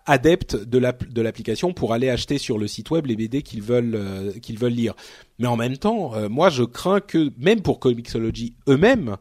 [0.07, 3.63] adeptes de l'app- de l'application pour aller acheter sur le site web les BD qu'ils
[3.63, 4.95] veulent euh, qu'ils veulent lire.
[5.39, 9.17] Mais en même temps, euh, moi je crains que même pour Comixology eux-mêmes,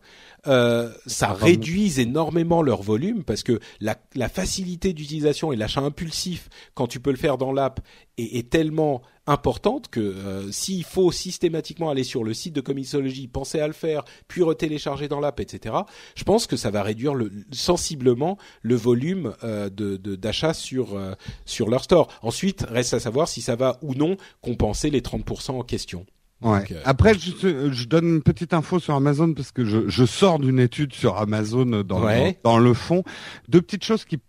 [0.47, 6.49] euh, ça réduise énormément leur volume parce que la, la facilité d'utilisation et l'achat impulsif
[6.73, 7.79] quand tu peux le faire dans l'app
[8.17, 13.27] est, est tellement importante que euh, s'il faut systématiquement aller sur le site de Comixology,
[13.27, 15.75] penser à le faire, puis retélécharger dans l'app, etc.
[16.15, 21.13] Je pense que ça va réduire le, sensiblement le volume euh, de d'achat sur euh,
[21.45, 22.07] sur leur store.
[22.21, 26.05] Ensuite, reste à savoir si ça va ou non compenser les 30% en question.
[26.41, 26.65] Ouais.
[26.85, 30.59] Après, je, je, donne une petite info sur Amazon parce que je, je sors d'une
[30.59, 33.03] étude sur Amazon dans, dans, dans, le fond.
[33.49, 34.19] Deux petites choses qui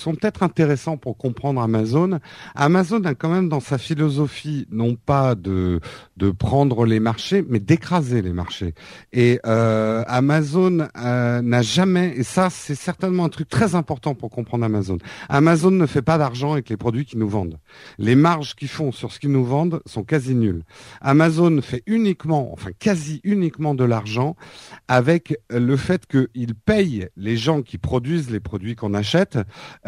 [0.00, 2.18] sont peut-être intéressants pour comprendre Amazon.
[2.54, 5.80] Amazon a quand même dans sa philosophie non pas de
[6.16, 8.74] de prendre les marchés, mais d'écraser les marchés.
[9.12, 14.30] Et euh, Amazon euh, n'a jamais, et ça c'est certainement un truc très important pour
[14.30, 14.98] comprendre Amazon.
[15.28, 17.58] Amazon ne fait pas d'argent avec les produits qu'ils nous vendent.
[17.98, 20.64] Les marges qu'ils font sur ce qu'ils nous vendent sont quasi nulles.
[21.00, 24.36] Amazon fait uniquement, enfin quasi uniquement de l'argent
[24.88, 29.38] avec le fait qu'ils payent les gens qui produisent les produits qu'on achète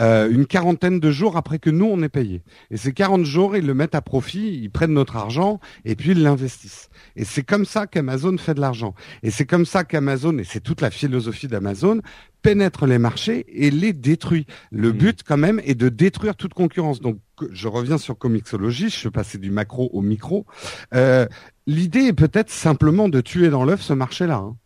[0.02, 2.42] euh, une quarantaine de jours après que nous on est payé.
[2.70, 6.10] Et ces 40 jours, ils le mettent à profit, ils prennent notre argent et puis
[6.10, 6.90] ils l'investissent.
[7.16, 8.94] Et c'est comme ça qu'Amazon fait de l'argent.
[9.22, 12.00] Et c'est comme ça qu'Amazon, et c'est toute la philosophie d'Amazon,
[12.42, 14.46] pénètre les marchés et les détruit.
[14.70, 14.96] Le mmh.
[14.96, 17.00] but quand même est de détruire toute concurrence.
[17.00, 17.18] Donc
[17.50, 20.46] je reviens sur Comixology, je suis passé du macro au micro.
[20.94, 21.26] Euh,
[21.66, 24.36] L'idée est peut-être simplement de tuer dans l'œuf ce marché-là.
[24.36, 24.56] Hein.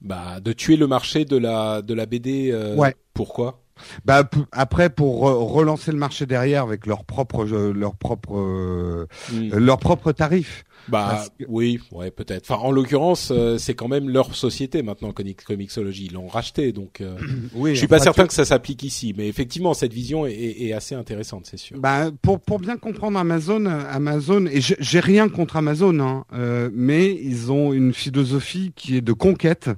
[0.00, 2.50] Bah, de tuer le marché de la de la BD.
[2.52, 2.94] Euh, ouais.
[3.14, 3.63] Pourquoi?
[4.04, 9.06] Bah après pour relancer le marché derrière avec leurs propres leurs propres
[9.52, 10.64] leurs propres tarifs.
[10.88, 12.50] Bah oui, ouais peut-être.
[12.50, 17.00] Enfin en l'occurrence, euh, c'est quand même leur société maintenant Comixology, ils l'ont racheté donc
[17.00, 17.16] euh,
[17.54, 20.72] oui, je suis pas certain que ça s'applique ici, mais effectivement cette vision est, est
[20.72, 21.78] assez intéressante, c'est sûr.
[21.78, 27.14] Bah pour pour bien comprendre Amazon, Amazon et j'ai rien contre Amazon hein, euh, mais
[27.14, 29.70] ils ont une philosophie qui est de conquête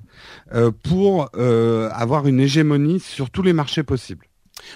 [0.82, 4.26] pour avoir une hégémonie sur tous les marchés possibles.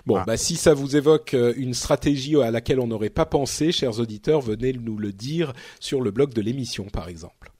[0.06, 0.24] Bon, ah.
[0.26, 3.98] bah, si ça vous évoque euh, une stratégie à laquelle on n'aurait pas pensé, chers
[3.98, 7.52] auditeurs, venez nous le dire sur le blog de l'émission, par exemple.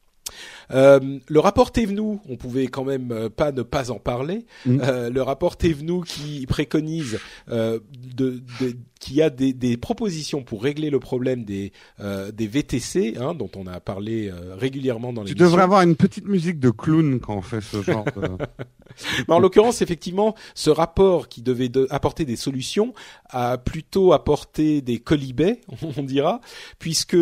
[0.72, 4.46] Euh, le rapport Thévenoud, on pouvait quand même euh, pas ne pas en parler.
[4.66, 4.80] Mm.
[4.82, 7.18] Euh, le rapport Thévenoud qui préconise
[7.50, 7.80] euh,
[8.14, 13.14] de, de, qui a des, des, propositions pour régler le problème des, euh, des VTC,
[13.18, 15.30] hein, dont on a parlé régulièrement dans les.
[15.30, 18.04] Tu devrais avoir une petite musique de clown quand on fait ce genre.
[18.04, 19.28] de...
[19.28, 22.92] en l'occurrence, effectivement, ce rapport qui devait apporter des solutions
[23.28, 25.60] a plutôt apporté des colibets,
[25.96, 26.40] on dira,
[26.78, 27.16] puisque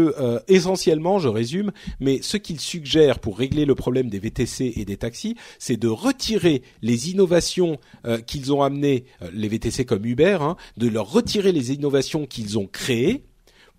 [0.48, 4.96] essentiellement, je résume, mais ce qu'il suggère pour régler le problème des VTC et des
[4.96, 10.38] taxis, c'est de retirer les innovations euh, qu'ils ont amenées, euh, les VTC comme Uber,
[10.40, 13.24] hein, de leur retirer les innovations qu'ils ont créées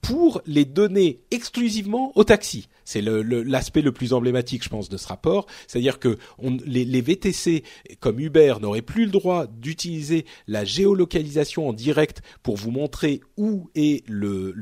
[0.01, 2.69] pour les donner exclusivement aux taxis.
[2.89, 5.45] C'est l'aspect le, plus emblématique, je pense, de ce rapport.
[5.67, 6.17] C'est-à-dire que
[6.65, 7.63] les, VTC
[7.99, 13.69] comme Uber n'auraient plus le droit d'utiliser la géolocalisation en direct pour vous montrer où
[13.75, 14.55] est le,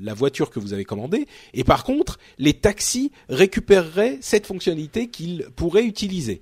[0.00, 1.26] la voiture que vous avez commandée.
[1.52, 6.40] Et par contre, les taxis récupéreraient cette fonctionnalité qu'ils pourraient utiliser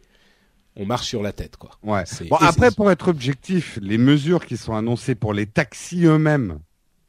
[0.78, 1.70] on marche sur la tête, quoi.
[1.82, 2.04] Ouais.
[2.28, 6.58] Bon, après, pour être objectif, les mesures qui sont annoncées pour les taxis eux-mêmes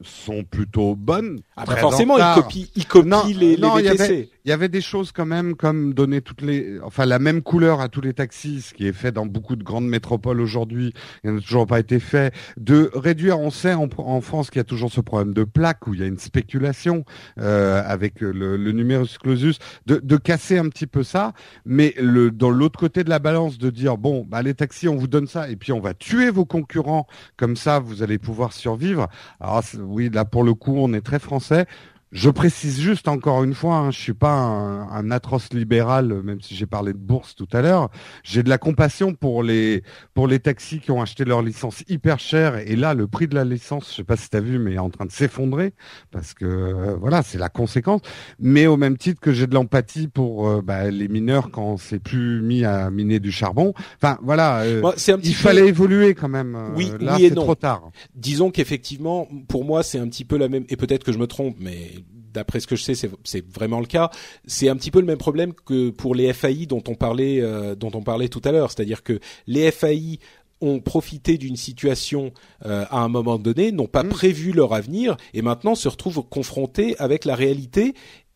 [0.00, 1.40] sont plutôt bonnes.
[1.56, 5.26] Après, forcément, ils copient, ils copient les, les VTC il y avait des choses quand
[5.26, 8.86] même comme donner toutes les, enfin la même couleur à tous les taxis, ce qui
[8.86, 12.32] est fait dans beaucoup de grandes métropoles aujourd'hui, il n'a toujours pas été fait.
[12.56, 13.88] De réduire, on sait en,
[14.22, 17.04] France qu'il y a toujours ce problème de plaque où il y a une spéculation
[17.38, 21.34] euh, avec le, le numerus clausus, de, de, casser un petit peu ça,
[21.66, 24.96] mais le, dans l'autre côté de la balance, de dire bon, bah les taxis, on
[24.96, 27.06] vous donne ça et puis on va tuer vos concurrents,
[27.36, 29.08] comme ça vous allez pouvoir survivre.
[29.40, 31.66] Alors oui, là pour le coup, on est très français.
[32.10, 36.40] Je précise juste encore une fois, hein, je suis pas un, un, atroce libéral, même
[36.40, 37.90] si j'ai parlé de bourse tout à l'heure.
[38.24, 39.82] J'ai de la compassion pour les
[40.14, 43.34] pour les taxis qui ont acheté leur licence hyper chère et là le prix de
[43.34, 45.74] la licence, je sais pas si tu as vu, mais est en train de s'effondrer
[46.10, 48.00] parce que euh, voilà c'est la conséquence.
[48.38, 51.98] Mais au même titre que j'ai de l'empathie pour euh, bah, les mineurs quand c'est
[51.98, 53.74] plus mis à miner du charbon.
[53.96, 56.56] Enfin voilà, euh, il fallait évoluer quand même.
[56.74, 57.90] Oui, là c'est trop tard.
[58.14, 61.26] Disons qu'effectivement, pour moi c'est un petit peu la même et peut-être que je me
[61.26, 61.97] trompe, mais
[62.38, 64.10] d'après ce que je sais, c'est vraiment le cas.
[64.46, 67.74] C'est un petit peu le même problème que pour les FAI dont on parlait, euh,
[67.74, 68.70] dont on parlait tout à l'heure.
[68.70, 70.20] C'est-à-dire que les FAI
[70.60, 72.32] ont profité d'une situation
[72.64, 74.08] euh, à un moment donné, n'ont pas mmh.
[74.08, 77.94] prévu leur avenir et maintenant se retrouvent confrontés avec la réalité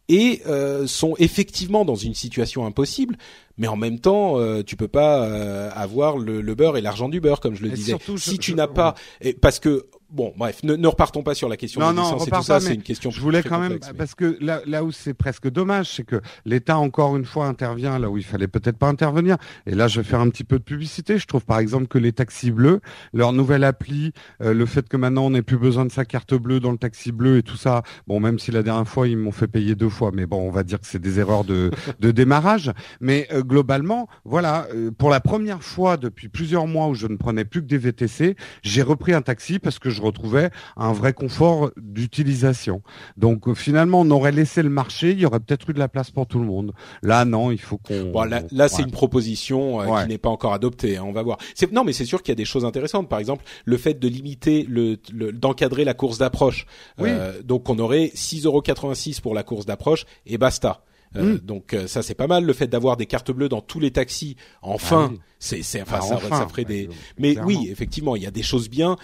[0.09, 3.17] et euh, sont effectivement dans une situation impossible,
[3.57, 5.23] mais en même temps, euh, tu peux pas
[5.71, 7.97] avoir le, beurre et l'argent du beurre, comme je le disais.
[8.17, 8.95] si tu n'as pas,
[9.41, 12.23] parce que bon, bref, ne, ne, repartons pas sur la question non, des non, licences
[12.23, 12.61] et repart tout ça.
[12.61, 13.11] C'est une question.
[13.11, 16.21] Je voulais quand même mais- parce que là, là où c'est presque dommage, c'est que
[16.45, 19.37] l'État encore une fois intervient là où il fallait peut-être pas intervenir.
[19.67, 21.19] Et là, je vais faire un petit peu de publicité.
[21.19, 22.81] Je trouve par exemple que les taxis bleus,
[23.13, 24.13] leur nouvelle appli,
[24.43, 26.79] euh, le fait que maintenant on n'ait plus besoin de sa carte bleue dans le
[26.79, 27.83] taxi bleu et tout ça.
[28.07, 30.51] Bon, même si la dernière fois ils m'ont fait payer deux fois, mais bon, on
[30.51, 31.71] va dire que c'est des erreurs de,
[32.01, 32.71] de démarrage.
[33.01, 37.17] Mais euh, globalement, voilà, euh, pour la première fois depuis plusieurs mois où je ne
[37.17, 41.13] prenais plus que des VTC, j'ai repris un taxi parce que je retrouvais un vrai
[41.13, 42.83] confort d'utilisation.
[43.17, 45.89] Donc euh, finalement, on aurait laissé le marché, il y aurait peut-être eu de la
[45.89, 46.73] place pour tout le monde.
[47.03, 48.11] Là, non, il faut qu'on.
[48.11, 50.03] Bon, là, là c'est une proposition euh, Ouais.
[50.03, 50.97] qui n'est pas encore adoptée.
[50.97, 51.39] hein, on va voir.
[51.73, 53.09] Non, mais c'est sûr qu'il y a des choses intéressantes.
[53.09, 56.67] Par exemple, le fait de limiter, le, le- d'encadrer la course d'approche.
[56.99, 57.09] Oui.
[57.11, 60.83] Euh, donc, on aurait 6,86 pour la course d'approche et basta.
[61.15, 61.39] Euh, Mm.
[61.41, 63.91] Donc euh, ça c'est pas mal le fait d'avoir des cartes bleues dans tous les
[63.91, 64.35] taxis.
[64.63, 65.63] Enfin, Ah oui.
[65.63, 66.89] c'est enfin Ah, ça, enfin, ça ferait ouais, des.
[67.19, 67.49] Mais clairement.
[67.49, 68.97] oui, effectivement, il y a des choses bien,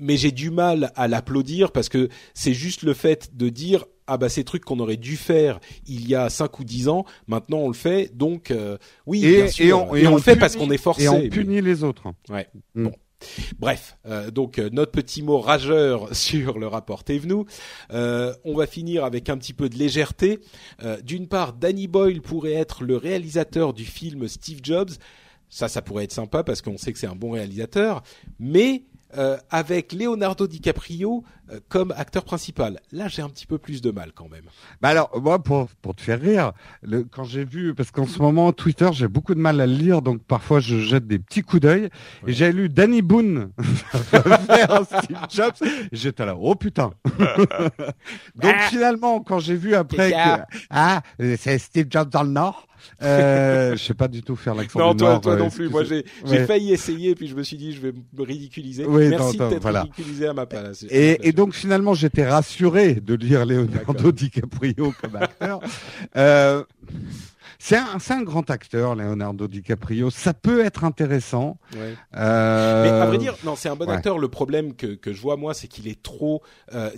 [0.00, 4.16] mais j'ai du mal à l'applaudir parce que c'est juste le fait de dire ah
[4.18, 7.58] bah ces trucs qu'on aurait dû faire il y a 5 ou 10 ans, maintenant
[7.58, 8.10] on le fait.
[8.14, 9.66] Donc euh, oui, Et- bien sûr.
[9.66, 11.04] et on- et on on le fait parce qu'on est forcé.
[11.04, 12.04] Et on mais- punit les autres.
[12.28, 12.48] Ouais.
[12.74, 12.84] Mm.
[12.84, 12.92] Bon.
[13.58, 17.46] Bref, euh, donc euh, notre petit mot rageur sur le rapport Thévenoud.
[17.92, 20.40] Euh, on va finir avec un petit peu de légèreté.
[20.82, 24.90] Euh, D'une part, Danny Boyle pourrait être le réalisateur du film Steve Jobs.
[25.50, 28.02] Ça, ça pourrait être sympa parce qu'on sait que c'est un bon réalisateur.
[28.38, 28.84] Mais
[29.16, 33.90] euh, avec Leonardo DiCaprio euh, comme acteur principal, là j'ai un petit peu plus de
[33.90, 34.44] mal quand même.
[34.80, 38.20] Bah alors, moi, pour, pour te faire rire, le, quand j'ai vu, parce qu'en ce
[38.20, 41.42] moment, Twitter, j'ai beaucoup de mal à le lire, donc parfois je jette des petits
[41.42, 41.88] coups d'œil,
[42.26, 43.50] et j'ai lu Danny Boone.
[43.62, 46.92] Faire Steve Jobs, et j'étais là, oh putain.
[48.36, 52.68] donc finalement, quand j'ai vu après que, ah, c'est Steve Jobs dans le Nord,
[53.02, 55.20] euh, je sais pas du tout faire l'accent Non, du toi, Nord.
[55.20, 55.68] toi euh, non plus.
[55.68, 56.46] Moi, j'ai Ouais.
[56.46, 58.84] failli essayer, puis je me suis dit, je vais me ridiculiser.
[58.86, 59.82] Oui, Merci non, non, de t'être voilà.
[59.82, 60.84] ridiculisé à ma place.
[60.90, 64.12] Et, et donc finalement, j'étais rassuré de lire Leonardo.
[64.12, 65.60] DiCaprio comme acteur.
[66.16, 66.62] Euh,
[67.62, 70.08] c'est un, un grand acteur, Leonardo DiCaprio.
[70.10, 71.58] Ça peut être intéressant.
[71.74, 71.94] Ouais.
[72.16, 73.92] Euh, Mais à vrai dire, non, c'est un bon ouais.
[73.94, 74.18] acteur.
[74.18, 76.42] Le problème que, que je vois moi, c'est qu'il est trop,
[76.74, 76.90] euh,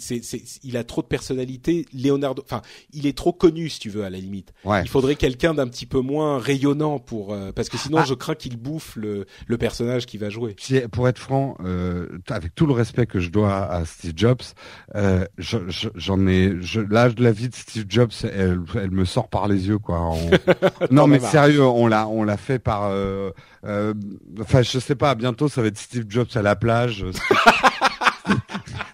[0.62, 1.84] il a trop de personnalité.
[1.93, 2.62] Leonardo, enfin,
[2.93, 4.52] il est trop connu, si tu veux, à la limite.
[4.64, 4.82] Ouais.
[4.82, 8.05] Il faudrait quelqu'un d'un petit peu moins rayonnant pour, euh, parce que sinon, Ah.
[8.06, 10.55] je crains qu'il bouffe le, le personnage qui va jouer.
[10.93, 14.43] Pour être franc, euh, avec tout le respect que je dois à Steve Jobs,
[14.94, 18.90] euh, je- je- j'en ai, je, l'âge de la vie de Steve Jobs, elle, elle
[18.93, 20.01] me sort par les yeux, quoi.
[20.01, 20.30] On-
[20.90, 23.30] non, mais sérieux, on l'a, on l'a fait par, euh,
[23.64, 23.94] euh,
[24.40, 27.04] enfin, je sais pas, bientôt ça va être Steve Jobs à la plage.
[27.12, 28.38] Steve-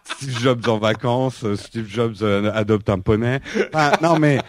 [0.04, 3.40] Steve Jobs en vacances, euh, Steve Jobs euh, adopte un poney.
[4.02, 4.40] Non mais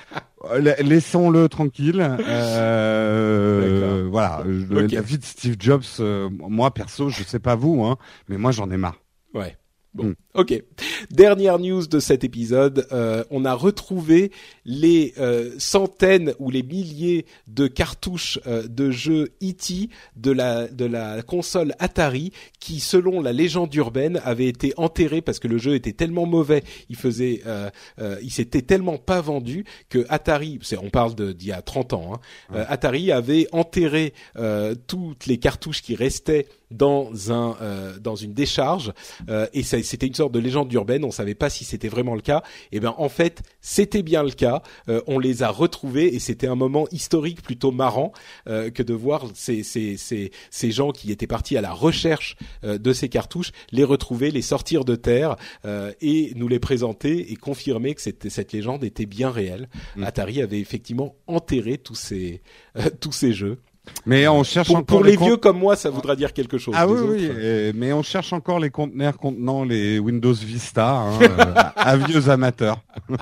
[0.52, 2.02] euh, la- laissons-le tranquille.
[2.19, 4.91] Euh, voilà, je- Ok.
[4.91, 7.98] la vie de Steve Jobs, euh, moi perso, je sais pas vous, hein,
[8.30, 8.95] mais moi j'en ai marre.
[9.34, 9.57] Ouais.
[9.94, 10.14] Bon, Mm.
[10.36, 10.64] ok.
[11.10, 14.32] Dernière news de cet épisode, euh, on a retrouvé
[14.64, 19.90] les euh, centaines ou les milliers de cartouches euh, de jeux E.T.
[20.16, 25.40] de la de la console Atari qui, selon la légende urbaine, avaient été enterrés parce
[25.40, 29.66] que le jeu était tellement mauvais, il faisait, euh, euh, il s'était tellement pas vendu
[29.90, 32.20] que Atari, c'est, on parle d'il y a 30 ans, hein,
[32.56, 38.34] euh, Atari avait enterré euh, toutes les cartouches qui restaient dans un euh, dans une
[38.34, 38.94] décharge.
[39.30, 41.04] Euh, et c'était une sorte de légende urbaine.
[41.04, 42.44] On savait pas si c'était vraiment le cas.
[42.72, 44.62] Et ben en fait c'était bien le cas.
[44.88, 48.12] Euh, on les a retrouvés et c'était un moment historique plutôt marrant
[48.48, 52.36] euh, que de voir ces, ces ces ces gens qui étaient partis à la recherche
[52.64, 55.36] euh, de ces cartouches les retrouver les sortir de terre
[55.66, 59.70] euh, et nous les présenter et confirmer que cette cette légende était bien réelle.
[59.96, 60.04] Mm.
[60.04, 62.41] Atari avait effectivement enterré tous ces
[62.78, 63.60] euh, tous ces jeux
[64.06, 66.74] Mais on cherche pour, encore pour les vieux comme moi, ça voudra dire quelque chose.
[66.78, 70.90] Ah oui, autres, oui, euh, mais on cherche encore les conteneurs contenant les Windows Vista,
[70.90, 72.84] hein, euh, à vieux amateurs.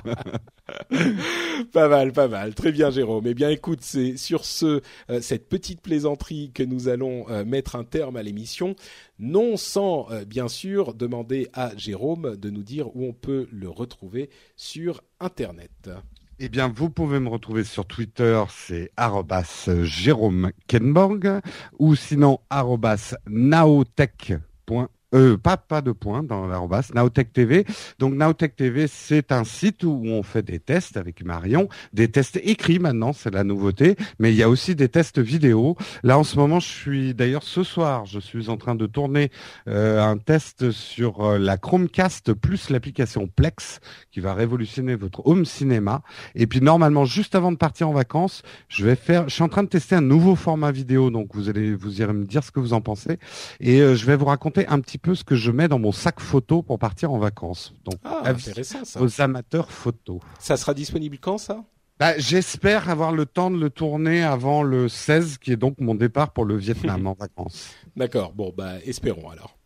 [1.72, 2.54] Pas mal, pas mal.
[2.54, 3.26] Très bien, Jérôme.
[3.26, 7.74] Eh bien, écoute, c'est sur ce euh, cette petite plaisanterie que nous allons euh, mettre
[7.74, 8.76] un terme à l'émission,
[9.18, 14.30] non sans bien sûr demander à Jérôme de nous dire où on peut le retrouver
[14.56, 15.90] sur Internet.
[16.40, 18.92] Eh bien, vous pouvez me retrouver sur Twitter, c'est
[19.82, 20.52] Jérôme
[21.80, 24.34] ou sinon arrobas naotech.
[25.14, 27.64] Euh, pas, pas de point dans l'arrobas, Naotech TV.
[27.98, 32.38] Donc Naotech TV, c'est un site où on fait des tests avec Marion, des tests
[32.42, 35.76] écrits maintenant, c'est la nouveauté, mais il y a aussi des tests vidéo.
[36.02, 39.30] Là en ce moment, je suis d'ailleurs ce soir, je suis en train de tourner
[39.66, 43.80] euh, un test sur euh, la Chromecast plus l'application Plex
[44.10, 46.02] qui va révolutionner votre home cinéma.
[46.34, 49.48] Et puis normalement, juste avant de partir en vacances, je vais faire, je suis en
[49.48, 52.50] train de tester un nouveau format vidéo, donc vous allez, vous irez me dire ce
[52.50, 53.18] que vous en pensez,
[53.60, 55.78] et euh, je vais vous raconter un petit petit peu ce que je mets dans
[55.78, 57.72] mon sac photo pour partir en vacances.
[57.84, 59.00] Donc, Ah, intéressant ça.
[59.00, 60.20] aux amateurs photo.
[60.40, 61.64] Ça sera disponible quand ça?
[62.00, 65.94] Bah, J'espère avoir le temps de le tourner avant le 16, qui est donc mon
[65.94, 67.70] départ pour le Vietnam en vacances.
[67.96, 68.32] D'accord.
[68.32, 69.56] Bon, bah espérons alors.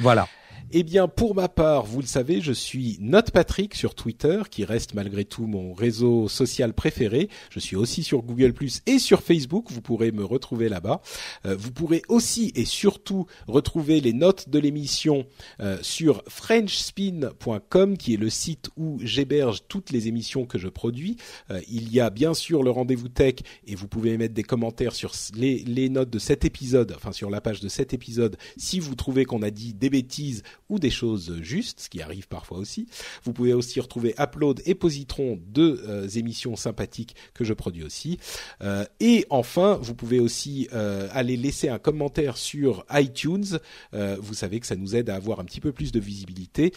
[0.00, 0.28] Voilà.
[0.72, 4.64] Eh bien, pour ma part, vous le savez, je suis Note Patrick sur Twitter, qui
[4.64, 7.28] reste malgré tout mon réseau social préféré.
[7.50, 9.66] Je suis aussi sur Google Plus et sur Facebook.
[9.72, 11.00] Vous pourrez me retrouver là-bas.
[11.44, 15.26] Euh, vous pourrez aussi et surtout retrouver les notes de l'émission
[15.58, 21.16] euh, sur FrenchSpin.com, qui est le site où j'héberge toutes les émissions que je produis.
[21.50, 23.34] Euh, il y a bien sûr le rendez-vous tech
[23.66, 27.28] et vous pouvez mettre des commentaires sur les, les notes de cet épisode, enfin sur
[27.28, 30.88] la page de cet épisode, si vous trouvez qu'on a dit des bêtises ou des
[30.90, 32.86] choses justes, ce qui arrive parfois aussi.
[33.24, 38.18] Vous pouvez aussi retrouver Upload et Positron, deux euh, émissions sympathiques que je produis aussi.
[38.62, 43.58] Euh, et enfin, vous pouvez aussi euh, aller laisser un commentaire sur iTunes.
[43.92, 46.72] Vous savez que ça nous aide à avoir un petit peu plus de visibilité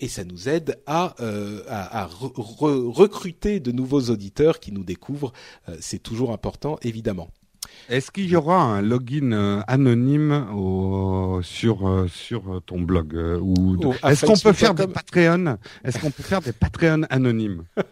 [0.00, 1.14] et ça nous aide à,
[1.68, 5.32] à, à re- re- recruter de nouveaux auditeurs qui nous découvrent.
[5.80, 7.30] C'est toujours important, évidemment.
[7.88, 13.14] Est-ce qu'il y aura un login euh, anonyme au, sur euh, sur euh, ton blog
[13.40, 14.86] ou Oh, est-ce qu'on peut faire des?
[14.86, 15.56] Patreon?
[15.84, 17.64] Est-ce qu'on peut faire des Patreon anonymes?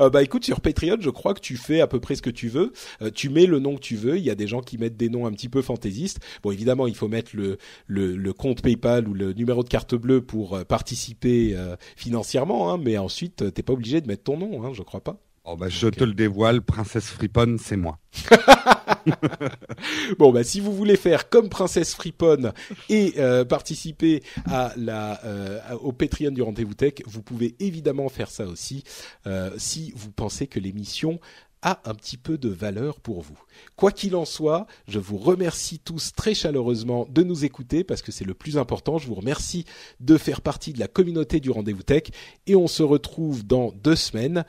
[0.00, 2.30] Euh, bah écoute, sur Patreon, je crois que tu fais à peu près ce que
[2.30, 2.72] tu veux.
[3.00, 4.16] Euh, tu mets le nom que tu veux.
[4.18, 6.18] Il y a des gens qui mettent des noms un petit peu fantaisistes.
[6.42, 9.94] Bon, évidemment, il faut mettre le, le, le compte PayPal ou le numéro de carte
[9.94, 12.72] bleue pour participer euh, financièrement.
[12.72, 15.20] Hein, mais ensuite, t'es pas obligé de mettre ton nom, hein, je crois pas.
[15.44, 17.98] Oh bah je te le dévoile, Princesse Fripon, c'est moi.
[20.18, 22.52] Bon, bah si vous voulez faire comme Princesse Fripon
[22.88, 28.84] et euh, participer euh, au Patreon du Rendez-vous Tech, vous pouvez évidemment faire ça aussi
[29.26, 31.20] euh, si vous pensez que l'émission
[31.62, 33.38] a un petit peu de valeur pour vous.
[33.74, 38.12] Quoi qu'il en soit, je vous remercie tous très chaleureusement de nous écouter parce que
[38.12, 38.98] c'est le plus important.
[38.98, 39.64] Je vous remercie
[39.98, 42.02] de faire partie de la communauté du Rendez-vous Tech
[42.46, 44.44] et on se retrouve dans deux semaines.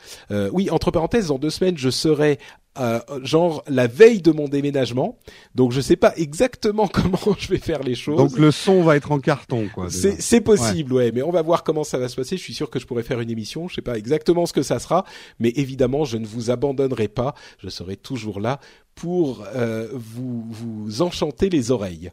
[0.52, 2.38] Oui, entre parenthèses, dans deux semaines, je serai
[2.78, 5.18] euh, genre la veille de mon déménagement.
[5.56, 8.18] Donc je sais pas exactement comment je vais faire les choses.
[8.18, 9.88] Donc le son va être en carton quoi.
[9.90, 11.12] C'est, possible, ouais.
[11.12, 12.38] mais on va voir comment ça va se passer.
[12.38, 13.68] Je suis sûr que je pourrais faire une émission.
[13.68, 15.06] Je sais pas exactement ce que ça sera,
[15.40, 17.34] mais évidemment, je ne vous abandonnerai pas.
[17.60, 18.60] Je serai toujours là
[18.96, 22.12] pour euh, vous vous enchanter les oreilles.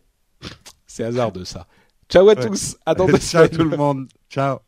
[0.86, 1.66] C'est hasardeux ça.
[2.08, 2.46] Ciao à Ouais.
[2.46, 2.76] tous.
[2.84, 4.06] À dans deux Ciao tout le monde.
[4.28, 4.58] Ciao.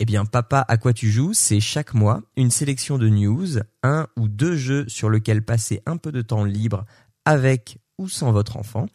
[0.00, 4.08] Eh bien, Papa à quoi tu joues, c'est chaque mois une sélection de news, un
[4.16, 6.84] ou deux jeux sur lesquels passer un peu de temps libre
[7.24, 8.86] avec ou sans votre enfant,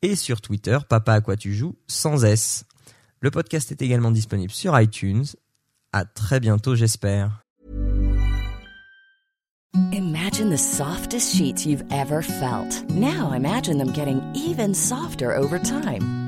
[0.03, 2.65] et sur Twitter Papa à quoi tu joues sans S.
[3.21, 5.27] Le podcast est également disponible sur iTunes.
[5.93, 7.43] À très bientôt j'espère.
[9.93, 12.85] Imagine the softest sheets you've ever felt.
[12.91, 16.28] Now imagine them getting even softer over time.